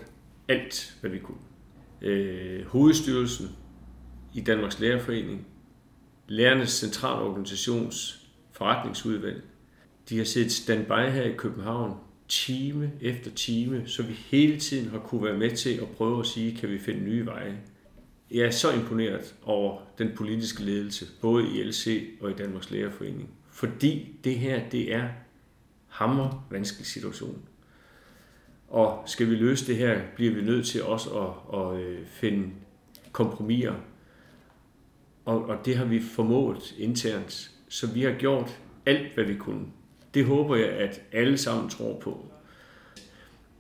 alt, 0.49 0.97
hvad 1.01 1.11
vi 1.11 1.19
kunne 1.19 1.39
øh, 2.03 2.67
hovedstyrelsen 2.67 3.49
i 4.35 4.41
Danmarks 4.41 4.81
Lærerforening, 4.81 5.47
Lærernes 6.29 6.71
Centralorganisations 6.71 8.27
forretningsudvalg. 8.53 9.43
De 10.09 10.19
har 10.19 10.25
siddet 10.25 10.53
standby 10.53 11.11
her 11.11 11.23
i 11.23 11.37
København 11.37 11.99
time 12.29 12.93
efter 13.01 13.31
time, 13.31 13.87
så 13.87 14.03
vi 14.03 14.13
hele 14.13 14.61
tiden 14.61 14.91
har 14.91 14.99
kunne 14.99 15.25
være 15.25 15.39
med 15.39 15.57
til 15.57 15.75
at 15.75 15.89
prøve 15.89 16.21
at 16.21 16.27
sige, 16.27 16.57
kan 16.57 16.69
vi 16.69 16.79
finde 16.79 17.01
nye 17.01 17.27
veje. 17.27 17.61
Jeg 18.35 18.47
er 18.47 18.51
så 18.51 18.73
imponeret 18.73 19.35
over 19.43 19.81
den 19.99 20.11
politiske 20.17 20.63
ledelse, 20.63 21.07
både 21.21 21.49
i 21.49 21.63
LC 21.63 22.11
og 22.21 22.31
i 22.31 22.35
Danmarks 22.35 22.71
Lærerforening. 22.71 23.31
Fordi 23.51 24.17
det 24.25 24.39
her, 24.39 24.69
det 24.69 24.95
er 24.95 25.09
hammer 25.89 26.47
vanskelig 26.51 26.87
situation. 26.87 27.43
Og 28.69 29.03
skal 29.07 29.31
vi 29.31 29.35
løse 29.35 29.67
det 29.67 29.77
her, 29.77 30.01
bliver 30.17 30.35
vi 30.35 30.43
nødt 30.43 30.67
til 30.67 30.83
også 30.83 31.11
at, 31.11 31.61
at, 31.61 31.81
øh, 31.81 32.07
finde 32.07 32.51
kompromiser. 33.13 33.75
Og, 35.25 35.45
og 35.45 35.59
det 35.65 35.77
har 35.77 35.85
vi 35.85 36.01
formået 36.01 36.75
internt. 36.79 37.51
Så 37.69 37.87
vi 37.87 38.03
har 38.03 38.13
gjort 38.13 38.61
alt, 38.87 39.15
hvad 39.15 39.25
vi 39.25 39.35
kunne. 39.35 39.67
Det 40.15 40.25
håber 40.25 40.57
jeg, 40.57 40.69
at 40.69 41.03
alle 41.13 41.39
sammen 41.39 41.71
tror 41.71 42.01
på. 42.01 42.27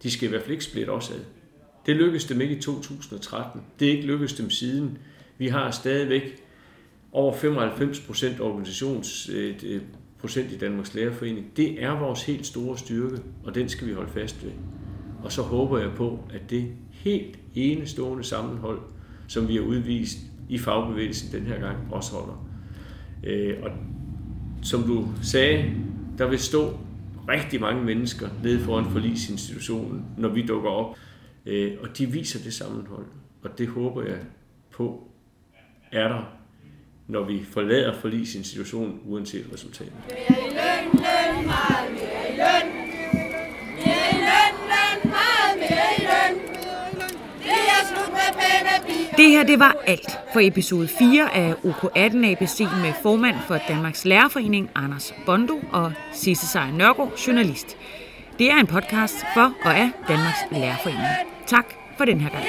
De 0.03 0.11
skal 0.11 0.27
i 0.27 0.31
hvert 0.31 0.43
fald 0.43 0.53
ikke 0.53 0.65
splitte 0.65 0.91
os 0.91 1.11
ad. 1.11 1.21
Det 1.87 1.97
lykkedes 1.97 2.25
dem 2.25 2.41
ikke 2.41 2.57
i 2.57 2.61
2013. 2.61 3.61
Det 3.81 3.89
er 3.89 3.93
ikke 3.93 4.07
lykkedes 4.07 4.33
dem 4.33 4.51
siden. 4.51 4.99
Vi 5.39 5.49
har 5.49 5.71
stadigvæk 5.71 6.43
over 7.13 7.35
95 7.37 8.01
procent 8.01 8.41
organisations 8.41 9.31
øh, 9.33 9.55
procent 10.21 10.53
i 10.53 10.59
Danmarks 10.59 10.95
Lærerforening. 10.95 11.47
Det 11.57 11.83
er 11.83 11.99
vores 11.99 12.23
helt 12.23 12.47
store 12.47 12.79
styrke, 12.79 13.17
og 13.45 13.55
den 13.55 13.69
skal 13.69 13.89
vi 13.89 13.93
holde 13.93 14.11
fast 14.11 14.45
ved. 14.45 14.53
Og 15.25 15.33
så 15.33 15.43
håber 15.43 15.79
jeg 15.79 15.91
på, 15.97 16.19
at 16.35 16.51
det 16.51 16.73
helt 16.91 17.39
enestående 17.55 18.25
sammenhold, 18.25 18.79
som 19.29 19.49
vi 19.49 19.55
har 19.55 19.63
udvist 19.63 20.19
i 20.49 20.59
fagbevægelsen 20.59 21.41
den 21.41 21.47
her 21.47 21.61
gang, 21.61 21.77
også 21.91 22.13
holder. 22.13 22.49
Øh, 23.25 23.57
og 23.63 23.71
som 24.63 24.83
du 24.83 25.09
sagde, 25.23 25.75
der 26.19 26.27
vil 26.27 26.39
stå 26.39 26.79
rigtig 27.29 27.61
mange 27.61 27.85
mennesker 27.85 28.29
nede 28.43 28.61
foran 28.61 28.91
forlisinstitutionen, 28.91 30.05
når 30.19 30.29
vi 30.29 30.47
dukker 30.47 30.71
op. 30.71 30.97
Øh, 31.47 31.73
og 31.81 31.99
de 31.99 32.07
viser 32.07 32.39
det 32.39 32.55
sammenhold, 32.55 33.07
og 33.43 33.59
det 33.59 33.69
håber 33.69 34.03
jeg 34.03 34.19
på 34.71 35.09
er 35.93 36.09
der, 36.09 36.39
når 37.09 37.25
vi 37.25 37.45
forlader 37.45 38.01
forlisinstitutionen, 38.01 39.01
uanset 39.05 39.47
resultatet. 39.53 39.93
Det 49.17 49.31
her 49.31 49.45
det 49.45 49.59
var 49.59 49.77
alt 49.87 50.19
for 50.33 50.41
episode 50.41 50.89
4 50.89 51.35
af 51.35 51.53
OK18 51.53 52.27
ABC 52.27 52.61
med 52.61 52.93
formand 53.03 53.37
for 53.47 53.59
Danmarks 53.69 54.05
Lærerforening, 54.05 54.71
Anders 54.75 55.15
Bondo 55.27 55.61
og 55.73 55.93
Sisse 56.13 56.47
Seier 56.47 56.73
Nørgaard, 56.73 57.19
journalist. 57.27 57.77
Det 58.39 58.51
er 58.51 58.57
en 58.57 58.67
podcast 58.67 59.25
for 59.35 59.55
og 59.65 59.77
af 59.77 59.91
Danmarks 60.09 60.39
Lærerforening. 60.51 61.07
Tak 61.47 61.67
for 61.97 62.05
den 62.05 62.21
her 62.21 62.31
gang. 62.31 62.45